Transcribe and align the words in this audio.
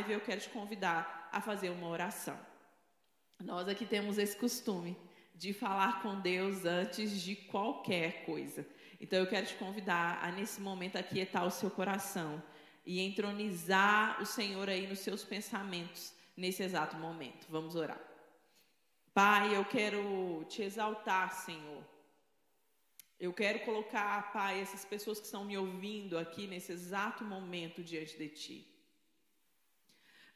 live, 0.00 0.12
eu 0.12 0.20
quero 0.20 0.40
te 0.40 0.48
convidar 0.48 1.28
a 1.30 1.40
fazer 1.40 1.68
uma 1.68 1.88
oração. 1.88 2.38
Nós 3.38 3.68
aqui 3.68 3.84
temos 3.84 4.16
esse 4.16 4.34
costume 4.36 4.96
de 5.34 5.52
falar 5.52 6.02
com 6.02 6.20
Deus 6.20 6.64
antes 6.64 7.20
de 7.20 7.36
qualquer 7.36 8.24
coisa. 8.24 8.66
Então 8.98 9.18
eu 9.18 9.26
quero 9.26 9.46
te 9.46 9.54
convidar 9.54 10.18
a 10.22 10.32
nesse 10.32 10.60
momento 10.60 10.96
aquietar 10.96 11.46
o 11.46 11.50
seu 11.50 11.70
coração 11.70 12.42
e 12.84 13.00
entronizar 13.00 14.20
o 14.22 14.26
Senhor 14.26 14.68
aí 14.68 14.86
nos 14.86 15.00
seus 15.00 15.22
pensamentos 15.22 16.14
nesse 16.34 16.62
exato 16.62 16.96
momento. 16.96 17.46
Vamos 17.50 17.74
orar. 17.74 18.00
Pai, 19.12 19.54
eu 19.54 19.64
quero 19.64 20.44
te 20.48 20.62
exaltar, 20.62 21.30
Senhor. 21.32 21.84
Eu 23.18 23.34
quero 23.34 23.60
colocar, 23.60 24.32
Pai, 24.32 24.60
essas 24.60 24.84
pessoas 24.84 25.18
que 25.20 25.26
estão 25.26 25.44
me 25.44 25.58
ouvindo 25.58 26.16
aqui 26.16 26.46
nesse 26.46 26.72
exato 26.72 27.22
momento 27.22 27.82
diante 27.82 28.16
de 28.16 28.28
Ti. 28.28 28.69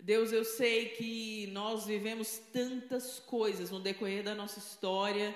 Deus, 0.00 0.32
eu 0.32 0.44
sei 0.44 0.90
que 0.90 1.46
nós 1.48 1.86
vivemos 1.86 2.38
tantas 2.52 3.18
coisas 3.18 3.70
no 3.70 3.80
decorrer 3.80 4.22
da 4.22 4.34
nossa 4.34 4.58
história 4.58 5.34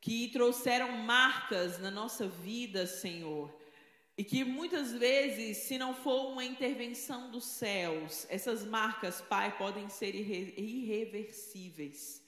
que 0.00 0.28
trouxeram 0.28 0.92
marcas 0.98 1.78
na 1.78 1.90
nossa 1.90 2.28
vida, 2.28 2.86
Senhor. 2.86 3.50
E 4.16 4.22
que 4.22 4.44
muitas 4.44 4.92
vezes, 4.92 5.56
se 5.58 5.78
não 5.78 5.94
for 5.94 6.30
uma 6.30 6.44
intervenção 6.44 7.30
dos 7.30 7.44
céus, 7.44 8.26
essas 8.28 8.64
marcas, 8.64 9.20
Pai, 9.20 9.56
podem 9.56 9.88
ser 9.88 10.14
irre 10.14 10.54
irreversíveis. 10.56 12.22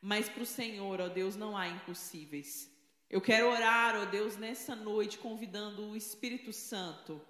Mas 0.00 0.28
para 0.28 0.42
o 0.42 0.46
Senhor, 0.46 1.00
ó 1.00 1.08
Deus, 1.08 1.36
não 1.36 1.56
há 1.56 1.68
impossíveis. 1.68 2.70
Eu 3.08 3.20
quero 3.20 3.50
orar, 3.50 4.00
ó 4.00 4.06
Deus, 4.06 4.36
nessa 4.36 4.74
noite, 4.74 5.18
convidando 5.18 5.90
o 5.90 5.96
Espírito 5.96 6.52
Santo, 6.52 7.20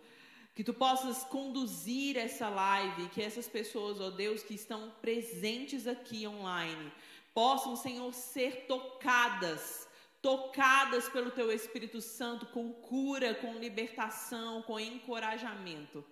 que 0.55 0.65
tu 0.65 0.75
possas 0.75 1.25
conduzir 1.25 2.17
essa 2.17 2.49
live, 2.49 3.09
que 3.09 3.23
essas 3.23 3.49
pessoas, 3.49 4.01
ó 4.01 4.11
Deus, 4.11 4.43
que 4.43 4.55
estão 4.55 4.91
presentes 5.01 5.87
aqui 5.87 6.27
online, 6.27 6.93
possam, 7.33 7.77
Senhor, 7.77 8.13
ser 8.13 8.67
tocadas, 8.67 9.89
tocadas 10.21 11.09
pelo 11.09 11.31
Teu 11.31 11.51
Espírito 11.53 12.01
Santo 12.01 12.47
com 12.47 12.73
cura, 12.73 13.35
com 13.35 13.55
libertação, 13.55 14.63
com 14.63 14.79
encorajamento. 14.79 16.05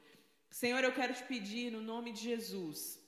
Senhor, 0.50 0.82
eu 0.82 0.92
quero 0.92 1.12
te 1.12 1.24
pedir, 1.24 1.70
no 1.70 1.80
nome 1.80 2.12
de 2.12 2.22
Jesus, 2.22 2.98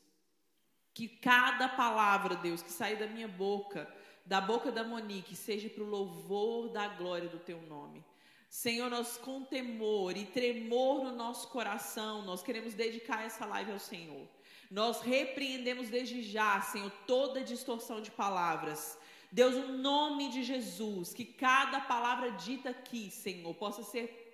que 0.92 1.08
cada 1.08 1.68
palavra, 1.68 2.36
Deus, 2.36 2.62
que 2.62 2.70
sair 2.70 2.98
da 2.98 3.06
minha 3.06 3.28
boca, 3.28 3.88
da 4.26 4.40
boca 4.40 4.70
da 4.70 4.84
Monique, 4.84 5.34
seja 5.34 5.70
para 5.70 5.82
o 5.82 5.88
louvor 5.88 6.68
da 6.68 6.88
glória 6.88 7.28
do 7.28 7.38
Teu 7.38 7.62
nome. 7.62 8.04
Senhor, 8.50 8.90
nós 8.90 9.16
com 9.16 9.44
temor 9.44 10.16
e 10.16 10.26
tremor 10.26 11.04
no 11.04 11.12
nosso 11.14 11.46
coração, 11.50 12.22
nós 12.22 12.42
queremos 12.42 12.74
dedicar 12.74 13.24
essa 13.24 13.46
live 13.46 13.70
ao 13.70 13.78
Senhor. 13.78 14.26
Nós 14.68 15.00
repreendemos 15.02 15.88
desde 15.88 16.20
já, 16.20 16.60
Senhor, 16.60 16.90
toda 17.06 17.44
distorção 17.44 18.02
de 18.02 18.10
palavras. 18.10 18.98
Deus, 19.30 19.54
o 19.54 19.68
nome 19.68 20.30
de 20.30 20.42
Jesus, 20.42 21.14
que 21.14 21.24
cada 21.24 21.80
palavra 21.80 22.32
dita 22.32 22.70
aqui, 22.70 23.08
Senhor, 23.08 23.54
possa 23.54 23.84
ser 23.84 24.30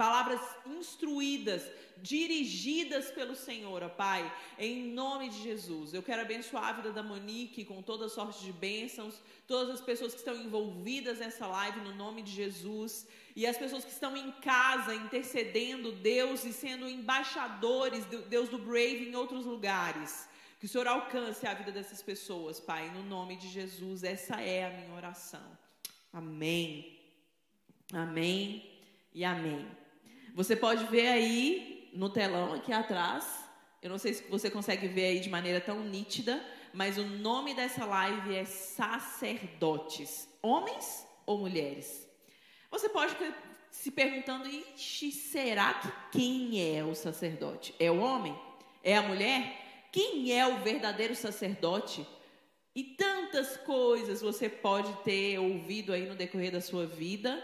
palavras 0.00 0.40
instruídas, 0.64 1.62
dirigidas 1.98 3.10
pelo 3.10 3.36
Senhor, 3.36 3.82
ó 3.82 3.88
Pai, 3.90 4.34
em 4.58 4.84
nome 4.84 5.28
de 5.28 5.42
Jesus. 5.42 5.92
Eu 5.92 6.02
quero 6.02 6.22
abençoar 6.22 6.68
a 6.68 6.72
vida 6.72 6.90
da 6.90 7.02
Monique 7.02 7.66
com 7.66 7.82
toda 7.82 8.08
sorte 8.08 8.42
de 8.42 8.50
bênçãos, 8.50 9.20
todas 9.46 9.68
as 9.74 9.82
pessoas 9.82 10.14
que 10.14 10.20
estão 10.20 10.34
envolvidas 10.34 11.18
nessa 11.18 11.46
live, 11.46 11.80
no 11.80 11.94
nome 11.94 12.22
de 12.22 12.32
Jesus, 12.32 13.06
e 13.40 13.46
as 13.46 13.56
pessoas 13.56 13.86
que 13.86 13.90
estão 13.90 14.14
em 14.14 14.32
casa 14.32 14.94
intercedendo 14.94 15.92
Deus 15.92 16.44
e 16.44 16.52
sendo 16.52 16.86
embaixadores 16.86 18.04
do 18.04 18.20
Deus 18.20 18.50
do 18.50 18.58
Brave 18.58 19.08
em 19.08 19.16
outros 19.16 19.46
lugares. 19.46 20.28
Que 20.58 20.66
o 20.66 20.68
Senhor 20.68 20.86
alcance 20.86 21.46
a 21.46 21.54
vida 21.54 21.72
dessas 21.72 22.02
pessoas, 22.02 22.60
Pai, 22.60 22.90
no 22.90 23.02
nome 23.02 23.36
de 23.36 23.48
Jesus. 23.48 24.04
Essa 24.04 24.42
é 24.42 24.66
a 24.66 24.70
minha 24.70 24.94
oração. 24.94 25.40
Amém. 26.12 27.00
Amém 27.94 28.78
e 29.14 29.24
amém. 29.24 29.66
Você 30.34 30.54
pode 30.54 30.84
ver 30.88 31.08
aí 31.08 31.88
no 31.94 32.10
telão 32.10 32.52
aqui 32.52 32.74
atrás. 32.74 33.42
Eu 33.80 33.88
não 33.88 33.96
sei 33.96 34.12
se 34.12 34.22
você 34.24 34.50
consegue 34.50 34.86
ver 34.86 35.06
aí 35.06 35.20
de 35.20 35.30
maneira 35.30 35.62
tão 35.62 35.82
nítida, 35.82 36.44
mas 36.74 36.98
o 36.98 37.06
nome 37.06 37.54
dessa 37.54 37.86
live 37.86 38.34
é 38.34 38.44
Sacerdotes, 38.44 40.28
homens 40.42 41.06
ou 41.24 41.38
mulheres? 41.38 42.09
Você 42.70 42.88
pode 42.88 43.16
se 43.70 43.90
perguntando, 43.90 44.48
Ixi, 44.48 45.12
será 45.12 45.74
que 45.74 46.18
quem 46.18 46.76
é 46.76 46.84
o 46.84 46.94
sacerdote? 46.94 47.74
É 47.78 47.90
o 47.90 48.00
homem? 48.00 48.38
É 48.82 48.96
a 48.96 49.02
mulher? 49.02 49.88
Quem 49.92 50.32
é 50.32 50.46
o 50.46 50.58
verdadeiro 50.58 51.14
sacerdote? 51.14 52.06
E 52.74 52.84
tantas 52.84 53.56
coisas 53.58 54.22
você 54.22 54.48
pode 54.48 54.92
ter 55.02 55.38
ouvido 55.38 55.92
aí 55.92 56.06
no 56.06 56.14
decorrer 56.14 56.52
da 56.52 56.60
sua 56.60 56.86
vida, 56.86 57.42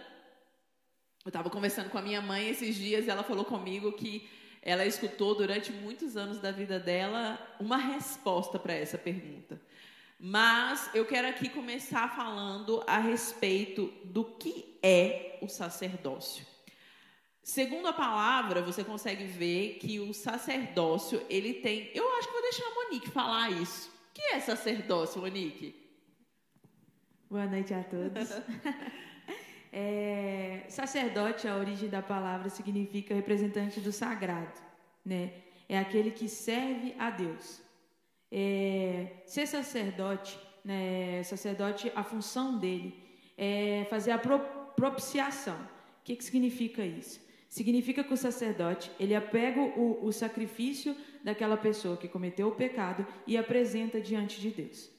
eu 1.26 1.30
estava 1.30 1.50
conversando 1.50 1.90
com 1.90 1.98
a 1.98 2.02
minha 2.02 2.22
mãe 2.22 2.48
esses 2.48 2.76
dias 2.76 3.04
e 3.04 3.10
ela 3.10 3.24
falou 3.24 3.44
comigo 3.44 3.90
que 3.90 4.28
ela 4.62 4.86
escutou 4.86 5.34
durante 5.34 5.72
muitos 5.72 6.16
anos 6.16 6.38
da 6.38 6.52
vida 6.52 6.78
dela 6.78 7.36
uma 7.58 7.76
resposta 7.76 8.60
para 8.60 8.74
essa 8.74 8.96
pergunta. 8.96 9.60
Mas 10.18 10.90
eu 10.94 11.04
quero 11.04 11.28
aqui 11.28 11.48
começar 11.48 12.14
falando 12.16 12.82
a 12.86 12.98
respeito 12.98 13.92
do 14.04 14.24
que 14.24 14.78
é 14.82 15.38
o 15.42 15.48
sacerdócio. 15.48 16.46
Segundo 17.42 17.86
a 17.86 17.92
palavra, 17.92 18.62
você 18.62 18.82
consegue 18.82 19.24
ver 19.24 19.78
que 19.78 20.00
o 20.00 20.12
sacerdócio, 20.14 21.24
ele 21.28 21.54
tem. 21.54 21.90
Eu 21.94 22.10
acho 22.16 22.28
que 22.28 22.32
vou 22.32 22.42
deixar 22.42 22.64
a 22.66 22.74
Monique 22.74 23.10
falar 23.10 23.50
isso. 23.50 23.88
O 23.88 24.14
que 24.14 24.22
é 24.34 24.40
sacerdócio, 24.40 25.20
Monique? 25.20 25.74
Boa 27.30 27.46
noite 27.46 27.74
a 27.74 27.84
todos. 27.84 28.28
É, 29.78 30.64
sacerdote, 30.70 31.46
a 31.46 31.54
origem 31.54 31.90
da 31.90 32.00
palavra 32.00 32.48
significa 32.48 33.14
representante 33.14 33.78
do 33.78 33.92
sagrado, 33.92 34.58
né? 35.04 35.34
É 35.68 35.78
aquele 35.78 36.12
que 36.12 36.30
serve 36.30 36.94
a 36.98 37.10
Deus. 37.10 37.60
É, 38.38 39.22
ser 39.24 39.46
sacerdote, 39.46 40.38
né? 40.62 41.22
Sacerdote, 41.22 41.90
a 41.94 42.04
função 42.04 42.58
dele 42.58 42.94
é 43.34 43.86
fazer 43.88 44.10
a 44.10 44.18
propiciação. 44.18 45.56
O 45.56 46.04
que, 46.04 46.14
que 46.14 46.22
significa 46.22 46.84
isso? 46.84 47.18
Significa 47.48 48.04
que 48.04 48.12
o 48.12 48.16
sacerdote 48.16 48.90
ele 49.00 49.14
apega 49.14 49.58
o, 49.58 50.04
o 50.04 50.12
sacrifício 50.12 50.94
daquela 51.24 51.56
pessoa 51.56 51.96
que 51.96 52.08
cometeu 52.08 52.48
o 52.48 52.54
pecado 52.54 53.06
e 53.26 53.38
apresenta 53.38 53.98
diante 54.02 54.38
de 54.38 54.50
Deus. 54.50 54.90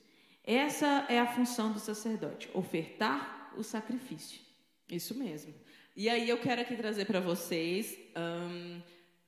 Essa 0.43 1.05
é 1.07 1.19
a 1.19 1.27
função 1.27 1.71
do 1.71 1.79
sacerdote, 1.79 2.49
ofertar 2.55 3.53
o 3.55 3.63
sacrifício. 3.63 4.41
Isso 4.89 5.13
mesmo. 5.13 5.53
E 5.95 6.09
aí 6.09 6.27
eu 6.27 6.39
quero 6.39 6.61
aqui 6.61 6.75
trazer 6.75 7.05
para 7.05 7.19
vocês, 7.19 7.95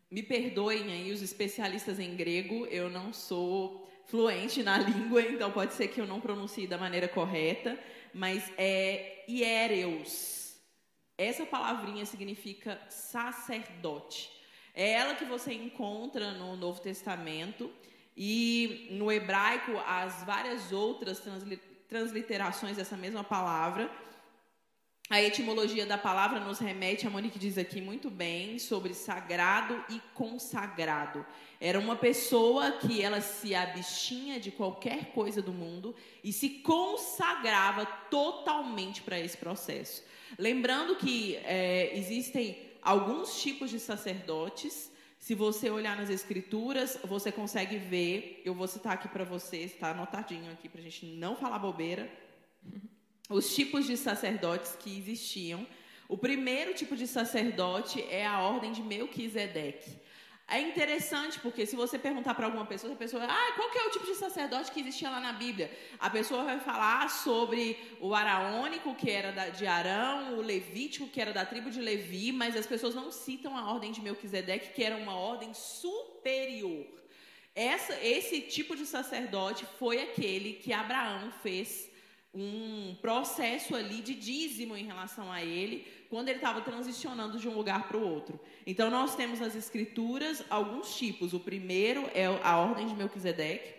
me 0.09 0.23
perdoem 0.23 0.91
aí 0.91 1.11
os 1.11 1.21
especialistas 1.21 1.99
em 1.99 2.15
grego, 2.15 2.65
eu 2.67 2.89
não 2.89 3.13
sou 3.13 3.87
fluente 4.09 4.63
na 4.63 4.77
língua, 4.81 5.21
então 5.21 5.51
pode 5.51 5.73
ser 5.73 5.87
que 5.87 6.01
eu 6.01 6.07
não 6.07 6.19
pronuncie 6.19 6.67
da 6.67 6.77
maneira 6.77 7.07
correta, 7.07 7.79
mas 8.13 8.51
é 8.57 9.23
hiereus. 9.27 10.57
Essa 11.17 11.45
palavrinha 11.45 12.05
significa 12.05 12.79
sacerdote. 12.89 14.31
É 14.73 14.91
ela 14.91 15.15
que 15.15 15.25
você 15.25 15.53
encontra 15.53 16.31
no 16.31 16.55
Novo 16.55 16.79
Testamento 16.79 17.71
e 18.15 18.87
no 18.91 19.11
hebraico 19.11 19.71
as 19.85 20.23
várias 20.23 20.71
outras 20.71 21.21
transliterações 21.87 22.77
dessa 22.77 22.95
mesma 22.95 23.23
palavra 23.23 23.89
a 25.09 25.19
etimologia 25.19 25.87
da 25.87 25.97
palavra 25.97 26.39
nos 26.39 26.59
remete, 26.59 27.07
a 27.07 27.09
Monique 27.09 27.39
diz 27.39 27.57
aqui 27.57 27.81
muito 27.81 28.11
bem, 28.11 28.59
sobre 28.59 28.93
sagrado 28.93 29.83
e 29.89 29.99
consagrado. 30.13 31.25
Era 31.59 31.79
uma 31.79 31.95
pessoa 31.95 32.73
que 32.73 33.01
ela 33.01 33.19
se 33.19 33.55
abstinha 33.55 34.39
de 34.39 34.51
qualquer 34.51 35.11
coisa 35.11 35.41
do 35.41 35.51
mundo 35.51 35.95
e 36.23 36.31
se 36.31 36.49
consagrava 36.49 37.87
totalmente 38.11 39.01
para 39.01 39.19
esse 39.19 39.35
processo. 39.35 40.03
Lembrando 40.37 40.95
que 40.95 41.37
é, 41.37 41.97
existem 41.97 42.69
alguns 42.79 43.41
tipos 43.41 43.71
de 43.71 43.79
sacerdotes. 43.79 44.91
Se 45.17 45.33
você 45.33 45.71
olhar 45.71 45.97
nas 45.97 46.11
escrituras, 46.11 46.99
você 47.03 47.31
consegue 47.31 47.77
ver. 47.79 48.43
Eu 48.45 48.53
vou 48.53 48.67
citar 48.67 48.93
aqui 48.93 49.07
para 49.07 49.23
vocês, 49.23 49.71
está 49.71 49.89
anotadinho 49.89 50.51
aqui 50.51 50.69
para 50.69 50.81
a 50.81 50.83
gente 50.83 51.03
não 51.07 51.35
falar 51.35 51.57
bobeira 51.57 52.07
os 53.29 53.53
tipos 53.53 53.85
de 53.85 53.95
sacerdotes 53.95 54.75
que 54.75 54.97
existiam. 54.97 55.65
O 56.07 56.17
primeiro 56.17 56.73
tipo 56.73 56.95
de 56.95 57.05
sacerdote 57.05 58.03
é 58.09 58.25
a 58.25 58.41
ordem 58.41 58.71
de 58.71 58.81
Melquisedeque. 58.81 59.99
É 60.51 60.59
interessante 60.59 61.39
porque 61.39 61.63
se 61.67 61.75
você 61.75 61.99
perguntar 61.99 62.33
para 62.33 62.47
alguma 62.47 62.65
pessoa, 62.65 62.93
a 62.93 62.95
pessoa, 62.95 63.23
ah, 63.23 63.51
qual 63.55 63.69
que 63.69 63.77
é 63.77 63.85
o 63.85 63.91
tipo 63.91 64.07
de 64.07 64.15
sacerdote 64.15 64.71
que 64.71 64.79
existia 64.79 65.07
lá 65.07 65.19
na 65.19 65.31
Bíblia? 65.31 65.71
A 65.99 66.09
pessoa 66.09 66.43
vai 66.43 66.59
falar 66.59 67.07
sobre 67.11 67.77
o 68.01 68.15
araônico, 68.15 68.95
que 68.95 69.11
era 69.11 69.49
de 69.49 69.67
Arão, 69.67 70.39
o 70.39 70.41
levítico, 70.41 71.07
que 71.07 71.21
era 71.21 71.31
da 71.31 71.45
tribo 71.45 71.69
de 71.69 71.79
Levi, 71.79 72.31
mas 72.31 72.55
as 72.55 72.65
pessoas 72.65 72.95
não 72.95 73.11
citam 73.11 73.55
a 73.55 73.71
ordem 73.71 73.91
de 73.91 74.01
Melquisedeque, 74.01 74.73
que 74.73 74.83
era 74.83 74.97
uma 74.97 75.13
ordem 75.13 75.53
superior. 75.53 76.87
Essa, 77.53 77.95
esse 78.03 78.41
tipo 78.41 78.75
de 78.75 78.87
sacerdote 78.87 79.67
foi 79.77 80.01
aquele 80.01 80.53
que 80.53 80.73
Abraão 80.73 81.31
fez 81.43 81.88
um 82.33 82.95
processo 83.01 83.75
ali 83.75 84.01
de 84.01 84.13
dízimo 84.13 84.77
em 84.77 84.85
relação 84.85 85.31
a 85.31 85.43
ele, 85.43 85.85
quando 86.09 86.29
ele 86.29 86.37
estava 86.37 86.61
transicionando 86.61 87.39
de 87.39 87.47
um 87.47 87.55
lugar 87.55 87.87
para 87.87 87.97
o 87.97 88.07
outro. 88.07 88.39
Então, 88.65 88.89
nós 88.89 89.15
temos 89.15 89.39
nas 89.39 89.55
escrituras 89.55 90.43
alguns 90.49 90.95
tipos. 90.95 91.33
O 91.33 91.39
primeiro 91.39 92.09
é 92.13 92.25
a 92.43 92.57
ordem 92.57 92.87
de 92.87 92.95
Melquisedeque. 92.95 93.73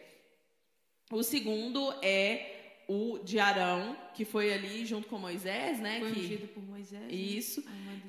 O 1.12 1.22
segundo 1.22 1.92
é 2.02 2.56
o 2.88 3.20
de 3.22 3.38
Arão, 3.38 3.96
que 4.14 4.24
foi 4.24 4.52
ali 4.52 4.84
junto 4.84 5.06
com 5.06 5.16
Moisés, 5.16 5.78
né? 5.78 6.00
Foi 6.00 6.12
que... 6.12 6.36
por 6.48 6.62
Moisés. 6.62 7.02
né? 7.02 7.08
Isso. 7.12 7.64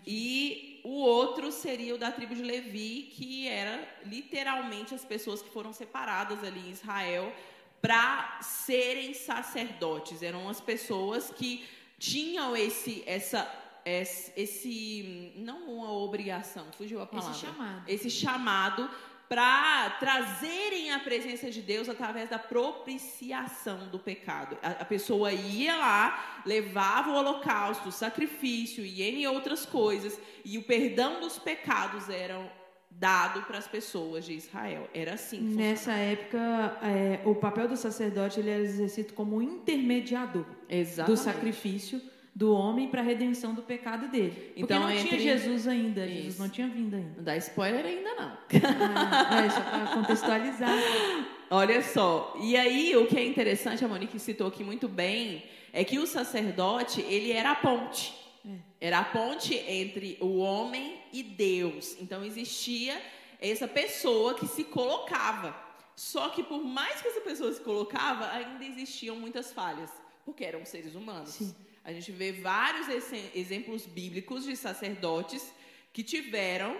E 0.05 0.81
o 0.83 1.01
outro 1.01 1.51
seria 1.51 1.93
o 1.93 1.99
da 1.99 2.11
tribo 2.11 2.33
de 2.33 2.41
Levi, 2.41 3.11
que 3.13 3.47
era 3.47 3.87
literalmente 4.03 4.95
as 4.95 5.05
pessoas 5.05 5.39
que 5.39 5.49
foram 5.49 5.71
separadas 5.71 6.43
ali 6.43 6.59
em 6.67 6.71
Israel 6.71 7.31
para 7.81 8.39
serem 8.41 9.13
sacerdotes. 9.13 10.21
Eram 10.21 10.47
as 10.47 10.61
pessoas 10.61 11.31
que 11.31 11.65
tinham 11.97 12.55
esse, 12.55 13.03
essa, 13.05 13.49
esse, 13.85 14.31
esse 14.35 15.33
não 15.37 15.73
uma 15.73 15.91
obrigação, 15.91 16.65
fugiu 16.77 17.01
a 17.01 17.05
palavra. 17.05 17.31
Esse 17.31 17.45
chamado. 17.45 17.83
Esse 17.87 18.09
chamado 18.09 18.89
para 19.31 19.91
trazerem 19.91 20.91
a 20.91 20.99
presença 20.99 21.49
de 21.49 21.61
Deus 21.61 21.87
através 21.87 22.29
da 22.29 22.37
propiciação 22.37 23.87
do 23.87 23.97
pecado. 23.97 24.57
A, 24.61 24.71
a, 24.71 24.85
pessoa 24.85 25.31
ia 25.31 25.77
lá, 25.77 26.43
levava 26.45 27.11
o 27.11 27.15
holocausto, 27.15 27.87
o 27.87 27.93
sacrifício 27.93 28.83
e 28.85 29.01
em 29.01 29.25
outras 29.27 29.65
coisas, 29.65 30.19
e 30.43 30.57
o 30.57 30.63
perdão 30.63 31.21
dos 31.21 31.39
pecados 31.39 32.09
eram 32.09 32.51
dado 32.91 33.41
para 33.43 33.57
as 33.57 33.67
pessoas 33.67 34.25
de 34.25 34.33
Israel. 34.33 34.87
Era 34.93 35.13
assim. 35.13 35.37
Que 35.37 35.55
Nessa 35.55 35.93
época, 35.93 36.37
é, 36.83 37.19
o 37.25 37.33
papel 37.35 37.67
do 37.67 37.75
sacerdote 37.75 38.39
ele 38.39 38.49
era 38.49 38.61
exercido 38.61 39.13
como 39.13 39.41
intermediador 39.41 40.45
Exatamente. 40.69 41.17
do 41.17 41.23
sacrifício 41.23 42.01
do 42.33 42.53
homem 42.53 42.87
para 42.87 43.01
a 43.01 43.03
redenção 43.03 43.53
do 43.53 43.61
pecado 43.61 44.07
dele. 44.07 44.31
Porque 44.31 44.61
Então, 44.61 44.79
não 44.81 44.89
entre- 44.91 45.07
tinha 45.17 45.19
Jesus 45.19 45.67
ainda, 45.67 46.05
Isso. 46.05 46.15
Jesus 46.15 46.39
não 46.39 46.49
tinha 46.49 46.67
vindo 46.67 46.95
ainda. 46.95 47.13
Não 47.17 47.23
dá 47.23 47.35
spoiler 47.37 47.85
ainda 47.85 48.13
não. 48.15 48.31
Ah, 48.85 49.43
é, 49.45 49.49
só 49.49 49.61
para 49.61 49.87
contextualizar. 49.93 50.69
Olha 51.51 51.81
só. 51.81 52.33
E 52.41 52.55
aí, 52.55 52.95
o 52.95 53.05
que 53.07 53.17
é 53.17 53.25
interessante, 53.25 53.83
a 53.83 53.87
Monique 53.87 54.17
citou 54.17 54.47
aqui 54.47 54.63
muito 54.63 54.87
bem, 54.87 55.43
é 55.73 55.83
que 55.83 55.99
o 55.99 56.07
sacerdote, 56.07 57.01
ele 57.01 57.31
era 57.33 57.51
a 57.51 57.55
ponte. 57.55 58.13
Era 58.79 58.99
a 58.99 59.03
ponte 59.05 59.53
entre 59.55 60.17
o 60.19 60.37
homem 60.37 60.99
e 61.13 61.21
Deus. 61.21 61.95
Então, 61.99 62.23
existia 62.25 63.01
essa 63.39 63.67
pessoa 63.67 64.33
que 64.33 64.47
se 64.47 64.63
colocava. 64.63 65.55
Só 65.95 66.29
que, 66.29 66.43
por 66.43 66.63
mais 66.63 67.01
que 67.01 67.07
essa 67.07 67.21
pessoa 67.21 67.51
se 67.53 67.61
colocava, 67.61 68.29
ainda 68.31 68.65
existiam 68.65 69.15
muitas 69.15 69.51
falhas. 69.53 69.91
Porque 70.25 70.43
eram 70.43 70.65
seres 70.65 70.95
humanos. 70.95 71.29
Sim. 71.31 71.55
A 71.83 71.91
gente 71.91 72.11
vê 72.11 72.31
vários 72.31 72.87
exe- 72.87 73.31
exemplos 73.35 73.85
bíblicos 73.85 74.45
de 74.45 74.55
sacerdotes 74.55 75.51
que 75.91 76.03
tiveram 76.03 76.79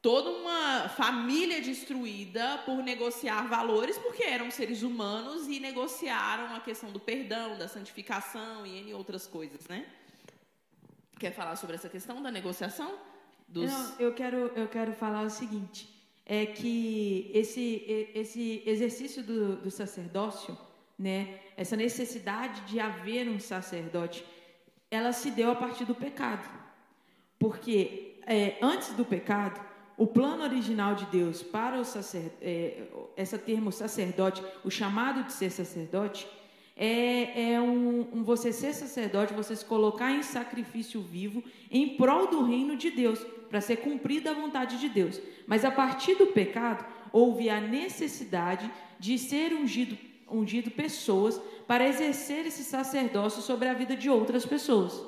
toda 0.00 0.30
uma 0.30 0.88
família 0.88 1.60
destruída 1.60 2.58
por 2.64 2.76
negociar 2.82 3.48
valores, 3.48 3.98
porque 3.98 4.22
eram 4.22 4.48
seres 4.50 4.82
humanos 4.82 5.48
e 5.48 5.58
negociaram 5.58 6.54
a 6.54 6.60
questão 6.60 6.90
do 6.92 7.00
perdão, 7.00 7.58
da 7.58 7.66
santificação 7.66 8.64
e 8.64 8.78
N 8.78 8.94
outras 8.94 9.26
coisas, 9.26 9.66
né? 9.68 9.84
Quer 11.18 11.32
falar 11.32 11.56
sobre 11.56 11.76
essa 11.76 11.88
questão 11.88 12.22
da 12.22 12.30
negociação? 12.30 12.94
Dos... 13.46 13.70
Não, 13.70 13.94
eu 13.98 14.14
quero, 14.14 14.52
eu 14.54 14.68
quero 14.68 14.92
falar 14.92 15.22
o 15.22 15.30
seguinte: 15.30 15.88
é 16.24 16.46
que 16.46 17.30
esse, 17.34 18.10
esse 18.14 18.62
exercício 18.66 19.22
do, 19.22 19.56
do 19.56 19.70
sacerdócio, 19.70 20.56
né, 20.98 21.40
essa 21.56 21.74
necessidade 21.74 22.60
de 22.62 22.78
haver 22.78 23.28
um 23.28 23.40
sacerdote, 23.40 24.24
ela 24.90 25.12
se 25.12 25.30
deu 25.30 25.50
a 25.50 25.56
partir 25.56 25.84
do 25.84 25.94
pecado. 25.94 26.48
Porque 27.38 28.20
é, 28.26 28.58
antes 28.60 28.92
do 28.92 29.04
pecado, 29.04 29.60
o 29.96 30.06
plano 30.06 30.44
original 30.44 30.94
de 30.94 31.06
Deus 31.06 31.42
para 31.42 31.80
o 31.80 31.84
sacer, 31.84 32.36
é, 32.40 32.84
essa 33.16 33.38
termo 33.38 33.72
sacerdote, 33.72 34.44
o 34.62 34.70
chamado 34.70 35.24
de 35.24 35.32
ser 35.32 35.50
sacerdote, 35.50 36.28
é, 36.78 37.54
é 37.54 37.60
um, 37.60 38.06
um 38.12 38.22
você 38.22 38.52
ser 38.52 38.72
sacerdote, 38.72 39.34
você 39.34 39.56
se 39.56 39.64
colocar 39.64 40.12
em 40.12 40.22
sacrifício 40.22 41.00
vivo 41.02 41.42
em 41.68 41.96
prol 41.96 42.28
do 42.28 42.44
reino 42.44 42.76
de 42.76 42.90
Deus, 42.90 43.18
para 43.50 43.60
ser 43.60 43.78
cumprida 43.78 44.30
a 44.30 44.34
vontade 44.34 44.78
de 44.78 44.88
Deus. 44.88 45.20
Mas 45.46 45.64
a 45.64 45.70
partir 45.72 46.14
do 46.14 46.28
pecado, 46.28 46.86
houve 47.12 47.50
a 47.50 47.60
necessidade 47.60 48.70
de 49.00 49.18
ser 49.18 49.52
ungido, 49.52 49.98
ungido 50.30 50.70
pessoas 50.70 51.40
para 51.66 51.88
exercer 51.88 52.46
esse 52.46 52.62
sacerdócio 52.62 53.42
sobre 53.42 53.68
a 53.68 53.74
vida 53.74 53.96
de 53.96 54.08
outras 54.08 54.46
pessoas. 54.46 55.02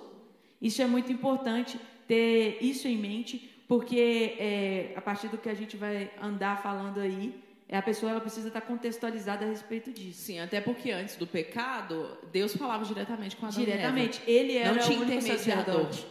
Isso 0.60 0.82
é 0.82 0.86
muito 0.86 1.12
importante 1.12 1.78
ter 2.08 2.58
isso 2.60 2.88
em 2.88 2.96
mente, 2.96 3.48
porque 3.68 4.34
é, 4.38 4.92
a 4.96 5.00
partir 5.00 5.28
do 5.28 5.38
que 5.38 5.48
a 5.48 5.54
gente 5.54 5.76
vai 5.76 6.10
andar 6.20 6.60
falando 6.60 6.98
aí, 6.98 7.32
a 7.76 7.82
pessoa 7.82 8.10
ela 8.10 8.20
precisa 8.20 8.48
estar 8.48 8.60
contextualizada 8.62 9.44
a 9.44 9.48
respeito 9.48 9.92
disso. 9.92 10.22
Sim, 10.22 10.40
até 10.40 10.60
porque 10.60 10.90
antes 10.90 11.16
do 11.16 11.26
pecado, 11.26 12.18
Deus 12.32 12.56
falava 12.56 12.84
diretamente 12.84 13.36
com 13.36 13.46
Adão 13.46 13.64
Diretamente, 13.64 14.20
ele 14.26 14.54
e 14.54 14.56
Eva. 14.56 14.70
era 14.70 14.80
Não 14.80 14.86
tinha 14.86 14.98
o 14.98 15.02
único 15.02 15.22
sacerdote. 15.22 16.06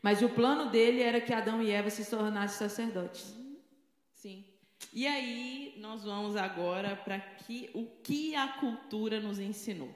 Mas 0.00 0.22
o 0.22 0.28
plano 0.28 0.70
dele 0.70 1.02
era 1.02 1.20
que 1.20 1.32
Adão 1.32 1.62
e 1.62 1.70
Eva 1.70 1.90
se 1.90 2.08
tornassem 2.08 2.58
sacerdotes. 2.68 3.34
Sim. 4.14 4.44
E 4.92 5.06
aí 5.06 5.74
nós 5.78 6.04
vamos 6.04 6.36
agora 6.36 6.94
para 6.94 7.18
que 7.18 7.70
o 7.74 7.84
que 8.02 8.34
a 8.34 8.48
cultura 8.48 9.20
nos 9.20 9.38
ensinou. 9.38 9.92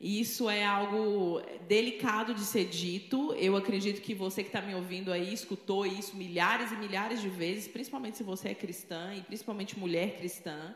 Isso 0.00 0.48
é 0.48 0.64
algo 0.64 1.42
delicado 1.68 2.32
de 2.32 2.40
ser 2.40 2.64
dito. 2.64 3.34
Eu 3.34 3.54
acredito 3.54 4.00
que 4.00 4.14
você 4.14 4.42
que 4.42 4.48
está 4.48 4.62
me 4.62 4.74
ouvindo 4.74 5.12
aí 5.12 5.30
escutou 5.30 5.84
isso 5.84 6.16
milhares 6.16 6.72
e 6.72 6.76
milhares 6.76 7.20
de 7.20 7.28
vezes, 7.28 7.68
principalmente 7.68 8.16
se 8.16 8.22
você 8.22 8.48
é 8.48 8.54
cristã 8.54 9.14
e 9.14 9.20
principalmente 9.20 9.78
mulher 9.78 10.16
cristã, 10.16 10.74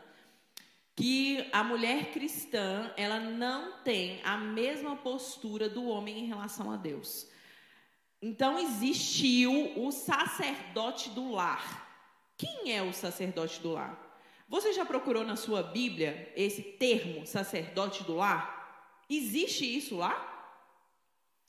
que 0.95 1.43
a 1.51 1.63
mulher 1.63 2.11
cristã 2.11 2.93
ela 2.95 3.19
não 3.19 3.79
tem 3.79 4.21
a 4.23 4.37
mesma 4.37 4.95
postura 4.95 5.67
do 5.67 5.85
homem 5.85 6.19
em 6.19 6.27
relação 6.27 6.71
a 6.71 6.77
Deus. 6.77 7.27
Então 8.21 8.59
existiu 8.59 9.73
o 9.75 9.91
sacerdote 9.91 11.09
do 11.09 11.31
lar. 11.31 11.83
Quem 12.37 12.71
é 12.71 12.83
o 12.83 12.93
sacerdote 12.93 13.59
do 13.59 13.71
lar? 13.71 14.21
Você 14.47 14.71
já 14.71 14.85
procurou 14.85 15.23
na 15.23 15.35
sua 15.35 15.63
Bíblia 15.63 16.31
esse 16.35 16.61
termo 16.61 17.25
sacerdote 17.25 18.03
do 18.03 18.17
lar? 18.17 18.54
Existe 19.09 19.65
isso 19.77 19.97
lá? 19.97 20.31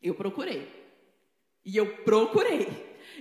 Eu 0.02 0.14
procurei. 0.14 0.68
E 1.64 1.76
eu 1.76 1.96
procurei. 2.04 2.68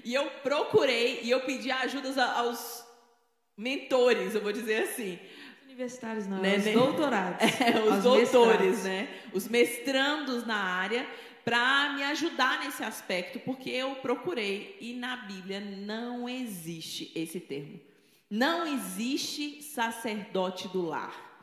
E 0.04 0.14
eu 0.14 0.30
procurei 0.44 1.22
e 1.24 1.30
eu 1.32 1.42
pedi 1.42 1.72
ajudas 1.72 2.18
a- 2.18 2.40
aos 2.40 2.86
mentores, 3.58 4.36
eu 4.36 4.42
vou 4.42 4.52
dizer 4.52 4.84
assim. 4.84 5.18
Universitários 5.66 6.28
não, 6.28 6.38
Né, 6.42 6.58
os 6.58 6.66
né? 6.66 6.72
doutorados. 6.74 7.40
É, 7.62 7.80
os 7.98 8.04
doutores, 8.04 8.26
mestrados. 8.62 8.84
né? 8.84 9.22
Os 9.34 9.48
mestrandos 9.48 10.46
na 10.46 10.56
área, 10.58 11.08
para 11.44 11.94
me 11.94 12.04
ajudar 12.04 12.64
nesse 12.64 12.84
aspecto, 12.84 13.40
porque 13.40 13.70
eu 13.70 13.96
procurei 13.96 14.78
e 14.82 14.94
na 14.94 15.16
Bíblia 15.18 15.60
não 15.60 16.28
existe 16.28 17.12
esse 17.16 17.40
termo. 17.40 17.80
Não 18.30 18.66
existe 18.66 19.62
sacerdote 19.62 20.68
do 20.70 20.82
lar. 20.86 21.35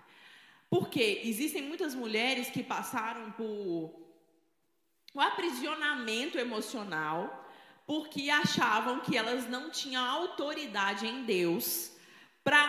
Porque 0.73 1.21
existem 1.25 1.61
muitas 1.61 1.95
mulheres 1.95 2.49
que 2.49 2.63
passaram 2.63 3.31
por 3.33 3.93
um 5.15 5.21
aprisionamento 5.21 6.39
emocional 6.39 7.47
porque 7.87 8.31
achavam 8.31 9.01
que 9.01 9.15
elas 9.15 9.47
não 9.51 9.69
tinham 9.69 10.03
autoridade 10.03 11.07
em 11.07 11.25
Deus 11.25 11.93
para 12.43 12.63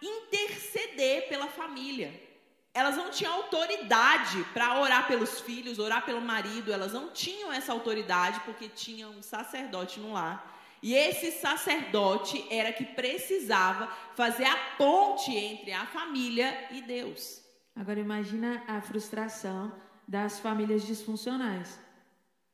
interceder 0.00 1.28
pela 1.28 1.48
família. 1.48 2.18
Elas 2.72 2.96
não 2.96 3.10
tinham 3.10 3.34
autoridade 3.34 4.42
para 4.54 4.80
orar 4.80 5.06
pelos 5.06 5.42
filhos, 5.42 5.78
orar 5.78 6.02
pelo 6.06 6.22
marido, 6.22 6.72
elas 6.72 6.94
não 6.94 7.10
tinham 7.10 7.52
essa 7.52 7.74
autoridade 7.74 8.40
porque 8.46 8.70
tinham 8.70 9.10
um 9.10 9.22
sacerdote 9.22 10.00
no 10.00 10.14
lar. 10.14 10.58
E 10.82 10.94
esse 10.94 11.30
sacerdote 11.30 12.42
era 12.50 12.72
que 12.72 12.86
precisava 12.86 13.86
fazer 14.16 14.46
a 14.46 14.56
ponte 14.78 15.30
entre 15.36 15.72
a 15.72 15.84
família 15.84 16.68
e 16.70 16.80
Deus. 16.80 17.49
Agora 17.74 17.98
imagina 17.98 18.62
a 18.66 18.80
frustração 18.80 19.72
das 20.06 20.40
famílias 20.40 20.86
disfuncionais, 20.86 21.78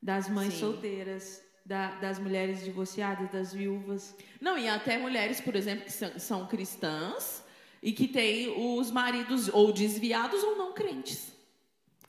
das 0.00 0.28
mães 0.28 0.54
Sim. 0.54 0.61
solteiras, 0.61 1.42
da, 1.64 1.92
das 1.96 2.18
mulheres 2.18 2.62
divorciadas, 2.62 3.30
das 3.30 3.52
viúvas. 3.52 4.14
Não, 4.40 4.56
e 4.56 4.68
até 4.68 4.99
mulheres, 4.99 5.40
por 5.40 5.56
exemplo, 5.56 5.85
que 5.85 5.92
são, 5.92 6.18
são 6.18 6.46
cristãs 6.46 7.42
e 7.82 7.92
que 7.92 8.06
têm 8.06 8.49
os 8.78 8.90
maridos 8.90 9.49
ou 9.49 9.73
desviados 9.73 10.42
ou 10.42 10.56
não 10.56 10.73
crentes. 10.73 11.35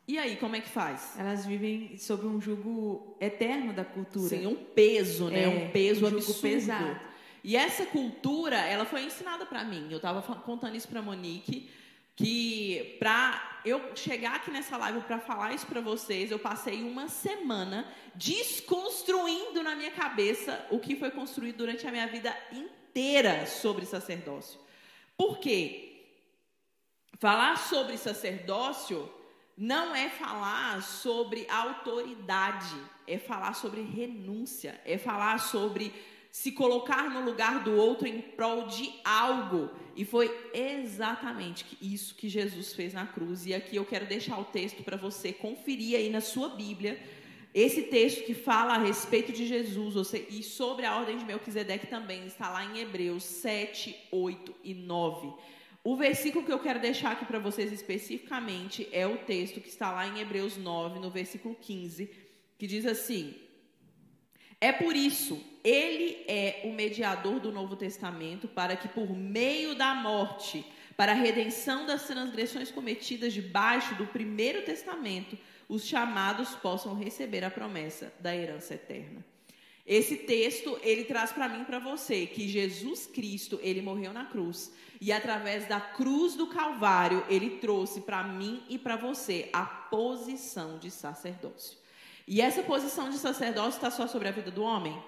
E 0.07 0.17
aí, 0.17 0.37
como 0.37 0.55
é 0.55 0.61
que 0.61 0.69
faz? 0.69 1.15
Elas 1.19 1.45
vivem 1.45 1.97
sob 1.97 2.25
um 2.25 2.39
jugo 2.39 3.17
eterno 3.19 3.73
da 3.73 3.83
cultura. 3.83 4.29
Sim, 4.29 4.45
um 4.45 4.55
peso, 4.55 5.29
né? 5.29 5.43
É, 5.43 5.47
um 5.49 5.69
peso 5.71 6.05
um 6.05 6.09
jugo 6.09 6.21
absurdo. 6.21 6.41
pesado. 6.41 6.99
E 7.43 7.55
essa 7.55 7.85
cultura, 7.85 8.55
ela 8.55 8.85
foi 8.85 9.03
ensinada 9.03 9.45
para 9.45 9.63
mim. 9.65 9.87
Eu 9.89 9.97
estava 9.97 10.21
contando 10.21 10.75
isso 10.75 10.87
para 10.87 11.01
Monique, 11.01 11.69
que 12.17 12.97
para 12.99 13.59
eu 13.63 13.95
chegar 13.95 14.35
aqui 14.35 14.49
nessa 14.49 14.75
live 14.75 15.01
para 15.01 15.19
falar 15.19 15.53
isso 15.53 15.67
para 15.67 15.79
vocês, 15.79 16.31
eu 16.31 16.39
passei 16.39 16.81
uma 16.81 17.07
semana 17.07 17.87
desconstruindo 18.15 19.61
na 19.61 19.75
minha 19.75 19.91
cabeça 19.91 20.65
o 20.71 20.79
que 20.79 20.95
foi 20.95 21.11
construído 21.11 21.57
durante 21.57 21.85
a 21.87 21.91
minha 21.91 22.07
vida 22.07 22.35
inteira 22.51 23.45
sobre 23.45 23.85
sacerdócio. 23.85 24.59
Por 25.15 25.37
quê? 25.37 26.05
Falar 27.19 27.55
sobre 27.57 27.97
sacerdócio 27.97 29.13
não 29.55 29.95
é 29.95 30.09
falar 30.09 30.81
sobre 30.81 31.45
autoridade, 31.49 32.75
é 33.05 33.19
falar 33.19 33.53
sobre 33.53 33.81
renúncia, 33.81 34.81
é 34.85 34.97
falar 34.97 35.39
sobre 35.39 35.93
se 36.37 36.51
colocar 36.51 37.09
no 37.09 37.25
lugar 37.25 37.63
do 37.63 37.75
outro 37.75 38.07
em 38.07 38.21
prol 38.21 38.67
de 38.67 38.93
algo. 39.03 39.71
E 39.95 40.05
foi 40.05 40.31
exatamente 40.53 41.65
isso 41.81 42.13
que 42.13 42.29
Jesus 42.29 42.73
fez 42.73 42.93
na 42.93 43.07
cruz. 43.07 43.47
E 43.47 43.55
aqui 43.55 43.75
eu 43.75 43.83
quero 43.83 44.05
deixar 44.05 44.39
o 44.39 44.45
texto 44.45 44.83
para 44.83 44.95
você 44.95 45.33
conferir 45.33 45.97
aí 45.97 46.11
na 46.11 46.21
sua 46.21 46.49
Bíblia. 46.49 47.01
Esse 47.55 47.81
texto 47.81 48.23
que 48.23 48.35
fala 48.35 48.75
a 48.75 48.77
respeito 48.77 49.31
de 49.31 49.47
Jesus 49.47 49.95
você, 49.95 50.27
e 50.29 50.43
sobre 50.43 50.85
a 50.85 50.95
ordem 50.95 51.17
de 51.17 51.25
Melquisedeque 51.25 51.87
também 51.87 52.27
está 52.27 52.51
lá 52.51 52.63
em 52.63 52.81
Hebreus 52.81 53.23
7, 53.23 53.97
8 54.11 54.55
e 54.63 54.75
9. 54.75 55.33
O 55.83 55.95
versículo 55.95 56.45
que 56.45 56.53
eu 56.53 56.59
quero 56.59 56.79
deixar 56.79 57.13
aqui 57.13 57.25
para 57.25 57.39
vocês 57.39 57.73
especificamente 57.73 58.87
é 58.91 59.07
o 59.07 59.17
texto 59.17 59.59
que 59.59 59.69
está 59.69 59.91
lá 59.91 60.07
em 60.07 60.19
Hebreus 60.19 60.55
9, 60.55 60.99
no 60.99 61.09
versículo 61.09 61.55
15, 61.55 62.11
que 62.59 62.67
diz 62.67 62.85
assim: 62.85 63.46
É 64.59 64.71
por 64.71 64.95
isso, 64.95 65.39
ele 65.63 66.23
é 66.27 66.61
o 66.63 66.71
mediador 66.71 67.39
do 67.39 67.51
Novo 67.51 67.75
Testamento, 67.75 68.47
para 68.47 68.75
que 68.75 68.87
por 68.87 69.15
meio 69.15 69.75
da 69.75 69.93
morte, 69.93 70.65
para 70.95 71.11
a 71.11 71.15
redenção 71.15 71.85
das 71.85 72.07
transgressões 72.07 72.71
cometidas 72.71 73.33
debaixo 73.33 73.93
do 73.95 74.07
primeiro 74.07 74.63
testamento, 74.63 75.37
os 75.69 75.85
chamados 75.85 76.55
possam 76.55 76.95
receber 76.95 77.43
a 77.43 77.51
promessa 77.51 78.11
da 78.19 78.35
herança 78.35 78.73
eterna. 78.73 79.23
Esse 79.85 80.17
texto, 80.17 80.77
ele 80.81 81.05
traz 81.05 81.31
para 81.31 81.47
mim 81.47 81.63
para 81.63 81.79
você 81.79 82.25
que 82.25 82.47
Jesus 82.47 83.05
Cristo, 83.05 83.59
ele 83.61 83.81
morreu 83.81 84.11
na 84.11 84.25
cruz 84.25 84.71
e 84.99 85.11
através 85.11 85.67
da 85.67 85.79
cruz 85.79 86.33
do 86.33 86.47
Calvário, 86.47 87.23
ele 87.29 87.51
trouxe 87.51 88.01
para 88.01 88.23
mim 88.23 88.63
e 88.67 88.77
para 88.77 88.95
você 88.95 89.49
a 89.53 89.63
posição 89.65 90.79
de 90.79 90.89
sacerdócio. 90.89 91.77
E 92.27 92.41
essa 92.41 92.61
posição 92.61 93.09
de 93.09 93.17
sacerdócio 93.17 93.77
está 93.77 93.89
só 93.89 94.05
sobre 94.05 94.27
a 94.27 94.31
vida 94.31 94.51
do 94.51 94.61
homem? 94.61 95.01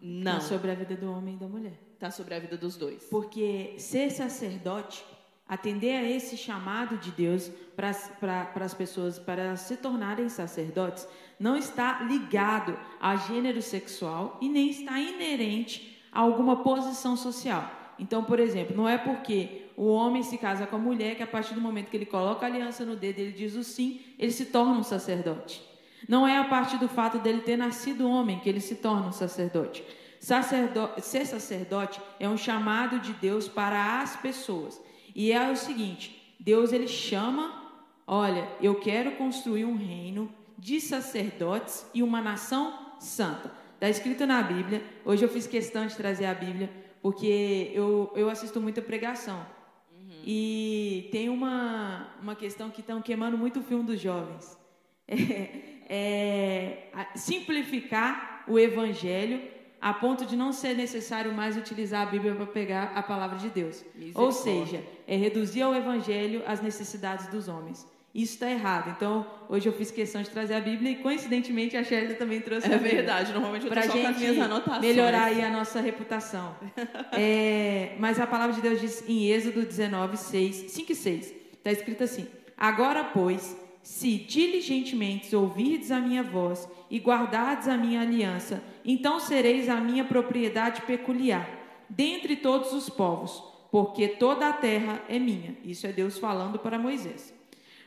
Não. 0.00 0.38
Está 0.38 0.48
sobre 0.48 0.70
a 0.70 0.74
vida 0.74 0.94
do 0.94 1.10
homem 1.10 1.34
e 1.34 1.36
da 1.36 1.48
mulher. 1.48 1.76
Está 1.94 2.08
sobre 2.08 2.34
a 2.34 2.38
vida 2.38 2.56
dos 2.56 2.76
dois. 2.76 3.02
Porque 3.10 3.74
ser 3.78 4.10
sacerdote, 4.10 5.04
atender 5.48 5.96
a 5.96 6.08
esse 6.08 6.36
chamado 6.36 6.96
de 6.98 7.10
Deus 7.10 7.50
para 7.74 8.64
as 8.64 8.74
pessoas 8.74 9.18
para 9.18 9.56
se 9.56 9.76
tornarem 9.76 10.28
sacerdotes, 10.28 11.08
não 11.38 11.56
está 11.56 12.04
ligado 12.04 12.78
a 13.00 13.16
gênero 13.16 13.60
sexual 13.60 14.38
e 14.40 14.48
nem 14.48 14.70
está 14.70 15.00
inerente 15.00 16.00
a 16.12 16.20
alguma 16.20 16.62
posição 16.62 17.16
social. 17.16 17.68
Então, 17.98 18.22
por 18.22 18.38
exemplo, 18.38 18.76
não 18.76 18.88
é 18.88 18.96
porque 18.96 19.66
o 19.76 19.88
homem 19.88 20.22
se 20.22 20.38
casa 20.38 20.64
com 20.64 20.76
a 20.76 20.78
mulher 20.78 21.16
que 21.16 21.22
a 21.24 21.26
partir 21.26 21.54
do 21.54 21.60
momento 21.60 21.90
que 21.90 21.96
ele 21.96 22.06
coloca 22.06 22.46
a 22.46 22.48
aliança 22.48 22.84
no 22.84 22.94
dedo, 22.94 23.18
ele 23.18 23.32
diz 23.32 23.56
o 23.56 23.64
sim, 23.64 24.00
ele 24.16 24.30
se 24.30 24.46
torna 24.46 24.78
um 24.78 24.84
sacerdote. 24.84 25.71
Não 26.08 26.26
é 26.26 26.38
a 26.38 26.44
partir 26.44 26.78
do 26.78 26.88
fato 26.88 27.18
dele 27.18 27.40
ter 27.40 27.56
nascido 27.56 28.08
homem 28.08 28.40
que 28.40 28.48
ele 28.48 28.60
se 28.60 28.76
torna 28.76 29.08
um 29.08 29.12
sacerdote. 29.12 29.84
Sacerdo 30.22 30.88
ser 31.00 31.26
sacerdote 31.26 32.00
é 32.20 32.28
um 32.28 32.36
chamado 32.36 33.00
de 33.00 33.12
Deus 33.14 33.48
para 33.48 34.00
as 34.00 34.14
pessoas. 34.16 34.80
E 35.14 35.32
é 35.32 35.50
o 35.50 35.56
seguinte: 35.56 36.36
Deus 36.38 36.72
ele 36.72 36.86
chama, 36.86 37.72
olha, 38.06 38.48
eu 38.60 38.76
quero 38.76 39.12
construir 39.12 39.64
um 39.64 39.76
reino 39.76 40.32
de 40.56 40.80
sacerdotes 40.80 41.84
e 41.92 42.02
uma 42.02 42.20
nação 42.20 42.72
santa. 43.00 43.52
Está 43.74 43.88
escrito 43.88 44.24
na 44.24 44.40
Bíblia. 44.42 44.80
Hoje 45.04 45.24
eu 45.24 45.28
fiz 45.28 45.48
questão 45.48 45.86
de 45.88 45.96
trazer 45.96 46.26
a 46.26 46.34
Bíblia, 46.34 46.70
porque 47.02 47.72
eu, 47.74 48.12
eu 48.14 48.30
assisto 48.30 48.60
muita 48.60 48.80
pregação. 48.80 49.44
Uhum. 49.90 50.22
E 50.24 51.08
tem 51.10 51.28
uma, 51.28 52.14
uma 52.22 52.36
questão 52.36 52.70
que 52.70 52.80
estão 52.80 53.02
queimando 53.02 53.36
muito 53.36 53.58
o 53.58 53.62
filme 53.64 53.84
dos 53.84 54.00
jovens. 54.00 54.56
É, 55.08 55.71
é, 55.94 56.88
simplificar 57.14 58.44
o 58.48 58.58
evangelho 58.58 59.42
a 59.78 59.92
ponto 59.92 60.24
de 60.24 60.34
não 60.34 60.50
ser 60.50 60.74
necessário 60.74 61.34
mais 61.34 61.54
utilizar 61.54 62.06
a 62.06 62.10
Bíblia 62.10 62.34
para 62.34 62.46
pegar 62.46 62.92
a 62.94 63.02
palavra 63.02 63.36
de 63.36 63.50
Deus. 63.50 63.84
Ou 64.14 64.32
seja, 64.32 64.82
é 65.06 65.16
reduzir 65.16 65.60
ao 65.60 65.74
evangelho 65.74 66.42
as 66.46 66.62
necessidades 66.62 67.26
dos 67.26 67.46
homens. 67.46 67.86
Isso 68.14 68.34
está 68.34 68.50
errado. 68.50 68.94
Então, 68.96 69.26
hoje 69.48 69.68
eu 69.68 69.72
fiz 69.72 69.90
questão 69.90 70.22
de 70.22 70.30
trazer 70.30 70.54
a 70.54 70.60
Bíblia 70.60 70.92
e, 70.92 70.96
coincidentemente, 70.96 71.76
a 71.76 71.84
Shelly 71.84 72.14
também 72.14 72.40
trouxe 72.40 72.70
é 72.70 72.74
a 72.74 72.78
Bíblia. 72.78 72.92
É 72.92 72.96
verdade. 72.96 73.32
Normalmente 73.32 73.64
eu 73.66 73.72
para 73.72 73.82
só 73.82 73.92
com 73.92 74.06
as 74.06 74.18
minhas 74.18 74.38
anotações. 74.38 74.80
melhorar 74.82 75.24
aí 75.24 75.42
a 75.42 75.50
nossa 75.50 75.80
reputação. 75.80 76.54
é, 77.12 77.96
mas 77.98 78.20
a 78.20 78.26
palavra 78.26 78.54
de 78.54 78.60
Deus 78.62 78.80
diz 78.80 79.06
em 79.08 79.30
Êxodo 79.30 79.62
19, 79.62 80.16
6, 80.16 80.70
5 80.72 80.92
e 80.92 80.94
6. 80.94 81.34
Está 81.54 81.72
escrito 81.72 82.04
assim: 82.04 82.26
Agora, 82.56 83.02
pois, 83.04 83.56
se 83.82 84.18
diligentemente 84.18 85.34
ouvirdes 85.34 85.90
a 85.90 85.98
minha 85.98 86.22
voz 86.22 86.68
e 86.90 86.98
guardardes 86.98 87.66
a 87.68 87.76
minha 87.76 88.00
aliança, 88.00 88.62
então 88.84 89.18
sereis 89.18 89.68
a 89.68 89.76
minha 89.76 90.04
propriedade 90.04 90.82
peculiar, 90.82 91.48
dentre 91.88 92.36
todos 92.36 92.72
os 92.72 92.88
povos, 92.88 93.42
porque 93.70 94.06
toda 94.06 94.48
a 94.48 94.52
terra 94.52 95.02
é 95.08 95.18
minha. 95.18 95.56
Isso 95.64 95.86
é 95.86 95.92
Deus 95.92 96.18
falando 96.18 96.58
para 96.58 96.78
Moisés. 96.78 97.34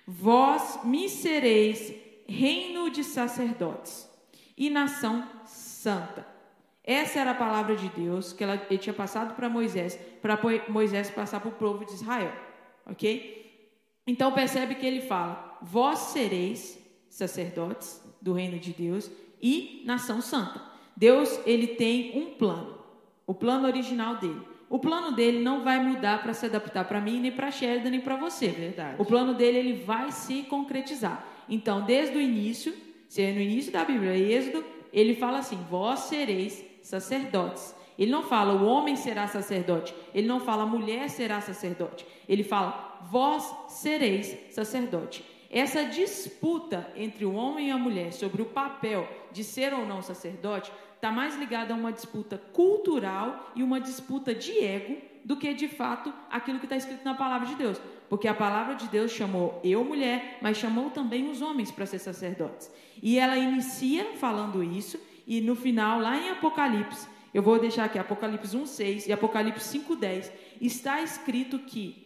Vós 0.06 0.80
me 0.84 1.08
sereis 1.08 1.94
reino 2.28 2.90
de 2.90 3.04
sacerdotes 3.04 4.10
e 4.58 4.70
nação 4.70 5.24
santa. 5.46 6.28
Essa 6.84 7.20
era 7.20 7.32
a 7.32 7.36
palavra 7.36 7.76
de 7.76 7.90
Deus 7.90 8.32
que 8.32 8.44
ela, 8.44 8.62
ele 8.70 8.78
tinha 8.78 8.94
passado 8.94 9.36
para 9.36 9.50
Moisés, 9.50 9.98
para 10.22 10.40
Moisés 10.70 11.10
passar 11.10 11.40
para 11.40 11.50
o 11.50 11.54
povo 11.54 11.84
de 11.86 11.94
Israel. 11.94 12.32
Ok? 12.86 13.44
Então 14.06 14.32
percebe 14.32 14.76
que 14.76 14.86
ele 14.86 15.02
fala: 15.02 15.45
Vós 15.68 15.98
sereis 15.98 16.80
sacerdotes 17.10 18.00
do 18.22 18.34
reino 18.34 18.60
de 18.60 18.72
Deus 18.72 19.10
e 19.42 19.82
nação 19.84 20.22
santa. 20.22 20.62
Deus 20.96 21.40
ele 21.44 21.68
tem 21.68 22.18
um 22.18 22.36
plano, 22.36 22.78
o 23.26 23.34
plano 23.34 23.66
original 23.66 24.18
dele. 24.18 24.42
O 24.70 24.78
plano 24.78 25.16
dele 25.16 25.42
não 25.42 25.64
vai 25.64 25.84
mudar 25.84 26.22
para 26.22 26.34
se 26.34 26.46
adaptar 26.46 26.86
para 26.86 27.02
mim, 27.02 27.20
nem 27.20 27.32
para 27.32 27.50
Sheridan, 27.50 27.90
nem 27.90 28.00
para 28.00 28.16
você. 28.16 28.48
Verdade. 28.48 28.96
O 29.00 29.06
plano 29.06 29.34
dele 29.34 29.58
ele 29.58 29.74
vai 29.84 30.12
se 30.12 30.44
concretizar. 30.44 31.26
Então, 31.50 31.84
desde 31.84 32.16
o 32.16 32.22
início, 32.22 32.74
se 33.08 33.24
é 33.24 33.32
no 33.32 33.42
início 33.42 33.72
da 33.72 33.84
Bíblia, 33.84 34.16
Êxodo, 34.18 34.64
ele 34.94 35.16
fala 35.16 35.40
assim: 35.40 35.58
Vós 35.70 36.02
sereis 36.02 36.64
sacerdotes. 36.82 37.76
Ele 37.98 38.12
não 38.12 38.24
fala 38.24 38.54
o 38.54 38.66
homem 38.66 38.96
será 38.96 39.28
sacerdote. 39.28 39.96
Ele 40.14 40.28
não 40.28 40.40
fala 40.40 40.64
a 40.64 40.68
mulher 40.68 41.10
será 41.10 41.42
sacerdote. 41.42 42.06
Ele 42.28 42.44
fala 42.44 43.00
vós 43.10 43.56
sereis 43.70 44.38
sacerdote. 44.52 45.24
Essa 45.56 45.86
disputa 45.86 46.92
entre 46.98 47.24
o 47.24 47.34
homem 47.34 47.70
e 47.70 47.72
a 47.72 47.78
mulher 47.78 48.12
sobre 48.12 48.42
o 48.42 48.46
papel 48.46 49.08
de 49.32 49.42
ser 49.42 49.74
ou 49.74 49.86
não 49.86 50.02
sacerdote 50.02 50.70
está 50.96 51.10
mais 51.14 51.38
ligada 51.38 51.74
a 51.74 51.78
uma 51.78 51.94
disputa 51.94 52.38
cultural 52.52 53.54
e 53.56 53.64
uma 53.64 53.80
disputa 53.80 54.36
de 54.36 54.60
ego 54.60 54.98
do 55.24 55.38
que 55.38 55.54
de 55.54 55.70
fato 55.70 56.14
aquilo 56.30 56.60
que 56.60 56.66
está 56.66 56.76
escrito 56.76 57.06
na 57.06 57.14
palavra 57.14 57.48
de 57.48 57.56
Deus. 57.56 57.80
Porque 58.10 58.28
a 58.28 58.34
palavra 58.34 58.76
de 58.76 58.90
Deus 58.90 59.12
chamou 59.12 59.62
eu, 59.64 59.82
mulher, 59.82 60.40
mas 60.42 60.58
chamou 60.58 60.90
também 60.90 61.30
os 61.32 61.42
homens 61.42 61.72
para 61.72 61.86
ser 61.86 62.00
sacerdotes. 62.00 62.70
E 63.02 63.18
ela 63.18 63.38
inicia 63.38 64.04
falando 64.18 64.62
isso, 64.62 65.00
e 65.26 65.40
no 65.40 65.56
final, 65.56 66.02
lá 66.02 66.18
em 66.18 66.32
Apocalipse, 66.32 67.08
eu 67.34 67.42
vou 67.42 67.58
deixar 67.60 67.86
aqui 67.86 67.98
Apocalipse 67.98 68.58
1,6 68.58 69.08
e 69.08 69.14
Apocalipse 69.14 69.80
5,10, 69.80 70.30
está 70.60 71.02
escrito 71.02 71.60
que 71.60 72.05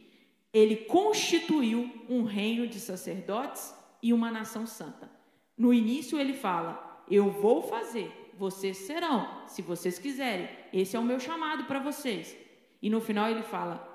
ele 0.53 0.75
constituiu 0.75 1.89
um 2.09 2.23
reino 2.23 2.67
de 2.67 2.79
sacerdotes 2.79 3.73
e 4.01 4.13
uma 4.13 4.31
nação 4.31 4.65
santa. 4.65 5.09
No 5.57 5.73
início 5.73 6.19
ele 6.19 6.33
fala: 6.33 7.03
Eu 7.09 7.29
vou 7.29 7.61
fazer, 7.61 8.11
vocês 8.37 8.77
serão, 8.77 9.47
se 9.47 9.61
vocês 9.61 9.99
quiserem. 9.99 10.49
Esse 10.73 10.95
é 10.95 10.99
o 10.99 11.03
meu 11.03 11.19
chamado 11.19 11.65
para 11.65 11.79
vocês. 11.79 12.35
E 12.81 12.89
no 12.89 13.01
final 13.01 13.29
ele 13.29 13.43
fala: 13.43 13.85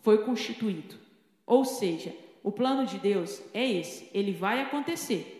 foi 0.00 0.24
constituído. 0.24 0.96
Ou 1.46 1.64
seja, 1.64 2.14
o 2.42 2.50
plano 2.50 2.84
de 2.84 2.98
Deus 2.98 3.40
é 3.54 3.66
esse, 3.66 4.10
ele 4.12 4.32
vai 4.32 4.60
acontecer. 4.60 5.38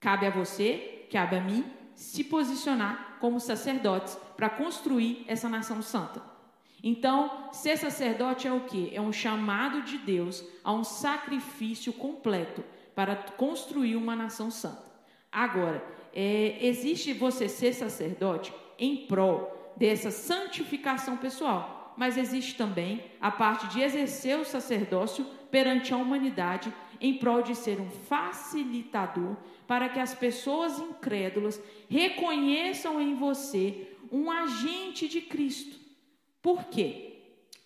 Cabe 0.00 0.26
a 0.26 0.30
você, 0.30 1.06
cabe 1.10 1.36
a 1.36 1.40
mim, 1.40 1.64
se 1.94 2.24
posicionar 2.24 3.18
como 3.20 3.38
sacerdotes 3.38 4.16
para 4.36 4.48
construir 4.48 5.24
essa 5.28 5.48
nação 5.48 5.82
santa. 5.82 6.31
Então, 6.82 7.48
ser 7.52 7.76
sacerdote 7.76 8.48
é 8.48 8.52
o 8.52 8.64
que? 8.64 8.94
É 8.94 9.00
um 9.00 9.12
chamado 9.12 9.82
de 9.82 9.98
Deus 9.98 10.44
a 10.64 10.72
um 10.72 10.82
sacrifício 10.82 11.92
completo 11.92 12.64
para 12.94 13.14
construir 13.14 13.94
uma 13.96 14.16
nação 14.16 14.50
santa. 14.50 14.90
Agora, 15.30 15.82
é, 16.12 16.58
existe 16.60 17.12
você 17.12 17.48
ser 17.48 17.72
sacerdote 17.72 18.52
em 18.78 19.06
prol 19.06 19.72
dessa 19.76 20.10
santificação 20.10 21.16
pessoal, 21.16 21.94
mas 21.96 22.18
existe 22.18 22.56
também 22.56 23.02
a 23.20 23.30
parte 23.30 23.68
de 23.68 23.80
exercer 23.80 24.38
o 24.38 24.44
sacerdócio 24.44 25.24
perante 25.50 25.94
a 25.94 25.96
humanidade 25.96 26.72
em 27.00 27.14
prol 27.14 27.42
de 27.42 27.54
ser 27.54 27.80
um 27.80 27.90
facilitador 27.90 29.36
para 29.66 29.88
que 29.88 29.98
as 29.98 30.14
pessoas 30.14 30.78
incrédulas 30.78 31.60
reconheçam 31.88 33.00
em 33.00 33.14
você 33.14 33.88
um 34.10 34.30
agente 34.30 35.08
de 35.08 35.20
Cristo. 35.20 35.81
Por 36.42 36.64
quê? 36.64 37.20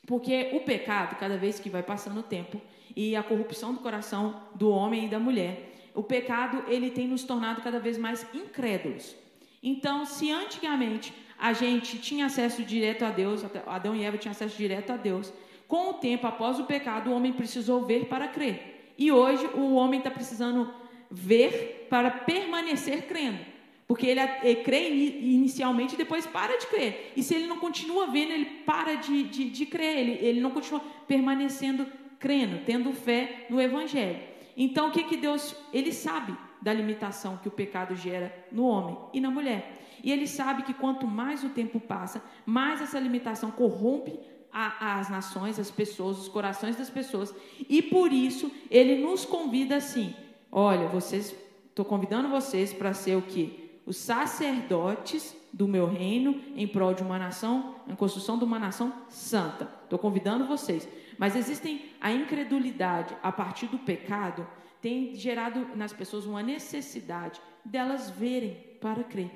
Porque 0.07 0.51
o 0.53 0.61
pecado, 0.61 1.17
cada 1.17 1.37
vez 1.37 1.59
que 1.59 1.71
vai 1.71 1.83
passando 1.83 2.21
o 2.21 2.23
tempo, 2.23 2.61
e 2.95 3.17
a 3.17 3.23
corrupção 3.23 3.75
do 3.75 3.81
coração 3.81 4.41
do 4.55 4.71
homem 4.71 5.07
e 5.07 5.09
da 5.09 5.19
mulher, 5.19 5.91
o 5.95 6.03
pecado 6.03 6.65
ele 6.69 6.91
tem 6.91 7.09
nos 7.09 7.25
tornado 7.25 7.63
cada 7.63 7.81
vez 7.81 7.99
mais 7.99 8.27
incrédulos. 8.35 9.17
Então, 9.63 10.05
se 10.05 10.31
antigamente 10.31 11.13
a 11.39 11.53
gente 11.53 11.99
tinha 11.99 12.27
acesso 12.27 12.63
direto 12.63 13.05
a 13.05 13.11
Deus, 13.11 13.45
Adão 13.67 13.97
e 13.97 14.05
Eva 14.05 14.17
tinham 14.17 14.33
acesso 14.33 14.57
direto 14.57 14.91
a 14.93 14.97
Deus, 14.97 15.33
com 15.67 15.91
o 15.91 15.95
tempo, 15.95 16.27
após 16.27 16.61
o 16.61 16.65
pecado, 16.65 17.11
o 17.11 17.15
homem 17.15 17.33
precisou 17.33 17.85
ver 17.85 18.07
para 18.07 18.29
crer. 18.29 18.95
E 18.97 19.11
hoje 19.11 19.47
o 19.55 19.75
homem 19.75 19.99
está 19.99 20.11
precisando 20.11 20.73
ver 21.11 21.87
para 21.91 22.11
permanecer 22.11 23.07
crendo. 23.07 23.56
Porque 23.87 24.07
ele, 24.07 24.21
ele 24.43 24.63
crê 24.63 24.89
inicialmente 24.89 25.95
e 25.95 25.99
depois 25.99 26.27
para 26.27 26.59
de 26.59 26.67
crer. 26.67 27.13
E 27.17 27.23
se 27.23 27.35
ele 27.35 27.47
não 27.47 27.59
continua 27.59 28.09
vendo, 28.09 28.33
ele 28.33 28.47
para 28.67 28.95
de, 28.95 29.23
de, 29.25 29.49
de 29.49 29.67
crer. 29.67 29.99
Ele, 29.99 30.13
ele 30.27 30.41
não 30.41 30.51
continua 30.51 30.81
permanecendo 31.07 31.87
crendo, 32.19 32.65
tendo 32.65 32.93
fé 32.93 33.47
no 33.49 33.61
Evangelho. 33.61 34.19
Então, 34.57 34.89
o 34.89 34.91
que, 34.91 35.05
que 35.05 35.17
Deus. 35.17 35.55
Ele 35.73 35.93
sabe 35.93 36.37
da 36.61 36.73
limitação 36.73 37.37
que 37.37 37.49
o 37.49 37.53
pecado 37.53 37.95
gera 37.95 38.35
no 38.51 38.65
homem 38.65 38.97
e 39.13 39.21
na 39.21 39.31
mulher. 39.31 39.83
E 40.03 40.11
ele 40.11 40.27
sabe 40.27 40.63
que 40.63 40.75
quanto 40.75 41.07
mais 41.07 41.45
o 41.45 41.51
tempo 41.51 41.79
passa, 41.79 42.23
mais 42.45 42.81
essa 42.81 42.99
limitação 42.99 43.51
corrompe 43.51 44.19
a, 44.53 44.99
as 44.99 45.09
nações, 45.09 45.59
as 45.59 45.71
pessoas, 45.71 46.19
os 46.19 46.29
corações 46.29 46.77
das 46.77 46.91
pessoas. 46.91 47.35
E 47.69 47.83
por 47.83 48.13
isso 48.13 48.51
ele 48.71 49.03
nos 49.03 49.25
convida 49.25 49.77
assim: 49.77 50.15
olha, 50.51 50.89
vocês, 50.89 51.35
estou 51.69 51.85
convidando 51.85 52.29
vocês 52.29 52.73
para 52.73 52.95
ser 52.95 53.17
o 53.17 53.23
que? 53.23 53.66
Os 53.87 53.97
sacerdotes 53.97 55.35
do 55.53 55.67
meu 55.67 55.87
reino 55.87 56.43
em 56.57 56.67
prol 56.67 56.93
de 56.93 57.03
uma 57.03 57.19
nação, 57.19 57.77
em 57.89 57.95
construção 57.95 58.37
de 58.37 58.45
uma 58.45 58.59
nação 58.59 58.93
santa. 59.09 59.71
Estou 59.85 59.99
convidando 59.99 60.47
vocês. 60.47 60.87
Mas 61.17 61.35
existem 61.35 61.93
a 62.01 62.13
incredulidade 62.13 63.17
a 63.23 63.33
partir 63.33 63.67
do 63.69 63.79
pecado 63.79 64.47
tem 64.83 65.15
gerado 65.15 65.69
nas 65.75 65.93
pessoas 65.93 66.27
uma 66.27 66.43
necessidade 66.43 67.41
delas 67.65 68.11
verem 68.11 68.57
para 68.81 69.03
crer. 69.03 69.31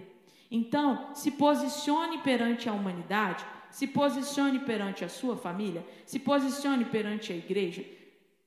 Então, 0.50 1.14
se 1.14 1.30
posicione 1.30 2.18
perante 2.18 2.68
a 2.68 2.72
humanidade 2.72 3.44
se 3.70 3.86
posicione 3.86 4.58
perante 4.60 5.04
a 5.04 5.08
sua 5.08 5.36
família, 5.36 5.86
se 6.04 6.18
posicione 6.18 6.84
perante 6.84 7.32
a 7.32 7.36
igreja 7.36 7.84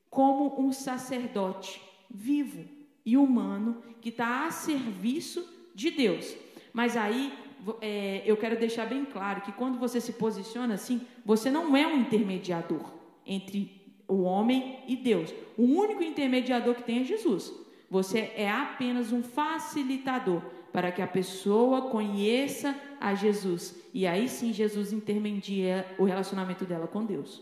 como 0.09 0.61
um 0.61 0.71
sacerdote 0.71 1.81
vivo 2.09 2.65
e 3.05 3.17
humano 3.17 3.81
que 4.01 4.09
está 4.09 4.45
a 4.45 4.51
serviço 4.51 5.41
de 5.73 5.91
Deus. 5.91 6.35
Mas 6.71 6.97
aí 6.97 7.33
é, 7.81 8.23
eu 8.25 8.35
quero 8.37 8.59
deixar 8.59 8.85
bem 8.85 9.05
claro 9.05 9.41
que 9.41 9.51
quando 9.51 9.77
você 9.79 10.01
se 10.01 10.13
posiciona 10.13 10.73
assim, 10.73 11.01
você 11.25 11.49
não 11.49 11.75
é 11.75 11.87
um 11.87 12.01
intermediador 12.01 12.91
entre 13.25 13.81
o 14.07 14.23
homem 14.23 14.79
e 14.87 14.95
Deus. 14.95 15.33
O 15.57 15.63
único 15.63 16.03
intermediador 16.03 16.75
que 16.75 16.83
tem 16.83 16.99
é 16.99 17.03
Jesus. 17.03 17.53
Você 17.89 18.31
é 18.35 18.49
apenas 18.49 19.11
um 19.11 19.23
facilitador 19.23 20.41
para 20.71 20.91
que 20.91 21.01
a 21.01 21.07
pessoa 21.07 21.89
conheça 21.89 22.75
a 22.99 23.13
Jesus. 23.13 23.75
E 23.93 24.07
aí 24.07 24.27
sim 24.27 24.51
Jesus 24.51 24.91
intermedia 24.91 25.85
o 25.99 26.03
relacionamento 26.03 26.65
dela 26.65 26.87
com 26.87 27.05
Deus. 27.05 27.41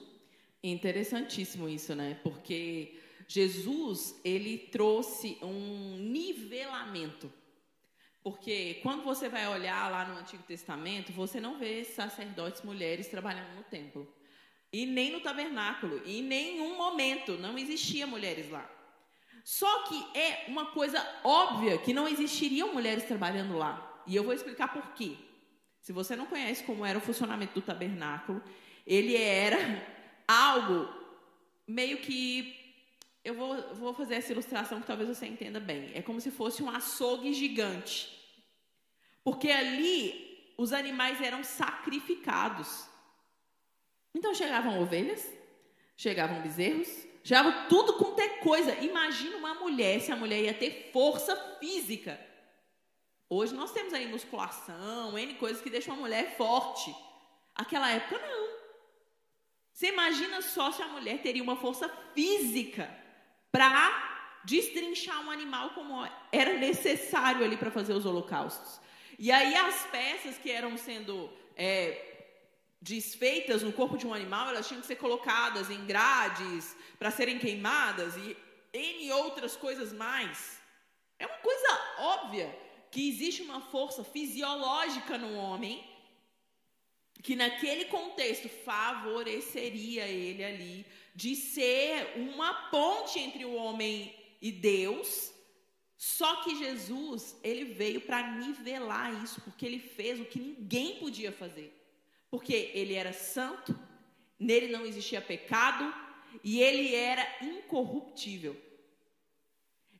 Interessantíssimo 0.61 1.67
isso, 1.69 1.95
né? 1.95 2.19
Porque 2.21 2.93
Jesus, 3.27 4.19
ele 4.23 4.57
trouxe 4.57 5.37
um 5.41 5.97
nivelamento. 5.97 7.31
Porque 8.23 8.79
quando 8.83 9.03
você 9.03 9.27
vai 9.27 9.47
olhar 9.47 9.89
lá 9.89 10.05
no 10.05 10.19
Antigo 10.19 10.43
Testamento, 10.43 11.11
você 11.11 11.39
não 11.39 11.57
vê 11.57 11.83
sacerdotes 11.83 12.61
mulheres 12.61 13.07
trabalhando 13.07 13.55
no 13.55 13.63
templo. 13.63 14.07
E 14.71 14.85
nem 14.85 15.11
no 15.11 15.19
tabernáculo. 15.21 16.01
E 16.05 16.19
em 16.19 16.23
nenhum 16.23 16.77
momento 16.77 17.33
não 17.37 17.57
existia 17.57 18.05
mulheres 18.05 18.49
lá. 18.49 18.69
Só 19.43 19.83
que 19.83 20.17
é 20.17 20.45
uma 20.47 20.67
coisa 20.67 21.05
óbvia 21.23 21.77
que 21.79 21.93
não 21.93 22.07
existiriam 22.07 22.73
mulheres 22.73 23.05
trabalhando 23.05 23.57
lá. 23.57 24.03
E 24.05 24.15
eu 24.15 24.23
vou 24.23 24.33
explicar 24.33 24.71
por 24.71 24.93
quê. 24.93 25.17
Se 25.81 25.91
você 25.91 26.15
não 26.15 26.27
conhece 26.27 26.63
como 26.63 26.85
era 26.85 26.97
o 26.97 27.01
funcionamento 27.01 27.55
do 27.55 27.61
tabernáculo, 27.61 28.41
ele 28.85 29.15
era 29.15 29.57
algo 30.27 30.87
meio 31.67 31.97
que. 31.97 32.59
Eu 33.23 33.35
vou, 33.35 33.75
vou 33.75 33.93
fazer 33.93 34.15
essa 34.15 34.31
ilustração 34.31 34.81
que 34.81 34.87
talvez 34.87 35.07
você 35.09 35.25
entenda 35.27 35.59
bem. 35.59 35.91
É 35.93 36.01
como 36.01 36.19
se 36.19 36.31
fosse 36.31 36.63
um 36.63 36.69
açougue 36.69 37.33
gigante. 37.33 38.09
Porque 39.23 39.49
ali 39.49 40.53
os 40.57 40.73
animais 40.73 41.21
eram 41.21 41.43
sacrificados. 41.43 42.87
Então 44.13 44.33
chegavam 44.33 44.81
ovelhas, 44.81 45.31
chegavam 45.95 46.41
bezerros, 46.41 46.89
Gerava 47.23 47.67
tudo 47.67 47.93
com 47.93 48.15
ter 48.15 48.39
coisa. 48.39 48.73
Imagina 48.79 49.37
uma 49.37 49.53
mulher, 49.53 50.01
se 50.01 50.11
a 50.11 50.15
mulher 50.15 50.41
ia 50.41 50.53
ter 50.53 50.89
força 50.91 51.35
física. 51.59 52.19
Hoje 53.29 53.53
nós 53.53 53.71
temos 53.71 53.93
aí 53.93 54.07
musculação, 54.07 55.17
N 55.17 55.35
coisas 55.35 55.61
que 55.61 55.69
deixam 55.69 55.93
a 55.93 55.97
mulher 55.97 56.35
forte. 56.35 56.93
Aquela 57.55 57.89
época 57.91 58.17
não. 58.17 58.51
Você 59.71 59.87
imagina 59.87 60.41
só 60.41 60.71
se 60.71 60.81
a 60.81 60.87
mulher 60.87 61.21
teria 61.21 61.43
uma 61.43 61.55
força 61.55 61.87
física 62.13 63.00
para 63.51 64.41
destrinchar 64.43 65.25
um 65.25 65.29
animal 65.29 65.71
como 65.71 66.07
era 66.31 66.53
necessário 66.57 67.43
ali 67.43 67.57
para 67.57 67.69
fazer 67.69 67.93
os 67.93 68.05
holocaustos. 68.05 68.79
E 69.19 69.31
aí 69.31 69.55
as 69.55 69.85
peças 69.87 70.37
que 70.37 70.49
eram 70.49 70.77
sendo 70.77 71.29
é, 71.55 72.25
desfeitas 72.81 73.61
no 73.61 73.71
corpo 73.71 73.97
de 73.97 74.07
um 74.07 74.13
animal, 74.13 74.49
elas 74.49 74.67
tinham 74.67 74.81
que 74.81 74.87
ser 74.87 74.95
colocadas 74.95 75.69
em 75.69 75.85
grades 75.85 76.75
para 76.97 77.11
serem 77.11 77.37
queimadas 77.37 78.15
e 78.17 78.35
N 78.73 79.11
outras 79.11 79.55
coisas 79.55 79.93
mais. 79.93 80.59
É 81.19 81.25
uma 81.27 81.37
coisa 81.37 81.81
óbvia 81.99 82.57
que 82.89 83.07
existe 83.09 83.43
uma 83.43 83.61
força 83.61 84.03
fisiológica 84.03 85.17
no 85.17 85.35
homem 85.35 85.90
que 87.21 87.35
naquele 87.35 87.85
contexto 87.85 88.49
favoreceria 88.49 90.05
ele 90.07 90.43
ali 90.43 90.85
de 91.13 91.35
ser 91.35 92.13
uma 92.15 92.53
ponte 92.69 93.19
entre 93.19 93.45
o 93.45 93.53
homem 93.53 94.15
e 94.41 94.51
Deus. 94.51 95.31
Só 95.97 96.37
que 96.37 96.57
Jesus, 96.57 97.35
ele 97.43 97.65
veio 97.65 98.01
para 98.01 98.35
nivelar 98.37 99.23
isso, 99.23 99.39
porque 99.41 99.65
ele 99.65 99.79
fez 99.79 100.19
o 100.19 100.25
que 100.25 100.39
ninguém 100.39 100.95
podia 100.95 101.31
fazer. 101.31 101.77
Porque 102.29 102.71
ele 102.73 102.95
era 102.95 103.13
santo, 103.13 103.77
nele 104.39 104.71
não 104.71 104.85
existia 104.85 105.21
pecado 105.21 105.93
e 106.43 106.61
ele 106.61 106.95
era 106.95 107.27
incorruptível. 107.41 108.59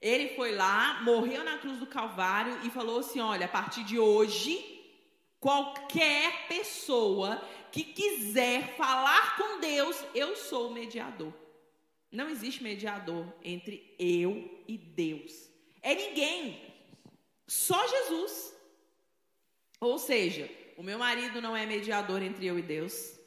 Ele 0.02 0.30
foi 0.30 0.56
lá, 0.56 1.02
morreu 1.04 1.44
na 1.44 1.60
cruz 1.60 1.78
do 1.78 1.86
Calvário 1.86 2.66
e 2.66 2.72
falou 2.72 3.00
assim: 3.00 3.20
olha, 3.20 3.46
a 3.46 3.50
partir 3.50 3.84
de 3.84 4.00
hoje, 4.00 4.71
qualquer 5.42 6.48
pessoa 6.48 7.44
que 7.72 7.84
quiser 7.84 8.76
falar 8.78 9.36
com 9.36 9.60
Deus, 9.60 9.98
eu 10.14 10.36
sou 10.36 10.70
o 10.70 10.74
mediador. 10.74 11.34
Não 12.12 12.30
existe 12.30 12.62
mediador 12.62 13.26
entre 13.44 13.96
eu 13.98 14.64
e 14.68 14.78
Deus. 14.78 15.50
É 15.82 15.96
ninguém. 15.96 16.62
Só 17.48 17.88
Jesus. 17.88 18.54
Ou 19.80 19.98
seja, 19.98 20.50
o 20.78 20.84
meu 20.84 21.00
marido 21.00 21.42
não 21.42 21.58
é 21.58 21.66
mediador 21.66 22.22
entre 22.22 22.46
eu 22.46 22.60
e 22.60 22.62
Deus. 22.62 23.20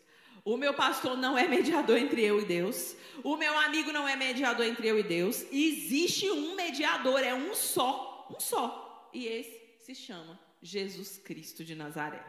O 0.44 0.56
meu 0.56 0.74
pastor 0.74 1.16
não 1.16 1.36
é 1.36 1.48
mediador 1.48 1.96
entre 1.96 2.22
eu 2.22 2.40
e 2.40 2.44
Deus. 2.44 2.94
O 3.24 3.36
meu 3.36 3.58
amigo 3.58 3.90
não 3.90 4.06
é 4.06 4.14
mediador 4.14 4.66
entre 4.66 4.86
eu 4.86 4.98
e 4.98 5.02
Deus. 5.02 5.44
Existe 5.50 6.30
um 6.30 6.54
mediador, 6.54 7.20
é 7.20 7.34
um 7.34 7.54
só, 7.54 8.28
um 8.30 8.38
só. 8.38 9.10
E 9.12 9.26
esse 9.26 9.58
se 9.78 9.94
chama 9.94 10.43
Jesus 10.64 11.18
Cristo 11.18 11.62
de 11.62 11.74
Nazaré. 11.74 12.24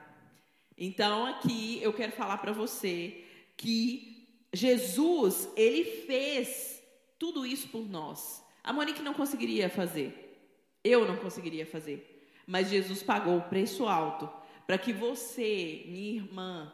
Então 0.77 1.25
aqui 1.25 1.81
eu 1.81 1.93
quero 1.93 2.11
falar 2.11 2.37
para 2.37 2.51
você 2.51 3.23
que 3.55 4.27
Jesus, 4.53 5.47
ele 5.55 5.85
fez 6.05 6.83
tudo 7.17 7.45
isso 7.45 7.69
por 7.69 7.87
nós. 7.89 8.43
A 8.61 8.73
Monique 8.73 9.01
não 9.01 9.13
conseguiria 9.13 9.69
fazer. 9.69 10.37
Eu 10.83 11.07
não 11.07 11.15
conseguiria 11.15 11.65
fazer. 11.65 12.29
Mas 12.45 12.69
Jesus 12.69 13.01
pagou 13.01 13.37
o 13.37 13.43
preço 13.43 13.87
alto 13.87 14.29
para 14.67 14.77
que 14.77 14.91
você, 14.91 15.85
minha 15.87 16.15
irmã, 16.15 16.73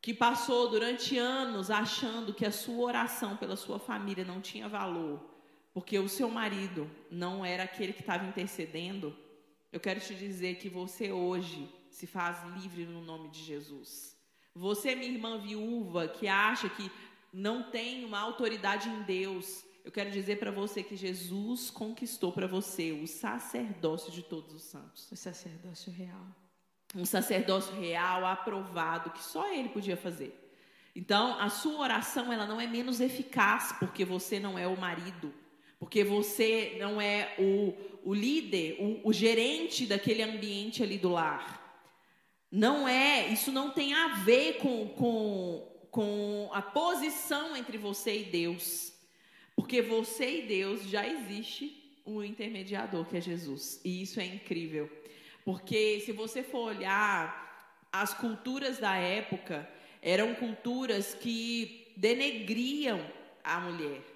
que 0.00 0.14
passou 0.14 0.70
durante 0.70 1.18
anos 1.18 1.72
achando 1.72 2.32
que 2.32 2.46
a 2.46 2.52
sua 2.52 2.84
oração 2.84 3.36
pela 3.36 3.56
sua 3.56 3.80
família 3.80 4.24
não 4.24 4.40
tinha 4.40 4.68
valor, 4.68 5.20
porque 5.72 5.98
o 5.98 6.08
seu 6.08 6.30
marido 6.30 6.88
não 7.10 7.44
era 7.44 7.64
aquele 7.64 7.92
que 7.92 8.00
estava 8.00 8.26
intercedendo, 8.26 9.16
eu 9.74 9.80
quero 9.80 9.98
te 9.98 10.14
dizer 10.14 10.54
que 10.54 10.68
você 10.68 11.10
hoje 11.10 11.68
se 11.90 12.06
faz 12.06 12.38
livre 12.54 12.86
no 12.86 13.00
nome 13.00 13.28
de 13.28 13.42
Jesus. 13.42 14.16
Você, 14.54 14.94
minha 14.94 15.10
irmã 15.10 15.36
viúva, 15.36 16.06
que 16.06 16.28
acha 16.28 16.68
que 16.68 16.88
não 17.32 17.72
tem 17.72 18.04
uma 18.04 18.20
autoridade 18.20 18.88
em 18.88 19.02
Deus, 19.02 19.64
eu 19.84 19.90
quero 19.90 20.12
dizer 20.12 20.38
para 20.38 20.52
você 20.52 20.80
que 20.80 20.94
Jesus 20.94 21.70
conquistou 21.70 22.30
para 22.30 22.46
você 22.46 22.92
o 22.92 23.04
sacerdócio 23.08 24.12
de 24.12 24.22
todos 24.22 24.54
os 24.54 24.62
santos. 24.62 25.10
O 25.10 25.16
sacerdócio 25.16 25.92
real. 25.92 26.24
Um 26.94 27.04
sacerdócio 27.04 27.74
real, 27.74 28.24
aprovado, 28.24 29.10
que 29.10 29.24
só 29.24 29.52
ele 29.52 29.70
podia 29.70 29.96
fazer. 29.96 30.40
Então, 30.94 31.40
a 31.40 31.50
sua 31.50 31.80
oração 31.80 32.32
ela 32.32 32.46
não 32.46 32.60
é 32.60 32.66
menos 32.68 33.00
eficaz 33.00 33.72
porque 33.80 34.04
você 34.04 34.38
não 34.38 34.56
é 34.56 34.68
o 34.68 34.78
marido, 34.78 35.34
porque 35.84 36.02
você 36.02 36.76
não 36.78 36.98
é 36.98 37.34
o, 37.38 37.74
o 38.02 38.14
líder, 38.14 38.78
o, 38.80 39.10
o 39.10 39.12
gerente 39.12 39.84
daquele 39.84 40.22
ambiente 40.22 40.82
ali 40.82 40.96
do 40.96 41.10
lar. 41.10 41.78
Não 42.50 42.88
é, 42.88 43.28
isso 43.28 43.52
não 43.52 43.70
tem 43.70 43.92
a 43.92 44.14
ver 44.24 44.54
com, 44.54 44.88
com, 44.88 45.86
com 45.90 46.48
a 46.54 46.62
posição 46.62 47.54
entre 47.54 47.76
você 47.76 48.20
e 48.20 48.24
Deus. 48.24 48.94
Porque 49.54 49.82
você 49.82 50.38
e 50.38 50.46
Deus 50.46 50.88
já 50.88 51.06
existe 51.06 52.00
um 52.06 52.24
intermediador 52.24 53.04
que 53.04 53.18
é 53.18 53.20
Jesus. 53.20 53.78
E 53.84 54.00
isso 54.00 54.18
é 54.18 54.24
incrível. 54.24 54.90
Porque 55.44 56.00
se 56.00 56.12
você 56.12 56.42
for 56.42 56.74
olhar 56.74 57.78
as 57.92 58.14
culturas 58.14 58.78
da 58.78 58.96
época, 58.96 59.68
eram 60.00 60.34
culturas 60.34 61.12
que 61.12 61.92
denegriam 61.94 63.06
a 63.44 63.60
mulher. 63.60 64.13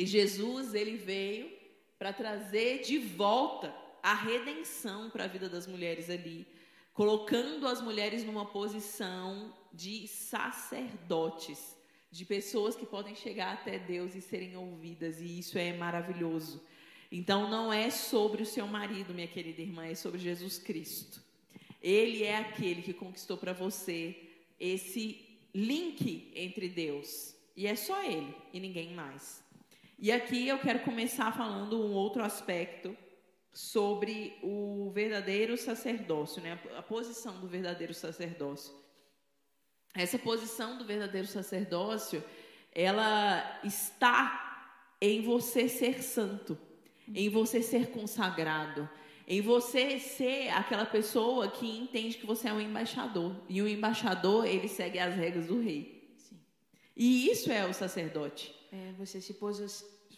E 0.00 0.06
Jesus, 0.06 0.72
ele 0.72 0.96
veio 0.96 1.52
para 1.98 2.10
trazer 2.10 2.80
de 2.80 2.96
volta 2.96 3.70
a 4.02 4.14
redenção 4.14 5.10
para 5.10 5.24
a 5.24 5.26
vida 5.26 5.46
das 5.46 5.66
mulheres 5.66 6.08
ali, 6.08 6.46
colocando 6.94 7.68
as 7.68 7.82
mulheres 7.82 8.24
numa 8.24 8.46
posição 8.46 9.54
de 9.70 10.08
sacerdotes, 10.08 11.76
de 12.10 12.24
pessoas 12.24 12.74
que 12.74 12.86
podem 12.86 13.14
chegar 13.14 13.52
até 13.52 13.78
Deus 13.78 14.14
e 14.14 14.22
serem 14.22 14.56
ouvidas, 14.56 15.20
e 15.20 15.38
isso 15.38 15.58
é 15.58 15.74
maravilhoso. 15.74 16.64
Então 17.12 17.50
não 17.50 17.70
é 17.70 17.90
sobre 17.90 18.42
o 18.42 18.46
seu 18.46 18.66
marido, 18.66 19.12
minha 19.12 19.28
querida 19.28 19.60
irmã, 19.60 19.84
é 19.84 19.94
sobre 19.94 20.18
Jesus 20.18 20.56
Cristo. 20.56 21.22
Ele 21.82 22.24
é 22.24 22.38
aquele 22.38 22.80
que 22.80 22.94
conquistou 22.94 23.36
para 23.36 23.52
você 23.52 24.16
esse 24.58 25.20
link 25.54 26.32
entre 26.34 26.70
Deus. 26.70 27.36
E 27.54 27.66
é 27.66 27.76
só 27.76 28.02
ele 28.02 28.34
e 28.50 28.58
ninguém 28.58 28.94
mais. 28.94 29.49
E 30.00 30.10
aqui 30.10 30.48
eu 30.48 30.58
quero 30.58 30.80
começar 30.80 31.30
falando 31.36 31.80
um 31.80 31.92
outro 31.92 32.24
aspecto 32.24 32.96
sobre 33.52 34.36
o 34.42 34.90
verdadeiro 34.92 35.56
sacerdócio, 35.56 36.42
né? 36.42 36.58
a 36.76 36.82
posição 36.82 37.38
do 37.38 37.46
verdadeiro 37.46 37.94
sacerdócio. 37.94 38.74
Essa 39.94 40.18
posição 40.18 40.78
do 40.78 40.84
verdadeiro 40.84 41.26
sacerdócio, 41.28 42.24
ela 42.72 43.60
está 43.62 44.72
em 45.00 45.20
você 45.22 45.68
ser 45.68 46.02
santo 46.02 46.56
em 47.14 47.28
você 47.28 47.62
ser 47.62 47.90
consagrado, 47.90 48.88
em 49.26 49.40
você 49.40 49.98
ser 49.98 50.48
aquela 50.50 50.84
pessoa 50.84 51.48
que 51.48 51.66
entende 51.66 52.16
que 52.16 52.26
você 52.26 52.48
é 52.48 52.52
um 52.52 52.60
embaixador. 52.60 53.34
E 53.48 53.62
o 53.62 53.68
embaixador, 53.68 54.46
ele 54.46 54.68
segue 54.68 54.98
as 54.98 55.14
regras 55.14 55.46
do 55.46 55.60
rei. 55.60 56.14
Sim. 56.16 56.38
E 56.96 57.30
isso 57.30 57.50
é 57.50 57.64
o 57.66 57.72
sacerdote. 57.72 58.54
É 58.70 58.92
você 58.98 59.20
se, 59.20 59.36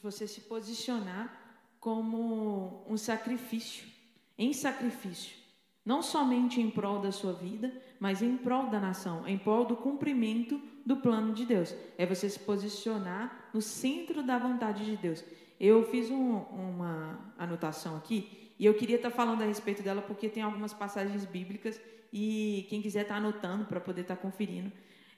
você 0.02 0.28
se 0.28 0.40
posicionar 0.42 1.42
como 1.80 2.84
um 2.88 2.96
sacrifício, 2.96 3.88
em 4.36 4.52
sacrifício. 4.52 5.36
Não 5.84 6.00
somente 6.00 6.60
em 6.60 6.70
prol 6.70 7.00
da 7.00 7.10
sua 7.10 7.32
vida, 7.32 7.72
mas 7.98 8.22
em 8.22 8.36
prol 8.36 8.68
da 8.68 8.78
nação, 8.78 9.26
em 9.26 9.36
prol 9.36 9.64
do 9.64 9.76
cumprimento 9.76 10.60
do 10.86 10.96
plano 10.96 11.32
de 11.32 11.44
Deus. 11.44 11.74
É 11.98 12.06
você 12.06 12.28
se 12.28 12.38
posicionar 12.38 13.50
no 13.52 13.60
centro 13.60 14.22
da 14.22 14.38
vontade 14.38 14.84
de 14.84 14.96
Deus. 14.96 15.24
Eu 15.58 15.84
fiz 15.90 16.10
um, 16.10 16.36
uma 16.36 17.34
anotação 17.38 17.96
aqui 17.96 18.52
e 18.58 18.66
eu 18.66 18.74
queria 18.74 18.96
estar 18.96 19.10
falando 19.10 19.42
a 19.42 19.46
respeito 19.46 19.82
dela 19.82 20.02
porque 20.02 20.28
tem 20.28 20.42
algumas 20.42 20.72
passagens 20.72 21.24
bíblicas 21.24 21.80
e 22.12 22.66
quem 22.68 22.82
quiser 22.82 23.02
estar 23.02 23.16
anotando 23.16 23.64
para 23.64 23.80
poder 23.80 24.02
estar 24.02 24.16
conferindo. 24.16 24.70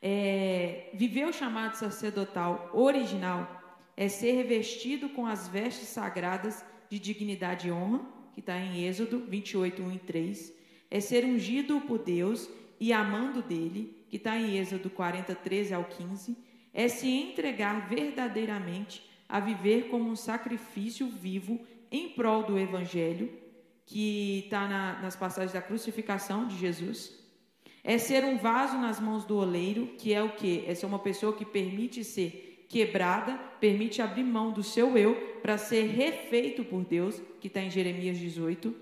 É, 0.06 0.90
viver 0.92 1.26
o 1.26 1.32
chamado 1.32 1.76
sacerdotal 1.76 2.68
original 2.74 3.80
é 3.96 4.06
ser 4.06 4.32
revestido 4.32 5.08
com 5.08 5.26
as 5.26 5.48
vestes 5.48 5.88
sagradas 5.88 6.62
de 6.90 6.98
dignidade 6.98 7.68
e 7.68 7.72
honra, 7.72 8.04
que 8.34 8.40
está 8.40 8.60
em 8.60 8.84
Êxodo 8.84 9.20
28, 9.20 9.82
1 9.82 9.92
e 9.92 9.98
3. 10.00 10.52
É 10.90 11.00
ser 11.00 11.24
ungido 11.24 11.80
por 11.80 12.00
Deus 12.00 12.50
e 12.78 12.92
amando 12.92 13.40
dele, 13.40 14.04
que 14.10 14.16
está 14.18 14.36
em 14.36 14.58
Êxodo 14.58 14.90
40, 14.90 15.34
13 15.36 15.72
ao 15.72 15.84
15. 15.84 16.36
É 16.74 16.86
se 16.86 17.08
entregar 17.08 17.88
verdadeiramente 17.88 19.08
a 19.26 19.40
viver 19.40 19.88
como 19.88 20.10
um 20.10 20.16
sacrifício 20.16 21.08
vivo 21.08 21.58
em 21.90 22.10
prol 22.10 22.42
do 22.42 22.58
Evangelho, 22.58 23.32
que 23.86 24.40
está 24.44 24.68
na, 24.68 25.00
nas 25.00 25.16
passagens 25.16 25.54
da 25.54 25.62
crucificação 25.62 26.46
de 26.46 26.58
Jesus. 26.58 27.23
É 27.86 27.98
ser 27.98 28.24
um 28.24 28.38
vaso 28.38 28.78
nas 28.78 28.98
mãos 28.98 29.26
do 29.26 29.36
oleiro, 29.36 29.88
que 29.98 30.14
é 30.14 30.22
o 30.22 30.30
que? 30.30 30.64
É 30.66 30.74
ser 30.74 30.86
uma 30.86 30.98
pessoa 30.98 31.34
que 31.34 31.44
permite 31.44 32.02
ser 32.02 32.64
quebrada, 32.66 33.38
permite 33.60 34.00
abrir 34.00 34.24
mão 34.24 34.50
do 34.50 34.62
seu 34.62 34.96
eu 34.96 35.14
para 35.42 35.58
ser 35.58 35.88
refeito 35.88 36.64
por 36.64 36.82
Deus, 36.82 37.20
que 37.38 37.48
está 37.48 37.60
em 37.60 37.68
Jeremias 37.70 38.18
18. 38.18 38.74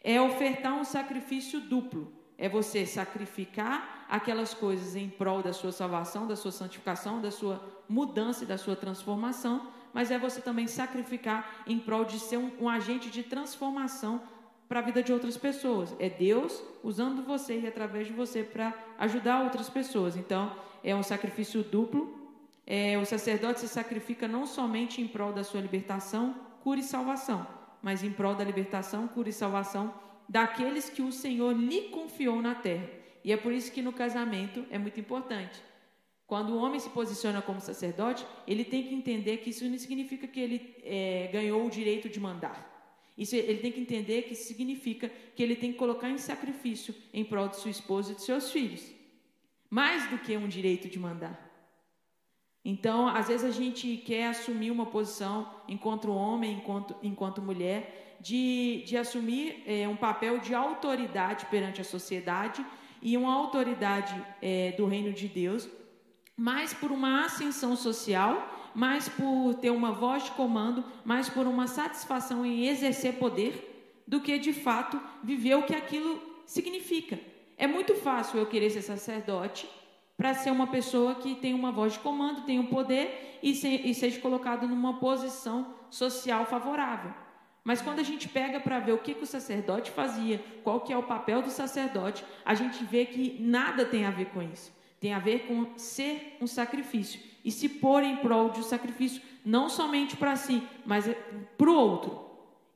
É 0.00 0.20
ofertar 0.20 0.74
um 0.74 0.84
sacrifício 0.84 1.60
duplo. 1.60 2.12
É 2.38 2.48
você 2.48 2.86
sacrificar 2.86 4.06
aquelas 4.08 4.54
coisas 4.54 4.94
em 4.94 5.08
prol 5.08 5.42
da 5.42 5.52
sua 5.52 5.72
salvação, 5.72 6.28
da 6.28 6.36
sua 6.36 6.52
santificação, 6.52 7.20
da 7.20 7.32
sua 7.32 7.60
mudança 7.88 8.44
e 8.44 8.46
da 8.46 8.56
sua 8.56 8.76
transformação, 8.76 9.68
mas 9.92 10.10
é 10.10 10.18
você 10.18 10.40
também 10.40 10.66
sacrificar 10.66 11.64
em 11.66 11.78
prol 11.78 12.04
de 12.04 12.20
ser 12.20 12.36
um, 12.36 12.52
um 12.60 12.68
agente 12.68 13.10
de 13.10 13.22
transformação 13.22 14.22
para 14.68 14.80
a 14.80 14.82
vida 14.82 15.02
de 15.02 15.12
outras 15.12 15.36
pessoas. 15.36 15.94
É 15.98 16.08
Deus 16.08 16.62
usando 16.82 17.22
você 17.24 17.60
e 17.60 17.66
através 17.66 18.06
de 18.06 18.12
você 18.12 18.42
para 18.42 18.74
ajudar 18.98 19.44
outras 19.44 19.68
pessoas. 19.68 20.16
Então, 20.16 20.54
é 20.82 20.94
um 20.94 21.02
sacrifício 21.02 21.62
duplo. 21.62 22.14
É, 22.66 22.98
o 22.98 23.04
sacerdote 23.04 23.60
se 23.60 23.68
sacrifica 23.68 24.26
não 24.26 24.46
somente 24.46 25.00
em 25.00 25.06
prol 25.06 25.32
da 25.32 25.44
sua 25.44 25.60
libertação, 25.60 26.34
cura 26.62 26.80
e 26.80 26.82
salvação, 26.82 27.46
mas 27.80 28.02
em 28.02 28.10
prol 28.10 28.34
da 28.34 28.42
libertação, 28.42 29.06
cura 29.06 29.28
e 29.28 29.32
salvação 29.32 29.94
daqueles 30.28 30.90
que 30.90 31.02
o 31.02 31.12
Senhor 31.12 31.52
lhe 31.52 31.82
confiou 31.90 32.42
na 32.42 32.54
terra. 32.54 32.88
E 33.24 33.32
é 33.32 33.36
por 33.36 33.52
isso 33.52 33.72
que 33.72 33.82
no 33.82 33.92
casamento 33.92 34.64
é 34.70 34.78
muito 34.78 34.98
importante. 34.98 35.62
Quando 36.26 36.50
o 36.50 36.58
homem 36.58 36.80
se 36.80 36.90
posiciona 36.90 37.40
como 37.40 37.60
sacerdote, 37.60 38.26
ele 38.48 38.64
tem 38.64 38.82
que 38.82 38.94
entender 38.94 39.36
que 39.38 39.50
isso 39.50 39.64
não 39.68 39.78
significa 39.78 40.26
que 40.26 40.40
ele 40.40 40.74
é, 40.82 41.30
ganhou 41.32 41.64
o 41.64 41.70
direito 41.70 42.08
de 42.08 42.18
mandar. 42.18 42.75
Isso, 43.16 43.34
ele 43.34 43.58
tem 43.58 43.72
que 43.72 43.80
entender 43.80 44.22
que 44.22 44.34
significa 44.34 45.10
que 45.34 45.42
ele 45.42 45.56
tem 45.56 45.72
que 45.72 45.78
colocar 45.78 46.10
em 46.10 46.18
sacrifício 46.18 46.94
em 47.12 47.24
prol 47.24 47.48
de 47.48 47.56
sua 47.56 47.70
esposa 47.70 48.12
e 48.12 48.14
de 48.14 48.22
seus 48.22 48.50
filhos. 48.50 48.92
Mais 49.70 50.08
do 50.10 50.18
que 50.18 50.36
um 50.36 50.48
direito 50.48 50.88
de 50.88 50.98
mandar. 50.98 51.42
Então, 52.64 53.08
às 53.08 53.28
vezes 53.28 53.44
a 53.44 53.52
gente 53.52 53.96
quer 53.98 54.26
assumir 54.26 54.70
uma 54.70 54.86
posição 54.86 55.48
enquanto 55.68 56.12
homem, 56.12 56.56
enquanto, 56.56 56.96
enquanto 57.02 57.40
mulher, 57.40 58.16
de, 58.20 58.82
de 58.86 58.96
assumir 58.96 59.62
é, 59.66 59.88
um 59.88 59.96
papel 59.96 60.38
de 60.38 60.54
autoridade 60.54 61.46
perante 61.46 61.80
a 61.80 61.84
sociedade 61.84 62.64
e 63.00 63.16
uma 63.16 63.32
autoridade 63.32 64.14
é, 64.42 64.72
do 64.72 64.86
reino 64.86 65.12
de 65.12 65.28
Deus 65.28 65.68
mais 66.36 66.74
por 66.74 66.92
uma 66.92 67.24
ascensão 67.24 67.74
social, 67.74 68.55
mais 68.76 69.08
por 69.08 69.54
ter 69.54 69.70
uma 69.70 69.90
voz 69.90 70.24
de 70.24 70.32
comando, 70.32 70.84
mais 71.02 71.30
por 71.30 71.46
uma 71.46 71.66
satisfação 71.66 72.44
em 72.44 72.66
exercer 72.66 73.14
poder, 73.14 74.02
do 74.06 74.20
que 74.20 74.38
de 74.38 74.52
fato 74.52 75.00
viver 75.24 75.54
o 75.54 75.62
que 75.62 75.74
aquilo 75.74 76.20
significa. 76.44 77.18
É 77.56 77.66
muito 77.66 77.94
fácil 77.94 78.38
eu 78.38 78.44
querer 78.44 78.68
ser 78.68 78.82
sacerdote 78.82 79.66
para 80.14 80.34
ser 80.34 80.50
uma 80.50 80.66
pessoa 80.66 81.14
que 81.14 81.34
tem 81.36 81.54
uma 81.54 81.72
voz 81.72 81.94
de 81.94 82.00
comando, 82.00 82.44
tem 82.44 82.58
um 82.58 82.66
poder 82.66 83.38
e, 83.42 83.54
se, 83.54 83.66
e 83.66 83.94
seja 83.94 84.20
colocado 84.20 84.68
numa 84.68 85.00
posição 85.00 85.74
social 85.88 86.44
favorável. 86.44 87.14
Mas 87.64 87.80
quando 87.80 88.00
a 88.00 88.04
gente 88.04 88.28
pega 88.28 88.60
para 88.60 88.78
ver 88.78 88.92
o 88.92 88.98
que, 88.98 89.14
que, 89.14 89.24
o 89.24 89.26
sacerdote 89.26 89.90
fazia, 89.90 90.38
qual 90.62 90.82
que 90.82 90.92
é 90.92 90.98
o 90.98 91.02
papel 91.02 91.40
do 91.40 91.50
sacerdote, 91.50 92.22
a 92.44 92.54
gente 92.54 92.84
vê 92.84 93.06
que 93.06 93.38
nada 93.40 93.86
tem 93.86 94.04
a 94.04 94.10
ver 94.10 94.26
com 94.26 94.42
isso. 94.42 94.70
Tem 95.00 95.14
a 95.14 95.18
ver 95.18 95.46
com 95.46 95.78
ser 95.78 96.36
um 96.42 96.46
sacrifício 96.46 97.35
e 97.46 97.50
se 97.52 97.68
pôr 97.68 98.02
em 98.02 98.16
prol 98.16 98.50
de 98.50 98.58
um 98.58 98.64
sacrifício, 98.64 99.22
não 99.44 99.68
somente 99.68 100.16
para 100.16 100.34
si, 100.34 100.60
mas 100.84 101.08
para 101.56 101.70
o 101.70 101.74
outro. 101.76 102.26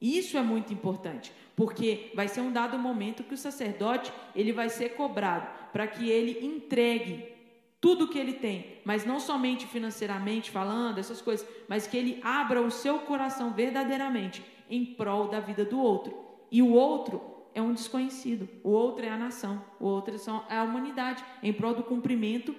Isso 0.01 0.39
é 0.39 0.43
muito 0.43 0.73
importante, 0.73 1.33
porque 1.57 2.13
vai 2.15 2.29
ser 2.29 2.41
um 2.41 2.53
dado 2.53 2.79
momento 2.79 3.25
que 3.25 3.35
o 3.35 3.37
sacerdote 3.37 4.13
ele 4.33 4.53
vai 4.53 4.69
ser 4.69 4.91
cobrado 4.91 5.49
para 5.73 5.89
que 5.89 6.09
ele 6.09 6.47
entregue 6.47 7.33
tudo 7.81 8.07
que 8.07 8.19
ele 8.19 8.35
tem, 8.35 8.79
mas 8.85 9.05
não 9.05 9.19
somente 9.19 9.67
financeiramente 9.67 10.53
falando, 10.53 10.99
essas 10.99 11.21
coisas, 11.21 11.45
mas 11.67 11.89
que 11.89 11.97
ele 11.97 12.21
abra 12.23 12.63
o 12.63 12.71
seu 12.71 13.01
coração 13.01 13.53
verdadeiramente 13.53 14.45
em 14.69 14.85
prol 14.85 15.27
da 15.27 15.41
vida 15.41 15.65
do 15.65 15.81
outro. 15.81 16.17
E 16.49 16.63
o 16.63 16.73
outro 16.73 17.21
é 17.53 17.61
um 17.61 17.73
desconhecido, 17.73 18.49
o 18.63 18.71
outro 18.71 19.05
é 19.05 19.11
a 19.11 19.17
nação, 19.17 19.65
o 19.81 19.87
outro 19.87 20.15
é 20.49 20.57
a 20.57 20.63
humanidade, 20.63 21.25
em 21.43 21.53
prol 21.53 21.75
do 21.75 21.83
cumprimento 21.83 22.55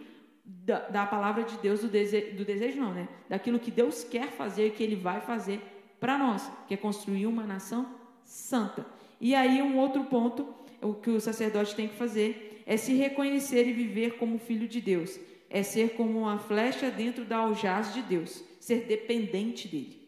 da, 0.66 0.80
da 0.90 1.06
palavra 1.06 1.44
de 1.44 1.58
Deus, 1.58 1.82
do, 1.82 1.88
dese, 1.88 2.22
do 2.32 2.44
desejo 2.46 2.80
não, 2.80 2.94
né? 2.94 3.08
Daquilo 3.30 3.60
que 3.60 3.72
Deus 3.72 4.04
quer 4.04 4.32
fazer 4.32 4.68
e 4.68 4.72
que 4.72 4.84
Ele 4.84 4.96
vai 4.96 5.22
fazer 5.22 5.62
para 6.00 6.18
nós, 6.18 6.50
que 6.68 6.74
é 6.74 6.78
construir 6.78 7.26
uma 7.26 7.46
nação 7.46 7.88
santa. 8.24 8.86
E 9.20 9.36
aí 9.36 9.62
um 9.62 9.78
outro 9.78 10.04
ponto, 10.06 10.48
o 10.82 10.94
que 10.94 11.10
o 11.10 11.22
sacerdote 11.22 11.76
tem 11.76 11.88
que 11.88 11.96
fazer 11.96 12.64
é 12.66 12.78
se 12.78 12.94
reconhecer 12.94 13.68
e 13.68 13.74
viver 13.74 14.18
como 14.18 14.40
filho 14.40 14.68
de 14.68 14.82
Deus, 14.82 15.20
é 15.50 15.64
ser 15.64 15.96
como 15.96 16.20
uma 16.20 16.40
flecha 16.40 16.90
dentro 16.90 17.26
da 17.26 17.38
aljaz 17.38 17.94
de 17.94 18.02
Deus, 18.02 18.44
ser 18.60 18.86
dependente 18.86 19.68
dele. 19.68 20.02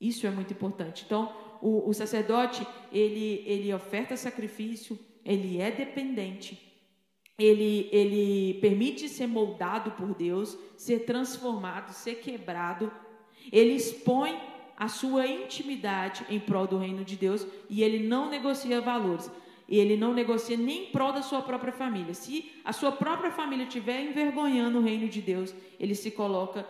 Isso 0.00 0.26
é 0.26 0.30
muito 0.30 0.52
importante. 0.52 1.04
Então, 1.06 1.34
o, 1.60 1.88
o 1.88 1.94
sacerdote 1.94 2.66
ele 2.92 3.42
ele 3.46 3.72
oferta 3.72 4.16
sacrifício, 4.16 4.98
ele 5.24 5.60
é 5.60 5.70
dependente, 5.70 6.65
ele, 7.38 7.88
ele 7.92 8.54
permite 8.60 9.08
ser 9.08 9.26
moldado 9.26 9.90
por 9.92 10.14
Deus, 10.14 10.58
ser 10.76 11.00
transformado, 11.00 11.92
ser 11.92 12.16
quebrado. 12.16 12.90
Ele 13.52 13.74
expõe 13.74 14.38
a 14.76 14.88
sua 14.88 15.26
intimidade 15.26 16.24
em 16.28 16.40
prol 16.40 16.66
do 16.66 16.78
reino 16.78 17.04
de 17.04 17.16
Deus 17.16 17.46
e 17.68 17.82
ele 17.82 18.06
não 18.06 18.30
negocia 18.30 18.80
valores. 18.80 19.30
Ele 19.68 19.96
não 19.96 20.14
negocia 20.14 20.56
nem 20.56 20.84
em 20.84 20.86
prol 20.92 21.12
da 21.12 21.22
sua 21.22 21.42
própria 21.42 21.72
família. 21.72 22.14
Se 22.14 22.52
a 22.64 22.72
sua 22.72 22.92
própria 22.92 23.30
família 23.30 23.64
estiver 23.64 24.00
envergonhando 24.00 24.78
o 24.78 24.82
reino 24.82 25.08
de 25.08 25.20
Deus, 25.20 25.54
ele 25.78 25.94
se 25.94 26.10
coloca 26.12 26.66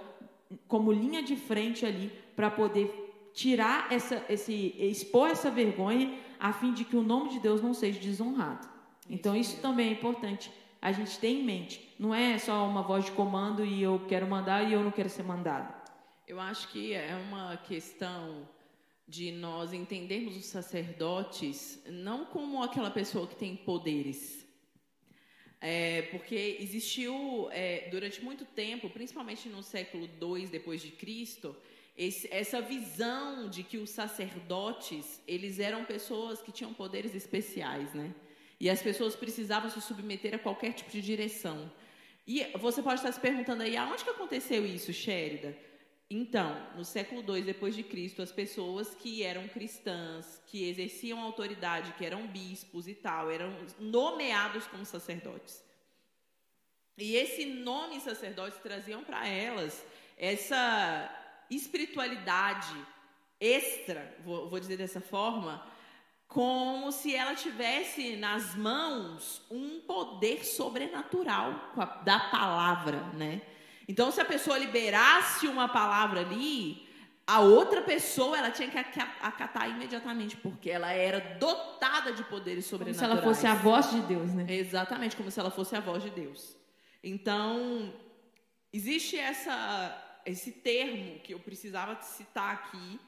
como 0.67 0.93
linha 0.93 1.23
de 1.23 1.37
frente 1.37 1.85
ali 1.85 2.11
para 2.35 2.51
poder 2.51 3.31
tirar 3.35 3.93
essa, 3.93 4.25
esse, 4.31 4.75
expor 4.79 5.29
essa 5.29 5.51
vergonha, 5.51 6.19
a 6.41 6.53
fim 6.53 6.73
de 6.73 6.85
que 6.85 6.97
o 6.97 7.03
nome 7.03 7.29
de 7.31 7.39
Deus 7.39 7.61
não 7.61 7.75
seja 7.75 8.01
desonrado. 8.01 8.76
Então 9.09 9.37
isso 9.37 9.61
também 9.61 9.89
é 9.89 9.93
importante 9.93 10.51
a 10.81 10.93
gente 10.93 11.19
ter 11.19 11.29
em 11.29 11.43
mente. 11.43 11.95
Não 11.99 12.15
é 12.15 12.39
só 12.39 12.67
uma 12.67 12.83
voz 12.83 13.05
de 13.05 13.13
comando 13.13 13.65
e 13.65 13.83
eu 13.83 14.05
quero 14.09 14.27
mandar 14.27 14.69
e 14.69 14.73
eu 14.73 14.83
não 14.83 14.91
quero 14.91 15.09
ser 15.09 15.23
mandado. 15.23 15.75
Eu 16.27 16.41
acho 16.41 16.69
que 16.69 16.93
é 16.93 17.15
uma 17.29 17.57
questão 17.57 18.49
de 19.09 19.31
nós 19.31 19.73
entendermos 19.73 20.37
os 20.37 20.47
sacerdotes 20.47 21.81
não 21.87 22.25
como 22.25 22.63
aquela 22.63 22.91
pessoa 22.91 23.27
que 23.27 23.37
tem 23.37 23.57
poderes. 23.57 24.45
É, 25.61 26.03
porque 26.03 26.59
existiu 26.61 27.49
é, 27.51 27.89
durante 27.91 28.23
muito 28.23 28.45
tempo, 28.45 28.91
principalmente 28.91 29.49
no 29.49 29.63
século 29.63 30.09
II 30.21 30.49
depois 30.49 30.83
de 30.83 30.91
Cristo, 30.91 31.57
esse, 31.97 32.29
essa 32.31 32.61
visão 32.61 33.49
de 33.49 33.63
que 33.63 33.79
os 33.79 33.91
sacerdotes 33.91 35.23
eles 35.27 35.59
eram 35.59 35.85
pessoas 35.85 36.43
que 36.43 36.53
tinham 36.53 36.75
poderes 36.75 37.15
especiais, 37.15 37.95
né? 37.95 38.15
E 38.59 38.71
as 38.71 38.83
pessoas 38.83 39.15
precisavam 39.15 39.71
se 39.71 39.81
submeter 39.81 40.35
a 40.35 40.39
qualquer 40.39 40.73
tipo 40.73 40.91
de 40.91 41.03
direção. 41.03 41.71
E 42.27 42.45
você 42.59 42.83
pode 42.83 42.97
estar 42.97 43.13
se 43.13 43.21
perguntando 43.21 43.63
aí, 43.63 43.77
aonde 43.77 44.03
que 44.03 44.11
aconteceu 44.11 44.67
isso, 44.67 44.93
Shérida? 44.93 45.57
Então, 46.09 46.57
no 46.77 46.85
século 46.85 47.21
II 47.21 47.43
depois 47.43 47.75
de 47.75 47.83
Cristo, 47.83 48.23
as 48.23 48.31
pessoas 48.31 48.95
que 48.95 49.23
eram 49.23 49.49
cristãs, 49.49 50.41
que 50.47 50.69
exerciam 50.69 51.21
autoridade, 51.21 51.93
que 51.95 52.05
eram 52.05 52.27
bispos 52.29 52.87
e 52.87 52.95
tal, 52.95 53.31
eram 53.31 53.53
nomeados 53.79 54.67
como 54.69 54.85
sacerdotes. 54.85 55.63
E 56.97 57.17
esse 57.17 57.45
nome 57.45 58.01
sacerdotes 58.01 58.59
traziam 58.61 59.05
para 59.05 59.27
elas 59.27 59.85
essa 60.17 61.45
espiritualidade 61.51 62.75
extra, 63.39 64.17
vou, 64.25 64.49
vou 64.49 64.59
dizer 64.59 64.77
dessa 64.77 65.01
forma, 65.01 65.65
como 66.27 66.91
se 66.93 67.15
ela 67.15 67.35
tivesse 67.35 68.17
nas 68.17 68.55
mãos 68.55 69.43
um 69.51 69.81
poder 69.81 70.45
sobrenatural 70.45 71.73
da 72.05 72.19
palavra, 72.19 72.99
né? 73.15 73.43
Então, 73.89 74.11
se 74.11 74.21
a 74.21 74.25
pessoa 74.25 74.59
liberasse 74.59 75.47
uma 75.47 75.69
palavra 75.69 76.21
ali, 76.21 76.87
a 77.27 77.41
outra 77.41 77.83
pessoa 77.83 78.37
ela 78.37 78.51
tinha 78.51 78.69
que 78.69 78.79
acatar 78.79 79.71
imediatamente, 79.71 80.37
porque 80.37 80.71
ela 80.71 80.93
era 80.93 81.21
dotada 81.39 82.13
de 82.13 82.23
poderes 82.25 82.67
sobrenaturais. 82.67 83.21
Como 83.21 83.35
se 83.35 83.47
ela 83.47 83.57
fosse 83.57 83.59
a 83.59 83.63
voz 83.63 83.91
de 83.91 84.01
Deus, 84.03 84.35
né? 84.35 84.47
Exatamente, 84.49 85.17
como 85.17 85.31
se 85.31 85.39
ela 85.39 85.51
fosse 85.51 85.77
a 85.77 85.81
voz 85.81 86.03
de 86.03 86.11
Deus. 86.11 86.57
Então, 87.03 87.93
existe 88.73 89.17
essa 89.17 90.03
esse 90.27 90.51
termo 90.51 91.21
que 91.21 91.33
eu 91.33 91.39
precisava 91.39 92.03
citar 92.03 92.53
aqui, 92.53 92.99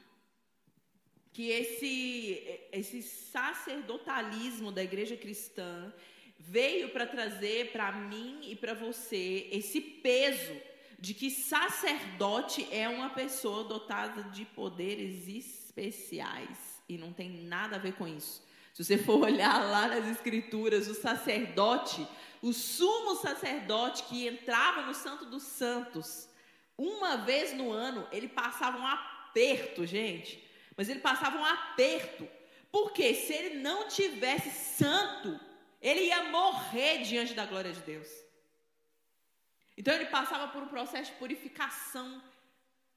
que 1.31 1.49
esse, 1.49 2.59
esse 2.71 3.01
sacerdotalismo 3.01 4.71
da 4.71 4.83
igreja 4.83 5.15
cristã 5.15 5.93
veio 6.37 6.89
para 6.89 7.05
trazer 7.05 7.71
para 7.71 7.91
mim 7.91 8.39
e 8.43 8.55
para 8.55 8.73
você 8.73 9.47
esse 9.51 9.79
peso 9.79 10.55
de 10.97 11.13
que 11.13 11.29
sacerdote 11.29 12.67
é 12.71 12.89
uma 12.89 13.09
pessoa 13.09 13.63
dotada 13.63 14.23
de 14.23 14.43
poderes 14.45 15.27
especiais 15.27 16.81
e 16.89 16.97
não 16.97 17.13
tem 17.13 17.29
nada 17.29 17.77
a 17.77 17.79
ver 17.79 17.93
com 17.93 18.07
isso. 18.07 18.43
Se 18.73 18.83
você 18.83 18.97
for 18.97 19.19
olhar 19.23 19.63
lá 19.69 19.87
nas 19.87 20.07
escrituras, 20.07 20.87
o 20.87 20.93
sacerdote, 20.93 22.05
o 22.41 22.51
sumo 22.51 23.15
sacerdote 23.15 24.03
que 24.03 24.27
entrava 24.27 24.81
no 24.81 24.93
Santo 24.93 25.25
dos 25.25 25.43
Santos, 25.43 26.27
uma 26.77 27.17
vez 27.17 27.53
no 27.53 27.71
ano, 27.71 28.07
ele 28.11 28.27
passava 28.27 28.77
um 28.77 28.87
aperto, 28.87 29.85
gente. 29.85 30.48
Mas 30.79 30.87
ele 30.87 31.01
passava 31.01 31.37
um 31.37 31.43
aperto. 31.43 32.25
Porque 32.71 33.13
se 33.13 33.33
ele 33.33 33.55
não 33.55 33.89
tivesse 33.89 34.49
santo, 34.49 35.37
ele 35.81 36.05
ia 36.05 36.23
morrer 36.29 36.99
diante 36.99 37.33
da 37.33 37.45
glória 37.45 37.73
de 37.73 37.81
Deus. 37.81 38.07
Então 39.77 39.93
ele 39.93 40.05
passava 40.05 40.47
por 40.47 40.63
um 40.63 40.69
processo 40.69 41.11
de 41.11 41.17
purificação 41.17 42.23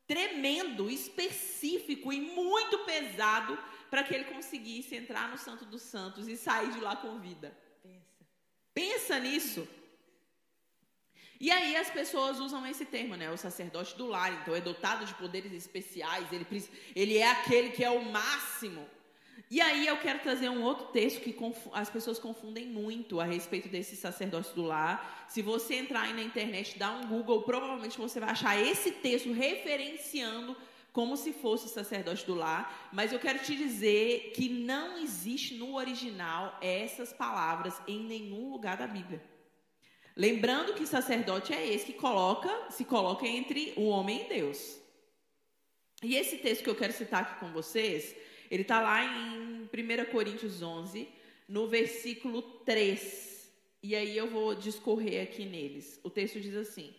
tremendo, 0.07 0.89
específico 0.89 2.13
e 2.13 2.21
muito 2.21 2.79
pesado 2.85 3.59
para 3.91 4.05
que 4.05 4.15
ele 4.15 4.27
conseguisse 4.27 4.95
entrar 4.95 5.29
no 5.29 5.37
Santo 5.37 5.65
dos 5.65 5.83
Santos 5.83 6.29
e 6.29 6.37
sair 6.37 6.71
de 6.71 6.79
lá 6.79 6.95
com 6.95 7.19
vida. 7.19 7.53
Pensa. 7.83 8.25
Pensa 8.73 9.19
nisso. 9.19 9.69
E 11.43 11.51
aí 11.51 11.75
as 11.75 11.91
pessoas 11.91 12.39
usam 12.39 12.65
esse 12.69 12.85
termo, 12.85 13.17
né? 13.17 13.29
O 13.29 13.37
sacerdote 13.37 13.97
do 13.97 14.07
lar, 14.07 14.33
então 14.33 14.55
é 14.55 14.61
dotado 14.61 15.05
de 15.05 15.13
poderes 15.15 15.53
especiais, 15.53 16.33
ele, 16.33 16.47
ele 16.95 17.19
é 17.19 17.29
aquele 17.29 17.71
que 17.71 17.83
é 17.83 17.91
o 17.91 18.05
máximo. 18.05 18.87
E 19.51 19.61
aí 19.61 19.89
eu 19.89 19.97
quero 19.97 20.21
trazer 20.21 20.49
um 20.49 20.63
outro 20.63 20.87
texto 20.93 21.21
que 21.21 21.37
as 21.73 21.91
pessoas 21.91 22.21
confundem 22.21 22.69
muito 22.69 23.19
a 23.19 23.25
respeito 23.25 23.69
desse 23.69 23.97
sacerdote 23.97 24.55
do 24.55 24.63
lar. 24.63 25.27
Se 25.29 25.43
você 25.43 25.75
entrar 25.75 26.03
aí 26.03 26.13
na 26.13 26.23
internet, 26.23 26.79
dar 26.79 26.93
um 26.93 27.09
Google, 27.09 27.43
provavelmente 27.43 27.99
você 27.99 28.21
vai 28.21 28.31
achar 28.31 28.57
esse 28.57 28.93
texto 28.93 29.33
referenciando 29.33 30.57
como 30.93 31.17
se 31.17 31.33
fosse 31.33 31.67
o 31.67 31.69
sacerdote 31.69 32.25
do 32.25 32.37
lar, 32.37 32.89
mas 32.93 33.13
eu 33.13 33.19
quero 33.19 33.41
te 33.41 33.57
dizer 33.57 34.31
que 34.37 34.49
não 34.49 34.97
existe 34.97 35.57
no 35.57 35.75
original 35.75 36.57
essas 36.63 37.13
palavras 37.13 37.83
em 37.89 37.99
nenhum 38.05 38.53
lugar 38.53 38.77
da 38.77 38.87
Bíblia. 38.87 39.32
Lembrando 40.17 40.75
que 40.75 40.87
sacerdote 40.87 41.53
é 41.53 41.67
esse 41.67 41.87
que 41.87 41.93
coloca, 41.95 42.71
se 42.71 42.85
coloca 42.85 43.27
entre 43.27 43.73
o 43.77 43.87
homem 43.89 44.27
e 44.27 44.29
Deus. 44.29 44.79
E 46.03 46.17
esse 46.17 46.39
texto 46.39 46.65
que 46.65 46.71
eu 46.71 46.75
quero 46.75 46.93
citar 46.93 47.23
aqui 47.23 47.41
com 47.41 47.53
vocês, 47.53 48.15
ele 48.51 48.63
está 48.63 48.81
lá 48.81 49.05
em 49.05 49.63
1 49.63 50.11
Coríntios 50.11 50.61
11, 50.61 51.09
no 51.49 51.69
versículo 51.69 52.43
3. 52.43 53.51
E 53.83 53.97
aí 53.97 54.17
eu 54.17 54.29
vou 54.29 54.55
discorrer 54.55 55.23
aqui 55.23 55.45
neles. 55.45 55.99
O 56.03 56.11
texto 56.11 56.41
diz 56.41 56.55
assim: 56.55 56.95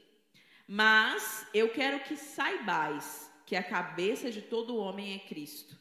Mas 0.67 1.45
eu 1.53 1.69
quero 1.69 1.99
que 1.99 2.17
saibais 2.17 3.29
que 3.45 3.55
a 3.55 3.63
cabeça 3.63 4.31
de 4.31 4.41
todo 4.41 4.77
homem 4.77 5.13
é 5.13 5.19
Cristo. 5.19 5.77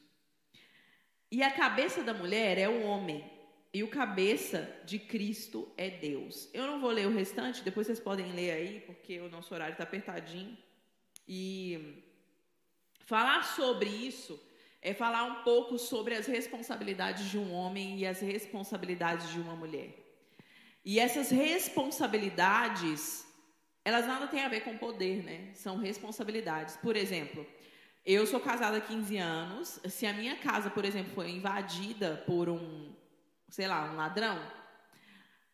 E 1.31 1.43
a 1.43 1.51
cabeça 1.51 2.03
da 2.03 2.13
mulher 2.13 2.59
é 2.59 2.69
o 2.69 2.83
homem, 2.83 3.25
e 3.75 3.83
o 3.83 3.89
cabeça 3.89 4.71
de 4.85 4.99
Cristo 4.99 5.73
é 5.79 5.89
Deus. 5.89 6.49
Eu 6.53 6.67
não 6.67 6.81
vou 6.81 6.91
ler 6.91 7.07
o 7.07 7.15
restante, 7.15 7.63
depois 7.63 7.87
vocês 7.87 7.99
podem 7.99 8.31
ler 8.33 8.51
aí, 8.51 8.81
porque 8.81 9.19
o 9.21 9.31
nosso 9.31 9.55
horário 9.55 9.73
está 9.73 9.85
apertadinho. 9.85 10.59
E 11.27 12.03
falar 13.07 13.43
sobre 13.45 13.89
isso 13.89 14.39
é 14.83 14.93
falar 14.93 15.25
um 15.25 15.43
pouco 15.43 15.79
sobre 15.79 16.15
as 16.15 16.27
responsabilidades 16.27 17.31
de 17.31 17.39
um 17.39 17.53
homem 17.53 17.99
e 17.99 18.07
as 18.07 18.21
responsabilidades 18.21 19.33
de 19.33 19.41
uma 19.41 19.57
mulher. 19.57 19.95
E 20.85 20.99
essas 20.99 21.31
responsabilidades, 21.31 23.25
elas 23.85 24.07
nada 24.07 24.27
têm 24.27 24.43
a 24.43 24.49
ver 24.49 24.65
com 24.65 24.77
poder, 24.77 25.23
né? 25.23 25.51
São 25.55 25.79
responsabilidades. 25.79 26.77
Por 26.77 26.97
exemplo, 26.97 27.47
Eu 28.05 28.27
sou 28.27 28.41
casada 28.41 28.79
há 28.79 28.81
15 28.81 29.17
anos. 29.17 29.81
Se 29.89 30.07
a 30.07 30.13
minha 30.13 30.35
casa, 30.35 30.69
por 30.69 30.85
exemplo, 30.85 31.13
foi 31.15 31.31
invadida 31.31 32.21
por 32.27 32.49
um, 32.49 32.93
sei 33.53 33.69
lá, 33.69 33.85
um 33.85 33.97
ladrão, 33.97 34.41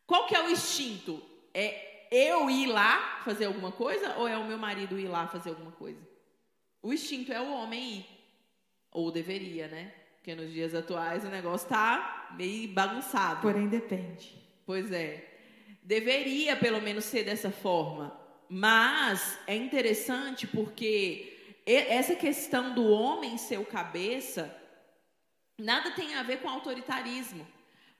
qual 0.06 0.26
que 0.26 0.34
é 0.34 0.42
o 0.42 0.48
instinto? 0.48 1.20
É 1.52 2.06
eu 2.10 2.48
ir 2.48 2.66
lá 2.66 3.20
fazer 3.24 3.46
alguma 3.46 3.72
coisa 3.72 4.14
ou 4.16 4.26
é 4.26 4.38
o 4.38 4.46
meu 4.46 4.56
marido 4.56 4.98
ir 4.98 5.08
lá 5.08 5.26
fazer 5.26 5.50
alguma 5.50 5.72
coisa? 5.72 6.00
O 6.80 6.92
instinto 6.92 7.32
é 7.32 7.40
o 7.40 7.52
homem 7.52 7.98
ir. 7.98 8.06
Ou 8.92 9.10
deveria, 9.10 9.66
né? 9.66 9.92
Porque 10.14 10.34
nos 10.34 10.52
dias 10.52 10.74
atuais 10.74 11.24
o 11.24 11.28
negócio 11.28 11.68
tá 11.68 12.28
meio 12.36 12.72
bagunçado. 12.72 13.42
Porém, 13.42 13.68
depende. 13.68 14.32
Pois 14.64 14.92
é. 14.92 15.26
Deveria 15.82 16.56
pelo 16.56 16.80
menos 16.80 17.04
ser 17.04 17.24
dessa 17.24 17.50
forma. 17.50 18.18
Mas 18.48 19.38
é 19.46 19.56
interessante 19.56 20.46
porque 20.46 21.60
essa 21.66 22.14
questão 22.14 22.74
do 22.74 22.88
homem 22.88 23.36
ser 23.36 23.58
o 23.58 23.66
cabeça 23.66 24.56
nada 25.58 25.90
tem 25.90 26.14
a 26.14 26.22
ver 26.22 26.40
com 26.40 26.48
autoritarismo. 26.48 27.46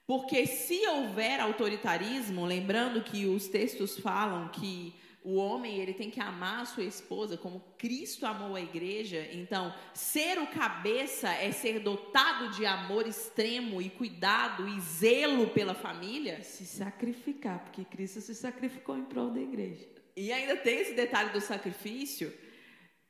Porque 0.09 0.47
se 0.47 0.87
houver 0.89 1.39
autoritarismo, 1.39 2.47
lembrando 2.47 3.03
que 3.03 3.27
os 3.27 3.47
textos 3.47 3.99
falam 3.99 4.49
que 4.49 4.95
o 5.23 5.35
homem 5.35 5.77
ele 5.77 5.93
tem 5.93 6.09
que 6.09 6.19
amar 6.19 6.63
a 6.63 6.65
sua 6.65 6.85
esposa 6.85 7.37
como 7.37 7.63
Cristo 7.77 8.25
amou 8.25 8.57
a 8.57 8.61
igreja. 8.63 9.29
Então, 9.35 9.75
ser 9.93 10.39
o 10.39 10.47
cabeça 10.47 11.29
é 11.29 11.53
ser 11.53 11.81
dotado 11.81 12.49
de 12.57 12.65
amor 12.65 13.07
extremo 13.07 13.83
e 13.83 13.91
cuidado 13.91 14.67
e 14.67 14.81
zelo 14.81 15.49
pela 15.49 15.75
família. 15.75 16.43
Se 16.43 16.65
sacrificar, 16.65 17.59
porque 17.65 17.85
Cristo 17.85 18.23
se 18.23 18.35
sacrificou 18.35 18.97
em 18.97 19.05
prol 19.05 19.29
da 19.29 19.43
igreja. 19.43 19.87
E 20.17 20.33
ainda 20.33 20.57
tem 20.57 20.81
esse 20.81 20.95
detalhe 20.95 21.33
do 21.33 21.41
sacrifício. 21.43 22.33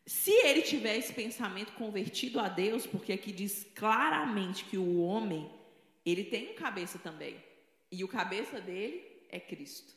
Se 0.05 0.33
ele 0.33 0.63
tiver 0.63 0.97
esse 0.97 1.13
pensamento 1.13 1.75
convertido 1.75 2.41
a 2.41 2.49
Deus, 2.49 2.89
porque 2.89 3.13
aqui 3.13 3.31
diz 3.31 3.65
claramente 3.77 4.65
que 4.65 4.77
o 4.77 4.99
homem, 4.99 5.49
ele 6.11 6.25
tem 6.25 6.51
um 6.51 6.55
cabeça 6.55 6.99
também. 6.99 7.37
E 7.91 8.05
o 8.05 8.09
cabeça 8.09 8.61
dele 8.61 9.05
é 9.29 9.39
Cristo. 9.41 9.97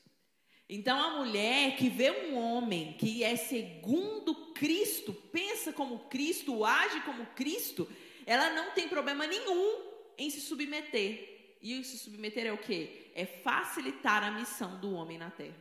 Então 0.70 0.98
a 0.98 1.18
mulher 1.18 1.76
que 1.76 1.90
vê 1.90 2.12
um 2.12 2.38
homem 2.38 2.94
que 2.94 3.24
é 3.24 3.36
segundo 3.36 4.54
Cristo, 4.54 5.14
pensa 5.14 5.74
como 5.74 6.00
Cristo, 6.08 6.64
age 6.64 7.02
como 7.02 7.26
Cristo, 7.28 7.90
ela 8.26 8.54
não 8.54 8.72
tem 8.72 8.88
problema 8.88 9.28
nenhum 9.28 9.82
em 10.18 10.30
se 10.30 10.40
submeter. 10.40 11.58
E 11.62 11.84
se 11.84 11.98
submeter 11.98 12.46
é 12.46 12.54
o 12.54 12.58
quê? 12.58 13.12
É 13.14 13.26
facilitar 13.26 14.24
a 14.24 14.32
missão 14.32 14.80
do 14.80 14.94
homem 14.94 15.18
na 15.18 15.30
terra. 15.30 15.58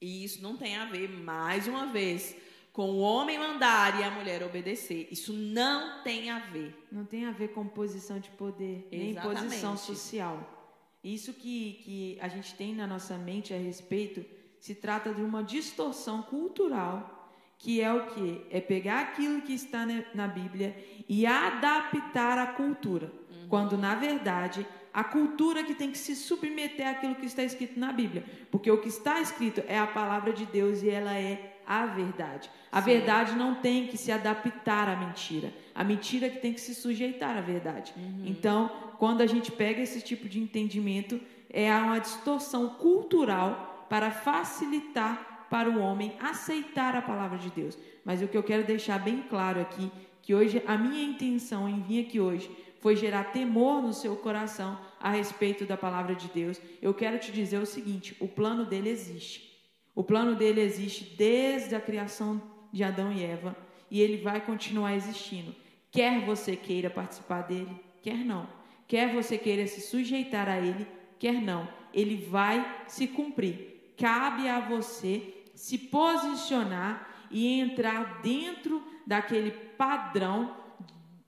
E 0.00 0.24
isso 0.24 0.42
não 0.42 0.56
tem 0.56 0.76
a 0.76 0.84
ver, 0.84 1.08
mais 1.08 1.66
uma 1.66 1.86
vez, 1.86 2.36
com 2.72 2.90
o 2.90 3.00
homem 3.00 3.38
mandar 3.38 4.00
e 4.00 4.02
a 4.02 4.10
mulher 4.10 4.42
obedecer. 4.42 5.06
Isso 5.10 5.32
não 5.32 6.02
tem 6.02 6.30
a 6.30 6.38
ver. 6.38 6.86
Não 6.90 7.04
tem 7.04 7.26
a 7.26 7.30
ver 7.30 7.48
com 7.48 7.66
posição 7.66 8.18
de 8.18 8.30
poder, 8.30 8.88
Exatamente. 8.90 9.40
nem 9.40 9.50
posição 9.50 9.76
social. 9.76 10.62
Isso 11.04 11.34
que, 11.34 11.80
que 11.84 12.18
a 12.20 12.28
gente 12.28 12.54
tem 12.54 12.74
na 12.74 12.86
nossa 12.86 13.18
mente 13.18 13.52
a 13.52 13.58
respeito 13.58 14.24
se 14.58 14.74
trata 14.74 15.12
de 15.12 15.20
uma 15.20 15.42
distorção 15.42 16.22
cultural, 16.22 17.30
que 17.58 17.80
é 17.80 17.92
o 17.92 18.06
que? 18.06 18.46
É 18.48 18.60
pegar 18.60 19.00
aquilo 19.00 19.42
que 19.42 19.52
está 19.52 19.84
na 20.14 20.28
Bíblia 20.28 20.74
e 21.08 21.26
adaptar 21.26 22.38
à 22.38 22.46
cultura. 22.46 23.12
Uhum. 23.28 23.48
Quando, 23.48 23.76
na 23.76 23.96
verdade, 23.96 24.66
a 24.94 25.02
cultura 25.02 25.64
que 25.64 25.74
tem 25.74 25.90
que 25.90 25.98
se 25.98 26.14
submeter 26.14 26.86
àquilo 26.86 27.16
que 27.16 27.26
está 27.26 27.42
escrito 27.42 27.78
na 27.78 27.92
Bíblia. 27.92 28.24
Porque 28.50 28.70
o 28.70 28.80
que 28.80 28.88
está 28.88 29.20
escrito 29.20 29.62
é 29.66 29.78
a 29.78 29.86
palavra 29.86 30.32
de 30.32 30.46
Deus 30.46 30.82
e 30.82 30.90
ela 30.90 31.14
é 31.14 31.51
a 31.66 31.86
verdade. 31.86 32.50
A 32.70 32.80
Sim. 32.80 32.90
verdade 32.90 33.34
não 33.34 33.56
tem 33.56 33.86
que 33.86 33.96
se 33.96 34.10
adaptar 34.10 34.88
à 34.88 34.96
mentira. 34.96 35.52
A 35.74 35.82
mentira 35.82 36.28
que 36.28 36.38
tem 36.38 36.52
que 36.52 36.60
se 36.60 36.74
sujeitar 36.74 37.36
à 37.36 37.40
verdade. 37.40 37.92
Uhum. 37.96 38.24
Então, 38.26 38.70
quando 38.98 39.20
a 39.20 39.26
gente 39.26 39.50
pega 39.50 39.80
esse 39.80 40.00
tipo 40.00 40.28
de 40.28 40.38
entendimento, 40.38 41.20
é 41.50 41.72
uma 41.74 41.98
distorção 41.98 42.68
cultural 42.70 43.86
para 43.88 44.10
facilitar 44.10 45.32
para 45.52 45.68
o 45.68 45.80
homem 45.80 46.14
aceitar 46.18 46.96
a 46.96 47.02
palavra 47.02 47.36
de 47.36 47.50
Deus. 47.50 47.76
Mas 48.02 48.22
o 48.22 48.26
que 48.26 48.38
eu 48.38 48.42
quero 48.42 48.64
deixar 48.64 48.98
bem 48.98 49.22
claro 49.28 49.60
aqui, 49.60 49.92
que 50.22 50.34
hoje 50.34 50.62
a 50.66 50.78
minha 50.78 51.04
intenção 51.04 51.68
em 51.68 51.82
vir 51.82 52.06
aqui 52.06 52.18
hoje 52.18 52.50
foi 52.80 52.96
gerar 52.96 53.24
temor 53.24 53.82
no 53.82 53.92
seu 53.92 54.16
coração 54.16 54.78
a 54.98 55.10
respeito 55.10 55.66
da 55.66 55.76
palavra 55.76 56.14
de 56.14 56.26
Deus, 56.28 56.58
eu 56.80 56.94
quero 56.94 57.18
te 57.18 57.30
dizer 57.30 57.58
o 57.58 57.66
seguinte: 57.66 58.16
o 58.18 58.26
plano 58.26 58.64
dele 58.64 58.88
existe. 58.88 59.51
O 59.94 60.02
plano 60.02 60.34
dele 60.34 60.60
existe 60.60 61.04
desde 61.16 61.74
a 61.74 61.80
criação 61.80 62.40
de 62.72 62.82
Adão 62.82 63.12
e 63.12 63.22
Eva 63.22 63.56
e 63.90 64.00
ele 64.00 64.16
vai 64.22 64.40
continuar 64.40 64.94
existindo. 64.94 65.54
Quer 65.90 66.24
você 66.24 66.56
queira 66.56 66.88
participar 66.88 67.42
dele, 67.42 67.78
quer 68.00 68.24
não. 68.24 68.48
Quer 68.88 69.12
você 69.12 69.36
queira 69.36 69.66
se 69.66 69.82
sujeitar 69.82 70.48
a 70.48 70.58
ele, 70.58 70.86
quer 71.18 71.40
não. 71.42 71.68
Ele 71.92 72.16
vai 72.16 72.84
se 72.86 73.06
cumprir. 73.06 73.92
Cabe 73.98 74.48
a 74.48 74.60
você 74.60 75.44
se 75.54 75.76
posicionar 75.76 77.26
e 77.30 77.60
entrar 77.60 78.22
dentro 78.22 78.82
daquele 79.06 79.50
padrão 79.50 80.56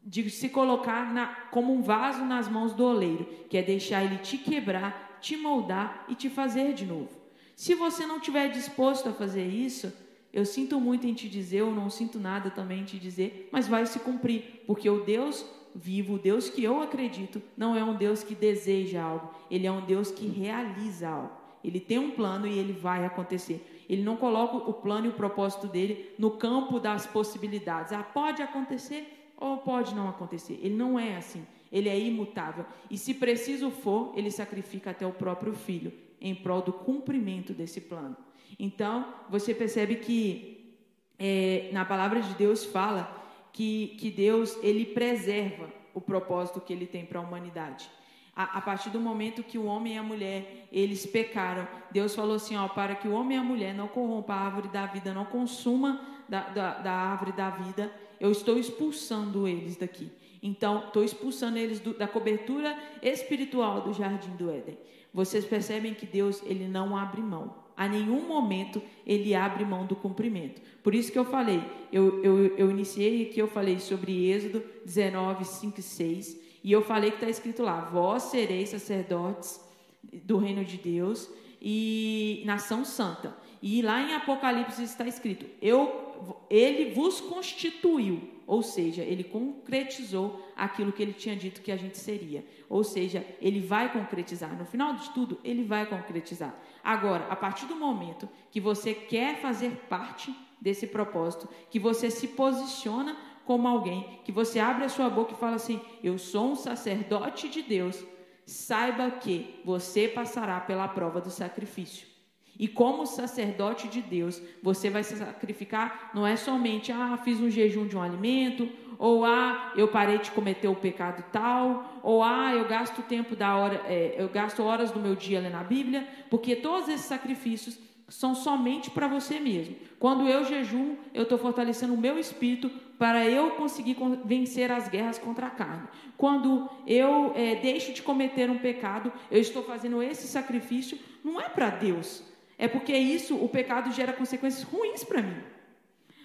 de 0.03 0.29
se 0.31 0.49
colocar 0.49 1.13
na, 1.13 1.27
como 1.51 1.73
um 1.73 1.83
vaso 1.83 2.25
nas 2.25 2.49
mãos 2.49 2.75
do 2.75 2.85
oleiro, 2.85 3.25
que 3.49 3.57
é 3.57 3.63
deixar 3.63 4.05
ele 4.05 4.19
te 4.19 4.37
quebrar, 4.37 5.19
te 5.21 5.37
moldar 5.37 6.05
e 6.09 6.15
te 6.15 6.29
fazer 6.29 6.73
de 6.75 6.85
novo. 6.85 7.24
Se 7.57 7.75
você 7.75 8.07
não 8.07 8.19
estiver 8.19 8.49
disposto 8.49 9.09
a 9.09 9.13
fazer 9.13 9.47
isso, 9.47 9.93
eu 10.33 10.45
sinto 10.45 10.81
muito 10.81 11.07
em 11.07 11.15
te 11.15 11.29
dizer, 11.29 11.63
ou 11.63 11.73
não 11.73 11.89
sinto 11.89 12.19
nada 12.19 12.51
também 12.51 12.81
em 12.81 12.85
te 12.85 12.99
dizer, 12.99 13.49
mas 13.53 13.69
vai 13.69 13.87
se 13.87 13.99
cumprir, 14.01 14.63
porque 14.67 14.89
o 14.89 15.05
Deus 15.05 15.45
vivo, 15.75 16.15
o 16.15 16.19
Deus 16.19 16.49
que 16.49 16.63
eu 16.63 16.81
acredito, 16.81 17.43
não 17.57 17.77
é 17.77 17.83
um 17.83 17.95
Deus 17.95 18.23
que 18.23 18.35
deseja 18.35 19.03
algo, 19.03 19.31
ele 19.51 19.67
é 19.67 19.73
um 19.73 19.85
Deus 19.85 20.11
que 20.11 20.27
realiza 20.27 21.09
algo. 21.09 21.45
Ele 21.63 21.81
tem 21.81 21.99
um 21.99 22.11
plano 22.11 22.47
e 22.47 22.59
ele 22.59 22.75
vai 22.75 23.07
acontecer. 23.07 23.85
Ele 23.89 24.03
não 24.03 24.17
coloca 24.17 24.57
o 24.57 24.73
plano 24.75 25.07
e 25.07 25.09
o 25.09 25.15
propósito 25.15 25.67
dele 25.67 26.11
no 26.19 26.33
campo 26.33 26.79
das 26.79 27.07
possibilidades. 27.07 27.91
Ah, 27.91 28.03
pode 28.03 28.43
acontecer? 28.43 29.25
ou 29.37 29.59
pode 29.59 29.95
não 29.95 30.09
acontecer. 30.09 30.59
Ele 30.63 30.75
não 30.75 30.99
é 30.99 31.17
assim. 31.17 31.47
Ele 31.71 31.89
é 31.89 31.99
imutável. 31.99 32.65
E 32.91 32.97
se 32.97 33.15
preciso 33.15 33.71
for, 33.71 34.13
ele 34.17 34.31
sacrifica 34.31 34.91
até 34.91 35.07
o 35.07 35.13
próprio 35.13 35.55
filho 35.55 35.93
em 36.25 36.35
prol 36.35 36.63
do 36.63 36.73
cumprimento 36.73 37.53
desse 37.53 37.83
plano. 37.83 38.17
Então, 38.59 39.15
você 39.29 39.55
percebe 39.55 39.97
que 39.97 40.75
é, 41.19 41.69
na 41.71 41.85
palavra 41.85 42.21
de 42.21 42.35
Deus 42.35 42.65
fala 42.65 43.23
que, 43.53 43.95
que 44.01 44.11
Deus 44.11 44.59
ele 44.63 44.87
preserva 44.87 45.69
o 45.93 46.01
propósito 46.01 46.61
que 46.61 46.73
ele 46.73 46.87
tem 46.87 47.05
para 47.05 47.21
a 47.21 47.23
humanidade. 47.23 47.89
A, 48.37 48.61
partir 48.61 48.91
do 48.91 48.99
momento 48.99 49.45
que 49.45 49.57
o 49.57 49.65
homem 49.65 49.95
e 49.95 49.99
a 49.99 50.03
mulher 50.03 50.67
eles 50.73 51.07
pecaram, 51.07 51.69
Deus 51.93 52.17
falou 52.17 52.35
assim: 52.35 52.57
ó, 52.57 52.67
para 52.67 52.97
que 52.97 53.07
o 53.07 53.13
homem 53.13 53.37
e 53.37 53.41
a 53.41 53.45
mulher 53.45 53.73
não 53.73 53.87
corrompam 53.87 54.33
a 54.35 54.41
árvore 54.41 54.69
da 54.69 54.87
vida, 54.87 55.15
não 55.15 55.25
consuma 55.25 56.01
da, 56.29 56.49
da, 56.49 56.79
da 56.79 56.93
árvore 56.93 57.31
da 57.31 57.51
vida, 57.51 57.95
eu 58.19 58.33
estou 58.33 58.59
expulsando 58.59 59.47
eles 59.47 59.77
daqui. 59.77 60.11
Então, 60.43 60.85
estou 60.87 61.05
expulsando 61.05 61.59
eles 61.59 61.79
do, 61.79 61.95
da 61.95 62.09
cobertura 62.09 62.77
espiritual 63.01 63.83
do 63.83 63.93
jardim 63.95 64.35
do 64.35 64.51
Éden. 64.51 64.77
Vocês 65.15 65.45
percebem 65.45 65.95
que 65.95 66.05
Deus 66.05 66.43
ele 66.45 66.67
não 66.67 66.97
abre 66.97 67.23
mão. 67.23 67.55
A 67.77 67.87
nenhum 67.87 68.27
momento 68.27 68.83
ele 69.07 69.35
abre 69.35 69.65
mão 69.65 69.87
do 69.87 69.95
cumprimento. 69.95 70.61
Por 70.83 70.95
isso 70.95 71.13
que 71.13 71.19
eu 71.19 71.25
falei, 71.25 71.63
eu, 71.93 72.23
eu, 72.23 72.57
eu 72.57 72.71
iniciei 72.71 73.23
aqui, 73.23 73.39
eu 73.39 73.47
falei 73.49 73.79
sobre 73.79 74.29
Êxodo 74.29 74.63
19, 74.85 75.45
5 75.45 75.79
e 75.79 75.83
6. 75.83 76.41
E 76.65 76.73
eu 76.73 76.83
falei 76.83 77.11
que 77.11 77.17
está 77.17 77.29
escrito 77.29 77.63
lá: 77.63 77.81
Vós 77.81 78.25
sereis 78.25 78.71
sacerdotes 78.71 79.61
do 80.03 80.37
reino 80.37 80.65
de 80.65 80.77
Deus 80.77 81.31
e 81.63 82.43
nação 82.45 82.85
santa. 82.85 83.37
E 83.63 83.81
lá 83.81 84.03
em 84.03 84.15
Apocalipse 84.15 84.83
está 84.83 85.07
escrito: 85.07 85.47
eu, 85.63 86.04
ele 86.51 86.93
vos 86.93 87.21
constituiu, 87.21 88.21
ou 88.47 88.63
seja, 88.63 89.03
ele 89.03 89.25
concretizou 89.25 90.41
aquilo 90.57 90.93
que 90.93 91.03
ele 91.03 91.13
tinha 91.13 91.35
dito 91.35 91.63
que 91.63 91.73
a 91.73 91.77
gente 91.77 91.99
seria. 91.99 92.45
Ou 92.69 92.85
seja, 92.85 93.27
ele 93.41 93.61
vai 93.61 93.93
concretizar. 93.93 94.57
No 94.57 94.65
final 94.65 94.95
de 94.95 95.11
tudo, 95.11 95.41
ele 95.43 95.65
vai 95.65 95.87
concretizar. 95.87 96.55
Agora, 96.83 97.27
a 97.29 97.37
partir 97.37 97.67
do 97.67 97.77
momento 97.77 98.29
que 98.51 98.61
você 98.61 98.93
quer 98.93 99.41
fazer 99.41 99.71
parte 99.89 100.35
desse 100.61 100.87
propósito, 100.87 101.49
que 101.71 101.79
você 101.79 102.11
se 102.11 102.29
posiciona 102.29 103.17
como 103.45 103.69
alguém, 103.69 104.21
que 104.25 104.33
você 104.33 104.59
abre 104.59 104.85
a 104.85 104.89
sua 104.89 105.09
boca 105.09 105.33
e 105.33 105.39
fala 105.39 105.57
assim: 105.57 105.81
Eu 106.03 106.19
sou 106.19 106.53
um 106.53 106.57
sacerdote 106.57 107.49
de 107.49 107.63
Deus, 107.63 108.05
saiba 108.47 109.11
que 109.11 109.61
você 109.65 110.09
passará 110.09 110.61
pela 110.61 110.89
prova 110.89 111.21
do 111.21 111.31
sacrifício. 111.31 112.14
E 112.59 112.69
como 112.69 113.07
sacerdote 113.07 113.89
de 113.89 114.01
Deus, 114.01 114.41
você 114.63 114.89
vai 114.89 115.03
se 115.03 115.17
sacrificar, 115.17 116.11
não 116.15 116.27
é 116.27 116.37
somente, 116.37 116.93
ah, 116.93 117.19
fiz 117.25 117.41
um 117.41 117.51
jejum 117.51 117.87
de 117.87 117.97
um 117.97 118.03
alimento, 118.03 118.69
ou 118.99 119.25
ah, 119.25 119.73
eu 119.77 119.89
parei 119.89 120.19
de 120.19 120.31
cometer 120.31 120.69
o 120.69 120.77
pecado 120.77 121.25
tal, 121.33 122.01
ou 122.03 122.23
ah, 122.23 122.53
eu 122.55 122.67
gasto 122.67 123.03
tempo 123.03 123.35
da 123.35 123.57
hora, 123.57 123.83
é, 123.87 124.15
eu 124.17 124.29
gasto 124.29 124.63
horas 124.63 124.91
do 124.91 125.01
meu 125.01 125.17
dia 125.17 125.41
lendo 125.41 125.57
a 125.57 125.65
Bíblia, 125.65 126.07
porque 126.31 126.55
todos 126.55 126.89
esses 126.89 127.07
sacrifícios 127.07 127.79
são 128.09 128.35
somente 128.35 128.91
para 128.91 129.09
você 129.09 129.41
mesmo. 129.41 129.77
Quando 129.99 130.29
eu 130.29 130.45
jejuo, 130.45 130.97
eu 131.13 131.23
estou 131.23 131.39
fortalecendo 131.39 131.95
o 131.95 131.99
meu 131.99 132.19
espírito 132.19 132.71
para 132.99 133.27
eu 133.27 133.53
conseguir 133.53 133.97
vencer 134.25 134.71
as 134.71 134.89
guerras 134.89 135.19
contra 135.19 135.47
a 135.47 135.51
carne. 135.51 135.89
Quando 136.17 136.69
eu 136.87 137.33
é, 137.35 137.57
deixo 137.57 137.93
de 137.93 138.03
cometer 138.03 138.51
um 138.51 138.59
pecado, 138.59 139.13
eu 139.31 139.41
estou 139.41 139.63
fazendo 139.63 140.03
esse 140.03 140.29
sacrifício, 140.29 140.99
não 141.25 141.41
é 141.41 141.49
para 141.49 141.71
Deus, 141.71 142.23
é 142.65 142.69
porque 142.69 142.97
isso, 142.97 143.37
o 143.37 143.49
pecado 143.49 143.93
gera 143.93 144.13
consequências 144.13 144.63
ruins 144.63 145.05
para 145.05 145.23
mim. 145.23 145.37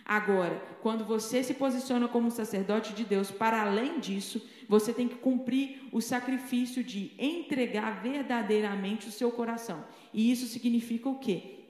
Agora, 0.06 0.60
quando 0.82 1.04
você 1.06 1.44
se 1.44 1.54
posiciona 1.54 2.08
como 2.08 2.32
sacerdote 2.32 2.94
de 2.94 3.04
Deus, 3.04 3.30
para 3.30 3.62
além 3.62 4.00
disso, 4.00 4.42
você 4.68 4.92
tem 4.94 5.08
que 5.08 5.16
cumprir 5.16 5.82
o 5.92 6.02
sacrifício 6.02 6.84
de 6.84 7.12
entregar 7.20 8.02
verdadeiramente 8.02 9.08
o 9.08 9.12
seu 9.12 9.32
coração. 9.32 9.84
E 10.14 10.32
isso 10.32 10.48
significa 10.48 11.10
o 11.10 11.20
quê? 11.20 11.66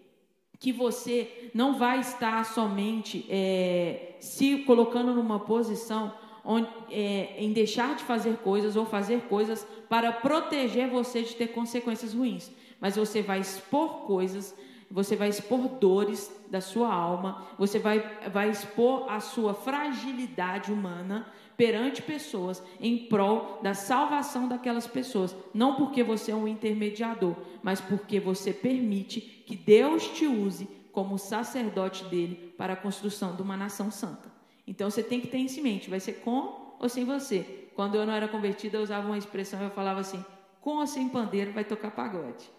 Que 0.58 0.72
você 0.72 1.50
não 1.54 1.78
vai 1.78 2.00
estar 2.00 2.46
somente 2.46 3.26
é, 3.30 4.16
se 4.20 4.60
colocando 4.60 5.14
numa 5.14 5.40
posição 5.40 6.14
onde, 6.46 6.70
é, 6.92 7.36
em 7.38 7.52
deixar 7.52 7.96
de 7.96 8.04
fazer 8.04 8.38
coisas 8.38 8.76
ou 8.76 8.86
fazer 8.86 9.22
coisas 9.24 9.68
para 9.90 10.12
proteger 10.12 10.90
você 10.90 11.24
de 11.24 11.36
ter 11.36 11.48
consequências 11.48 12.14
ruins, 12.14 12.52
mas 12.80 12.96
você 12.96 13.22
vai 13.22 13.40
expor 13.40 14.06
coisas 14.06 14.56
você 14.92 15.16
vai 15.16 15.30
expor 15.30 15.68
dores 15.80 16.32
da 16.50 16.60
sua 16.60 16.92
alma, 16.92 17.48
você 17.60 17.78
vai, 17.78 18.00
vai 18.32 18.50
expor 18.50 19.10
a 19.10 19.20
sua 19.20 19.54
fragilidade 19.54 20.72
humana 20.72 21.28
perante 21.56 22.02
pessoas 22.02 22.64
em 22.80 22.98
prol 22.98 23.60
da 23.62 23.74
salvação 23.74 24.48
daquelas 24.48 24.88
pessoas. 24.88 25.36
Não 25.54 25.76
porque 25.76 26.04
você 26.04 26.32
é 26.32 26.36
um 26.36 26.48
intermediador, 26.48 27.36
mas 27.62 27.80
porque 27.80 28.20
você 28.20 28.52
permite 28.52 29.22
que 29.22 29.56
Deus 29.56 30.08
te 30.08 30.26
use 30.26 30.68
como 30.92 31.20
sacerdote 31.20 32.06
dele 32.06 32.54
para 32.58 32.74
a 32.74 32.78
construção 32.78 33.36
de 33.36 33.44
uma 33.44 33.56
nação 33.56 33.92
santa. 33.92 34.32
Então 34.66 34.90
você 34.90 35.04
tem 35.04 35.22
que 35.22 35.28
ter 35.28 35.38
isso 35.38 35.60
em 35.60 35.64
mente: 35.64 35.90
vai 35.90 36.00
ser 36.00 36.14
com 36.14 36.76
ou 36.80 36.90
sem 36.90 37.06
você? 37.06 37.70
Quando 37.76 37.96
eu 37.96 38.06
não 38.08 38.14
era 38.14 38.28
convertida, 38.28 38.78
eu 38.78 38.82
usava 38.82 39.06
uma 39.06 39.18
expressão, 39.18 39.62
eu 39.62 39.70
falava 39.70 40.00
assim: 40.00 40.24
com 40.62 40.78
ou 40.78 40.88
sem 40.88 41.08
pandeiro 41.10 41.52
vai 41.52 41.64
tocar 41.64 41.92
pagode. 41.92 42.59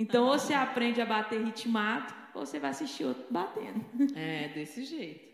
Então, 0.00 0.26
ou 0.26 0.38
você 0.38 0.54
aprende 0.54 1.00
a 1.00 1.06
bater 1.06 1.44
ritmado, 1.44 2.14
ou 2.32 2.46
você 2.46 2.60
vai 2.60 2.70
assistir 2.70 3.04
outro 3.04 3.26
batendo. 3.28 3.84
É, 4.14 4.46
desse 4.48 4.84
jeito. 4.84 5.26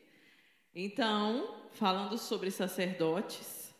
Então, 0.75 1.69
falando 1.73 2.17
sobre 2.17 2.51
sacerdotes, 2.51 3.75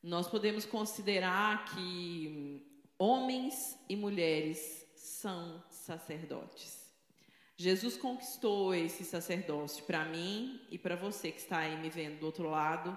nós 0.00 0.28
podemos 0.28 0.64
considerar 0.64 1.64
que 1.64 2.64
homens 2.96 3.76
e 3.88 3.96
mulheres 3.96 4.86
são 4.94 5.60
sacerdotes. 5.68 6.86
Jesus 7.56 7.96
conquistou 7.96 8.72
esse 8.74 9.04
sacerdócio 9.04 9.84
para 9.86 10.04
mim 10.04 10.60
e 10.70 10.78
para 10.78 10.94
você 10.94 11.32
que 11.32 11.40
está 11.40 11.58
aí 11.58 11.76
me 11.78 11.90
vendo 11.90 12.20
do 12.20 12.26
outro 12.26 12.48
lado, 12.48 12.96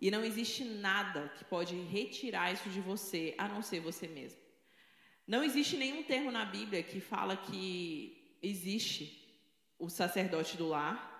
e 0.00 0.10
não 0.10 0.24
existe 0.24 0.64
nada 0.64 1.28
que 1.36 1.44
pode 1.44 1.74
retirar 1.82 2.50
isso 2.50 2.70
de 2.70 2.80
você, 2.80 3.34
a 3.36 3.46
não 3.46 3.60
ser 3.60 3.80
você 3.80 4.08
mesmo. 4.08 4.45
Não 5.26 5.42
existe 5.42 5.76
nenhum 5.76 6.04
termo 6.04 6.30
na 6.30 6.44
Bíblia 6.44 6.84
que 6.84 7.00
fala 7.00 7.36
que 7.36 8.36
existe 8.40 9.26
o 9.76 9.88
sacerdote 9.88 10.56
do 10.56 10.68
lar, 10.68 11.14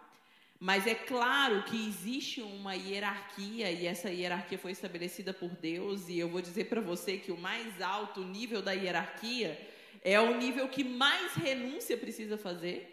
mas 0.61 0.87
é 0.87 0.95
claro 0.95 1.65
que 1.65 1.89
existe 1.89 2.41
uma 2.41 2.75
hierarquia 2.75 3.71
e 3.71 3.85
essa 3.85 4.09
hierarquia 4.09 4.59
foi 4.59 4.71
estabelecida 4.71 5.35
por 5.35 5.51
Deus, 5.51 6.09
e 6.09 6.19
eu 6.19 6.29
vou 6.29 6.41
dizer 6.41 6.67
para 6.67 6.81
você 6.81 7.19
que 7.19 7.33
o 7.33 7.37
mais 7.37 7.83
alto 7.83 8.23
nível 8.23 8.63
da 8.63 8.73
hierarquia 8.73 9.61
é 10.05 10.21
o 10.21 10.39
nível 10.39 10.69
que 10.69 10.85
mais 10.85 11.35
renúncia 11.35 11.97
precisa 11.97 12.39
fazer. 12.39 12.93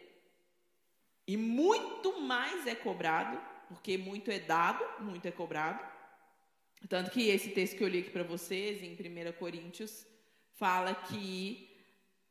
E 1.28 1.38
muito 1.38 2.20
mais 2.20 2.66
é 2.66 2.74
cobrado, 2.74 3.40
porque 3.70 3.98
muito 3.98 4.32
é 4.32 4.40
dado, 4.40 4.84
muito 5.02 5.28
é 5.28 5.32
cobrado. 5.32 5.80
Tanto 6.90 7.12
que 7.12 7.30
esse 7.30 7.52
texto 7.52 7.78
que 7.78 7.84
eu 7.84 7.88
li 7.88 8.00
aqui 8.00 8.10
para 8.10 8.24
vocês, 8.24 8.82
em 8.82 8.94
1 8.94 9.32
Coríntios 9.34 10.06
fala 10.64 10.96
que 10.96 11.70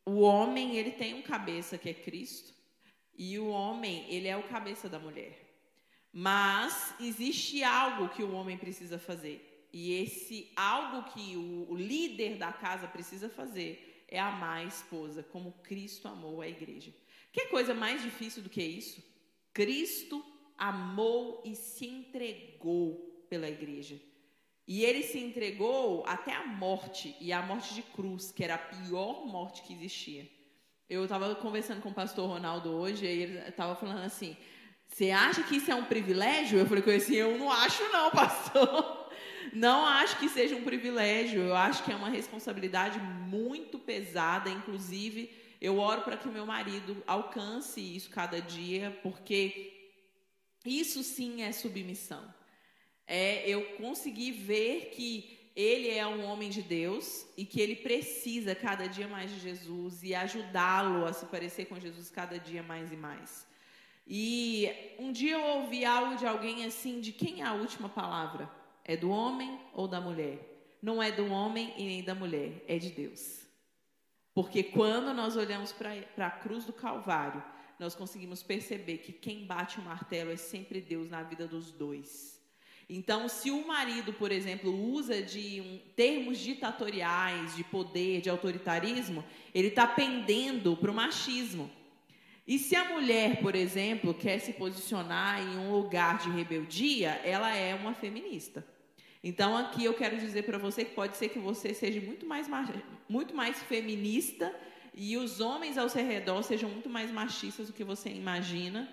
o 0.07 0.21
homem 0.21 0.75
ele 0.77 0.93
tem 0.93 1.13
um 1.13 1.21
cabeça 1.21 1.77
que 1.77 1.91
é 1.91 1.93
Cristo 1.93 2.55
e 3.15 3.39
o 3.39 3.49
homem 3.49 4.07
ele 4.09 4.27
é 4.27 4.35
o 4.35 4.45
cabeça 4.45 4.89
da 4.89 4.99
mulher. 4.99 5.39
Mas 6.11 6.95
existe 6.99 7.63
algo 7.63 8.09
que 8.09 8.23
o 8.23 8.33
homem 8.33 8.57
precisa 8.57 8.99
fazer 8.99 9.69
e 9.71 9.93
esse 10.03 10.51
algo 10.57 11.11
que 11.13 11.37
o, 11.37 11.67
o 11.71 11.77
líder 11.77 12.39
da 12.39 12.51
casa 12.51 12.87
precisa 12.87 13.29
fazer 13.29 14.07
é 14.09 14.19
amar 14.19 14.61
a 14.61 14.65
esposa 14.65 15.23
como 15.23 15.53
Cristo 15.63 16.09
amou 16.09 16.41
a 16.41 16.49
igreja. 16.49 16.91
Que 17.31 17.49
coisa 17.49 17.75
mais 17.75 18.03
difícil 18.03 18.43
do 18.43 18.49
que 18.49 18.63
isso? 18.63 19.05
Cristo 19.53 20.25
amou 20.57 21.43
e 21.45 21.55
se 21.55 21.87
entregou 21.87 23.27
pela 23.29 23.51
igreja. 23.51 24.01
E 24.67 24.85
ele 24.85 25.03
se 25.03 25.19
entregou 25.19 26.05
até 26.07 26.33
a 26.33 26.47
morte, 26.47 27.17
e 27.21 27.33
a 27.33 27.43
morte 27.43 27.75
de 27.75 27.83
cruz, 27.83 28.31
que 28.31 28.45
era 28.45 28.55
a 28.55 28.59
pior 28.59 29.27
morte 29.27 29.63
que 29.63 29.73
existia. 29.73 30.29
Eu 30.89 31.03
estava 31.05 31.35
conversando 31.35 31.83
com 31.83 31.89
o 31.89 31.95
pastor 31.95 32.29
Ronaldo 32.29 32.71
hoje, 32.71 33.05
e 33.05 33.09
ele 33.09 33.39
estava 33.49 33.75
falando 33.75 34.05
assim: 34.05 34.37
Você 34.87 35.11
acha 35.11 35.43
que 35.43 35.57
isso 35.57 35.71
é 35.71 35.75
um 35.75 35.85
privilégio? 35.85 36.59
Eu 36.59 36.67
falei 36.67 36.83
com 36.83 36.91
ele 36.91 37.03
assim: 37.03 37.17
Eu 37.17 37.37
não 37.39 37.51
acho, 37.51 37.83
não, 37.91 38.11
pastor. 38.13 39.11
Não 39.53 39.85
acho 39.85 40.19
que 40.19 40.29
seja 40.29 40.55
um 40.55 40.63
privilégio, 40.63 41.43
eu 41.43 41.57
acho 41.57 41.83
que 41.85 41.93
é 41.93 41.97
uma 41.97 42.09
responsabilidade 42.09 42.99
muito 43.01 43.79
pesada. 43.79 44.49
Inclusive, 44.49 45.31
eu 45.61 45.79
oro 45.79 46.03
para 46.03 46.17
que 46.17 46.29
o 46.29 46.33
meu 46.33 46.47
marido 46.47 47.03
alcance 47.07 47.81
isso 47.81 48.09
cada 48.11 48.41
dia, 48.41 48.97
porque 49.03 49.91
isso 50.65 51.03
sim 51.03 51.43
é 51.43 51.51
submissão 51.51 52.33
é 53.07 53.49
eu 53.49 53.77
conseguir 53.77 54.33
ver 54.33 54.91
que 54.91 55.51
ele 55.55 55.91
é 55.91 56.07
um 56.07 56.25
homem 56.25 56.49
de 56.49 56.63
Deus 56.63 57.27
e 57.37 57.45
que 57.45 57.61
ele 57.61 57.77
precisa 57.77 58.55
cada 58.55 58.87
dia 58.87 59.07
mais 59.07 59.31
de 59.31 59.39
Jesus 59.39 60.03
e 60.03 60.15
ajudá-lo 60.15 61.05
a 61.05 61.13
se 61.13 61.27
parecer 61.27 61.67
com 61.67 61.79
Jesus 61.79 62.11
cada 62.11 62.39
dia 62.39 62.63
mais 62.63 62.91
e 62.93 62.97
mais. 62.97 63.47
E 64.07 64.69
um 64.99 65.13
dia 65.13 65.35
eu 65.35 65.45
ouvi 65.59 65.85
algo 65.85 66.17
de 66.17 66.27
alguém 66.27 66.65
assim: 66.65 67.01
de 67.01 67.13
quem 67.13 67.43
é 67.43 67.45
a 67.45 67.53
última 67.53 67.89
palavra? 67.89 68.51
É 68.85 68.97
do 68.97 69.11
homem 69.11 69.61
ou 69.73 69.87
da 69.87 70.01
mulher? 70.01 70.39
Não 70.81 71.01
é 71.01 71.13
do 71.13 71.31
homem 71.31 71.73
e 71.77 71.85
nem 71.85 72.03
da 72.03 72.15
mulher, 72.15 72.65
é 72.67 72.79
de 72.79 72.91
Deus. 72.91 73.43
Porque 74.35 74.63
quando 74.63 75.15
nós 75.15 75.37
olhamos 75.37 75.73
para 75.73 76.27
a 76.27 76.31
cruz 76.31 76.65
do 76.65 76.73
Calvário, 76.73 77.43
nós 77.79 77.95
conseguimos 77.95 78.43
perceber 78.43 78.99
que 78.99 79.13
quem 79.13 79.47
bate 79.47 79.79
o 79.79 79.83
martelo 79.83 80.33
é 80.33 80.37
sempre 80.37 80.81
Deus 80.81 81.09
na 81.09 81.23
vida 81.23 81.47
dos 81.47 81.71
dois. 81.71 82.42
Então, 82.95 83.27
se 83.27 83.51
o 83.51 83.67
marido, 83.67 84.13
por 84.13 84.31
exemplo, 84.31 84.71
usa 84.71 85.23
de 85.23 85.63
um, 85.63 85.81
termos 85.97 86.39
ditatoriais, 86.39 87.57
de 87.57 87.65
poder, 87.65 88.21
de 88.21 88.29
autoritarismo, 88.29 89.25
ele 89.55 89.69
está 89.69 89.87
pendendo 89.87 90.77
para 90.77 90.91
o 90.91 90.95
machismo. 90.95 91.71
E 92.47 92.59
se 92.59 92.77
a 92.77 92.85
mulher, 92.85 93.41
por 93.41 93.55
exemplo, 93.55 94.13
quer 94.13 94.39
se 94.41 94.53
posicionar 94.53 95.41
em 95.41 95.57
um 95.57 95.73
lugar 95.73 96.19
de 96.19 96.29
rebeldia, 96.29 97.19
ela 97.25 97.57
é 97.57 97.75
uma 97.75 97.95
feminista. 97.95 98.63
Então, 99.25 99.57
aqui 99.57 99.87
eu 99.87 99.95
quero 99.95 100.19
dizer 100.19 100.43
para 100.43 100.59
você 100.59 100.85
que 100.85 100.95
pode 100.95 101.17
ser 101.17 101.31
que 101.31 101.39
você 101.39 101.73
seja 101.73 101.99
muito 101.99 102.27
mais, 102.27 102.47
muito 103.09 103.35
mais 103.35 103.63
feminista 103.63 104.55
e 104.93 105.17
os 105.17 105.41
homens 105.41 105.79
ao 105.79 105.89
seu 105.89 106.05
redor 106.05 106.43
sejam 106.43 106.69
muito 106.69 106.91
mais 106.91 107.11
machistas 107.11 107.69
do 107.69 107.73
que 107.73 107.85
você 107.85 108.11
imagina. 108.11 108.87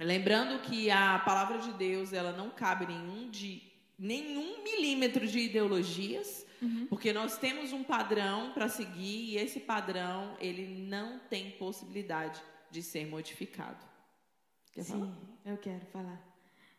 Lembrando 0.00 0.62
que 0.62 0.90
a 0.90 1.18
palavra 1.18 1.58
de 1.58 1.72
Deus 1.72 2.12
ela 2.12 2.32
não 2.32 2.50
cabe 2.50 2.86
nenhum 2.86 3.30
de 3.30 3.62
nenhum 3.98 4.64
milímetro 4.64 5.26
de 5.26 5.40
ideologias, 5.40 6.46
uhum. 6.62 6.86
porque 6.88 7.12
nós 7.12 7.36
temos 7.36 7.70
um 7.70 7.84
padrão 7.84 8.50
para 8.54 8.66
seguir 8.66 9.32
e 9.32 9.36
esse 9.36 9.60
padrão 9.60 10.34
ele 10.40 10.86
não 10.88 11.18
tem 11.28 11.50
possibilidade 11.50 12.40
de 12.70 12.82
ser 12.82 13.06
modificado. 13.06 13.84
Quer 14.72 14.84
Sim, 14.84 14.92
falar? 14.92 15.12
eu 15.44 15.58
quero 15.58 15.84
falar. 15.86 16.20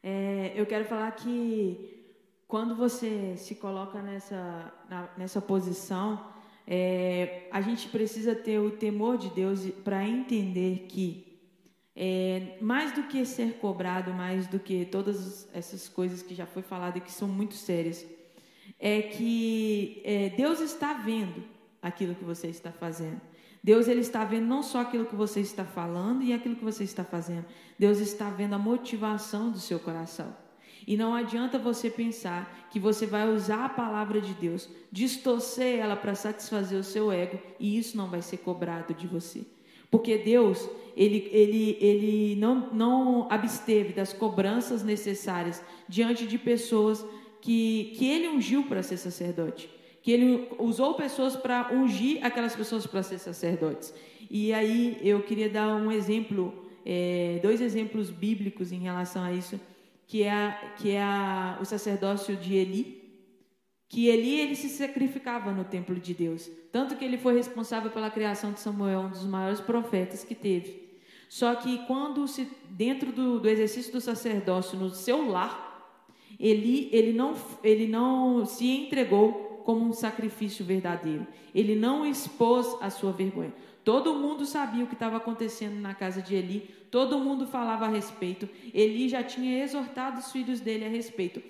É, 0.02 0.52
eu 0.56 0.66
quero 0.66 0.86
falar 0.86 1.12
que 1.12 2.02
quando 2.48 2.76
você 2.76 3.38
se 3.38 3.54
coloca 3.54 4.02
nessa, 4.02 4.74
na, 4.90 5.10
nessa 5.16 5.40
posição, 5.40 6.34
é, 6.66 7.48
a 7.52 7.62
gente 7.62 7.88
precisa 7.90 8.34
ter 8.34 8.58
o 8.60 8.72
temor 8.72 9.18
de 9.20 9.30
Deus 9.30 9.70
para 9.84 10.04
entender 10.08 10.88
que 10.90 11.31
é, 11.96 12.58
mais 12.62 12.94
do 12.94 13.04
que 13.04 13.26
ser 13.26 13.54
cobrado, 13.60 14.14
mais 14.14 14.48
do 14.48 14.60
que 14.60 14.86
todas 14.86 15.48
essas 15.54 15.90
coisas 15.90 16.22
que 16.22 16.34
já 16.34 16.46
foi 16.46 16.62
falado 16.62 16.98
e 16.98 17.02
que 17.02 17.12
são 17.12 17.28
muito 17.28 17.56
sérias, 17.56 18.06
é 18.80 19.02
que 19.02 20.02
é, 20.04 20.30
Deus 20.30 20.60
está 20.60 20.94
vendo 20.94 21.44
aquilo 21.82 22.16
que 22.16 22.24
você 22.24 22.48
está 22.48 22.72
fazendo. 22.72 23.20
Deus 23.64 23.88
ele 23.88 24.02
está 24.02 24.24
vendo 24.24 24.48
não 24.48 24.64
só 24.64 24.82
aquilo 24.82 25.06
que 25.06 25.16
você 25.16 25.40
está 25.40 25.64
falando 25.64 26.24
e 26.24 26.34
aquilo 26.34 26.56
que 26.56 26.64
você 26.64 26.84
está 26.84 27.04
fazendo. 27.04 27.46
Deus 27.78 28.00
está 28.00 28.30
vendo 28.30 28.56
a 28.56 28.58
motivação 28.58 29.52
do 29.52 29.60
seu 29.60 29.80
coração. 29.80 30.36
E 30.88 30.98
não 30.98 31.14
adianta 31.14 31.60
você 31.60 31.90
pensar 31.90 32.68
que 32.72 32.80
você 32.80 33.06
vai 33.06 33.30
usar 33.30 33.66
a 33.66 33.70
palavra 33.70 34.20
de 34.20 34.34
Deus, 34.34 34.68
distorcer 34.92 35.80
ela 35.80 35.96
para 35.96 36.16
satisfazer 36.16 36.80
o 36.80 36.84
seu 36.84 37.12
ego, 37.12 37.40
e 37.60 37.78
isso 37.78 37.96
não 37.96 38.10
vai 38.10 38.24
ser 38.24 38.38
cobrado 38.38 38.94
de 38.96 39.06
você. 39.06 39.46
Porque 39.92 40.18
Deus, 40.18 40.70
ele, 40.96 41.30
ele, 41.34 41.78
ele 41.82 42.36
não, 42.38 42.70
não 42.74 43.28
absteve 43.30 43.92
das 43.92 44.14
cobranças 44.14 44.84
necessárias 44.84 45.62
diante 45.88 46.26
de 46.26 46.38
pessoas 46.38 47.06
que, 47.42 47.94
que 47.98 48.08
ele 48.08 48.30
ungiu 48.30 48.64
para 48.64 48.82
ser 48.82 48.96
sacerdote. 48.96 49.70
Que 50.02 50.12
ele 50.12 50.48
usou 50.58 50.94
pessoas 50.94 51.36
para 51.36 51.72
ungir 51.74 52.26
aquelas 52.26 52.56
pessoas 52.56 52.88
para 52.88 53.04
ser 53.04 53.20
sacerdotes. 53.20 53.94
E 54.30 54.54
aí 54.54 54.98
eu 55.04 55.22
queria 55.22 55.50
dar 55.50 55.76
um 55.76 55.92
exemplo, 55.92 56.54
é, 56.86 57.40
dois 57.44 57.60
exemplos 57.60 58.10
bíblicos 58.10 58.72
em 58.72 58.80
relação 58.80 59.24
a 59.24 59.34
isso, 59.34 59.60
que 60.08 60.24
é, 60.24 60.58
que 60.78 60.92
é 60.92 61.02
a, 61.02 61.60
o 61.62 61.66
sacerdócio 61.66 62.38
de 62.38 62.56
Eli, 62.56 63.01
que 63.92 64.08
Eli 64.08 64.40
ele 64.40 64.56
se 64.56 64.70
sacrificava 64.70 65.52
no 65.52 65.66
templo 65.66 65.96
de 65.96 66.14
Deus, 66.14 66.50
tanto 66.72 66.96
que 66.96 67.04
ele 67.04 67.18
foi 67.18 67.36
responsável 67.36 67.92
pela 67.92 68.10
criação 68.10 68.54
de 68.54 68.62
Samuel, 68.62 69.02
um 69.02 69.10
dos 69.10 69.26
maiores 69.26 69.60
profetas 69.60 70.24
que 70.24 70.34
teve. 70.34 70.90
Só 71.28 71.54
que 71.56 71.78
quando 71.88 72.26
se 72.26 72.48
dentro 72.70 73.12
do, 73.12 73.38
do 73.38 73.50
exercício 73.50 73.92
do 73.92 74.00
sacerdócio 74.00 74.80
no 74.80 74.90
seu 74.92 75.30
lar, 75.30 76.00
Eli 76.40 76.88
ele 76.94 77.12
não 77.12 77.36
ele 77.62 77.86
não 77.86 78.46
se 78.46 78.66
entregou 78.66 79.62
como 79.66 79.86
um 79.86 79.92
sacrifício 79.92 80.64
verdadeiro. 80.64 81.28
Ele 81.54 81.76
não 81.76 82.06
expôs 82.06 82.66
a 82.80 82.90
sua 82.90 83.12
vergonha. 83.12 83.54
Todo 83.84 84.16
mundo 84.16 84.46
sabia 84.46 84.86
o 84.86 84.88
que 84.88 84.94
estava 84.94 85.18
acontecendo 85.18 85.76
na 85.76 85.94
casa 85.94 86.22
de 86.22 86.34
Eli, 86.34 86.70
todo 86.90 87.20
mundo 87.20 87.46
falava 87.46 87.88
a 87.88 87.90
respeito. 87.90 88.48
Eli 88.74 89.10
já 89.10 89.22
tinha 89.22 89.62
exortado 89.62 90.20
os 90.20 90.32
filhos 90.32 90.62
dele 90.62 90.86
a 90.86 90.90
respeito. 90.90 91.44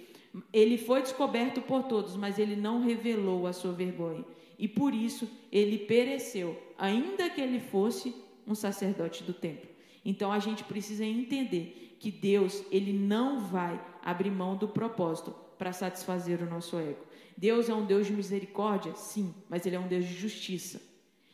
Ele 0.53 0.77
foi 0.77 1.01
descoberto 1.01 1.61
por 1.61 1.83
todos, 1.83 2.15
mas 2.15 2.39
ele 2.39 2.55
não 2.55 2.81
revelou 2.81 3.47
a 3.47 3.53
sua 3.53 3.73
vergonha. 3.73 4.23
E 4.57 4.67
por 4.67 4.93
isso 4.93 5.29
ele 5.51 5.77
pereceu, 5.77 6.57
ainda 6.77 7.29
que 7.29 7.41
ele 7.41 7.59
fosse 7.59 8.15
um 8.47 8.55
sacerdote 8.55 9.23
do 9.23 9.33
templo. 9.33 9.69
Então 10.05 10.31
a 10.31 10.39
gente 10.39 10.63
precisa 10.63 11.05
entender 11.05 11.97
que 11.99 12.09
Deus, 12.11 12.63
ele 12.71 12.93
não 12.93 13.39
vai 13.39 13.79
abrir 14.03 14.31
mão 14.31 14.55
do 14.55 14.67
propósito 14.67 15.35
para 15.57 15.73
satisfazer 15.73 16.41
o 16.41 16.49
nosso 16.49 16.77
ego. 16.79 17.05
Deus 17.37 17.69
é 17.69 17.73
um 17.73 17.85
Deus 17.85 18.07
de 18.07 18.13
misericórdia? 18.13 18.95
Sim, 18.95 19.33
mas 19.49 19.65
ele 19.65 19.75
é 19.75 19.79
um 19.79 19.87
Deus 19.87 20.05
de 20.05 20.13
justiça. 20.13 20.81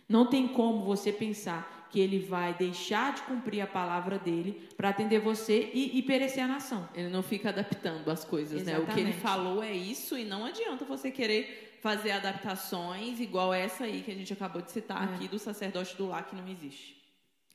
Não 0.07 0.25
tem 0.25 0.47
como 0.47 0.85
você 0.85 1.11
pensar 1.11 1.76
que 1.89 1.99
ele 1.99 2.19
vai 2.19 2.53
deixar 2.53 3.13
de 3.13 3.21
cumprir 3.23 3.61
a 3.61 3.67
palavra 3.67 4.19
dele 4.19 4.69
para 4.75 4.89
atender 4.89 5.19
você 5.19 5.71
e, 5.73 5.97
e, 5.97 6.01
perecer 6.01 6.43
a 6.43 6.47
nação. 6.47 6.87
Ele 6.93 7.09
não 7.09 7.23
fica 7.23 7.49
adaptando 7.49 8.09
as 8.09 8.25
coisas, 8.25 8.61
Exatamente. 8.61 8.87
né? 8.87 8.91
O 8.91 8.95
que 8.95 8.99
ele 9.01 9.13
falou 9.13 9.63
é 9.63 9.71
isso 9.71 10.17
e 10.17 10.25
não 10.25 10.45
adianta 10.45 10.85
você 10.85 11.09
querer 11.11 11.77
fazer 11.81 12.11
adaptações 12.11 13.19
igual 13.19 13.53
essa 13.53 13.85
aí 13.85 14.01
que 14.01 14.11
a 14.11 14.15
gente 14.15 14.33
acabou 14.33 14.61
de 14.61 14.71
citar 14.71 15.09
é. 15.09 15.15
aqui 15.15 15.27
do 15.27 15.39
sacerdote 15.39 15.95
do 15.95 16.07
lar 16.07 16.27
que 16.27 16.35
não 16.35 16.47
existe. 16.47 16.97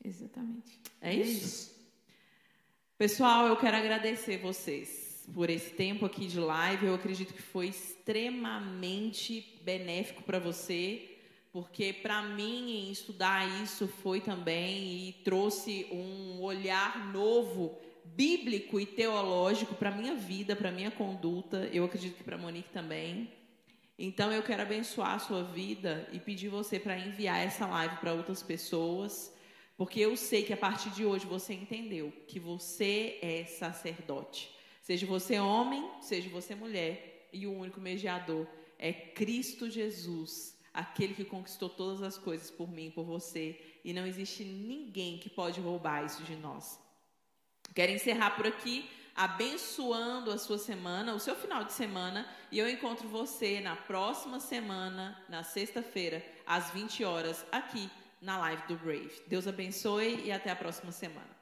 Exatamente. 0.05 0.81
É 1.01 1.15
isso? 1.15 1.31
é 1.31 1.33
isso? 1.33 1.73
Pessoal, 2.99 3.47
eu 3.47 3.57
quero 3.57 3.77
agradecer 3.77 4.39
vocês 4.39 5.29
por 5.35 5.51
esse 5.51 5.71
tempo 5.71 6.07
aqui 6.07 6.27
de 6.27 6.39
live. 6.39 6.87
Eu 6.87 6.95
acredito 6.95 7.35
que 7.35 7.43
foi 7.43 7.69
extremamente 7.69 9.61
benéfico 9.65 10.23
para 10.23 10.39
você 10.39 11.12
porque 11.53 11.93
para 11.93 12.23
mim 12.23 12.91
estudar 12.91 13.47
isso 13.63 13.87
foi 13.87 14.21
também 14.23 15.09
e 15.09 15.13
trouxe 15.23 15.87
um 15.93 16.41
olhar 16.41 17.13
novo 17.13 17.79
bíblico 18.05 18.81
e 18.81 18.87
teológico 18.87 19.75
para 19.75 19.91
minha 19.91 20.15
vida, 20.15 20.57
para 20.57 20.73
minha 20.73 20.91
conduta. 20.91 21.69
Eu 21.71 21.85
acredito 21.85 22.17
que 22.17 22.25
para 22.25 22.39
Monique 22.39 22.71
também. 22.71 23.31
Então 23.99 24.33
eu 24.33 24.43
quero 24.43 24.63
abençoar 24.63 25.15
a 25.15 25.19
sua 25.19 25.45
vida 25.45 26.09
e 26.11 26.19
pedir 26.19 26.49
você 26.49 26.81
para 26.81 26.99
enviar 26.99 27.39
essa 27.39 27.67
live 27.67 27.97
para 27.97 28.15
outras 28.15 28.43
pessoas, 28.43 29.33
porque 29.77 30.01
eu 30.01 30.17
sei 30.17 30.43
que 30.45 30.53
a 30.55 30.57
partir 30.57 30.89
de 30.91 31.05
hoje 31.05 31.27
você 31.27 31.53
entendeu 31.53 32.11
que 32.27 32.41
você 32.41 33.19
é 33.21 33.45
sacerdote. 33.45 34.51
Seja 34.81 35.07
você 35.07 35.39
homem, 35.39 35.89
seja 36.01 36.31
você 36.31 36.55
mulher, 36.55 37.29
e 37.31 37.47
o 37.47 37.53
único 37.53 37.81
mediador 37.81 38.47
é 38.79 38.93
Cristo 38.93 39.71
Jesus 39.71 40.62
aquele 40.73 41.15
que 41.15 41.25
conquistou 41.25 41.69
todas 41.69 42.03
as 42.03 42.17
coisas 42.17 42.51
por 42.51 42.71
mim 42.71 42.87
e 42.87 42.91
por 42.91 43.05
você, 43.05 43.61
e 43.85 43.93
não 43.93 44.07
existe 44.07 44.45
ninguém 44.45 45.19
que 45.19 45.29
pode 45.29 45.61
roubar 45.61 46.05
isso 46.05 46.23
de 46.23 46.37
nós. 46.37 46.81
Quero 47.75 47.93
encerrar 47.93 48.33
por 48.33 48.47
aqui, 48.47 48.89
abençoando 49.15 50.31
a 50.31 50.39
sua 50.39 50.59
semana, 50.59 51.15
o 51.15 51.21
seu 51.21 51.35
final 51.37 51.65
de 51.65 51.73
semana, 51.73 52.27
e 52.51 52.59
eu 52.59 52.69
encontro 52.69 53.09
você 53.09 53.61
na 53.61 53.77
próxima 53.77 54.41
semana, 54.41 55.23
na 55.29 55.43
sexta-feira, 55.43 56.25
às 56.47 56.71
20 56.71 57.05
horas, 57.05 57.45
aqui 57.53 57.91
na 58.21 58.39
live 58.39 58.63
do 58.69 58.77
Brave. 58.77 59.13
Deus 59.27 59.47
abençoe 59.47 60.23
e 60.25 60.33
até 60.33 60.51
a 60.51 60.57
próxima 60.57 60.93
semana. 60.93 61.42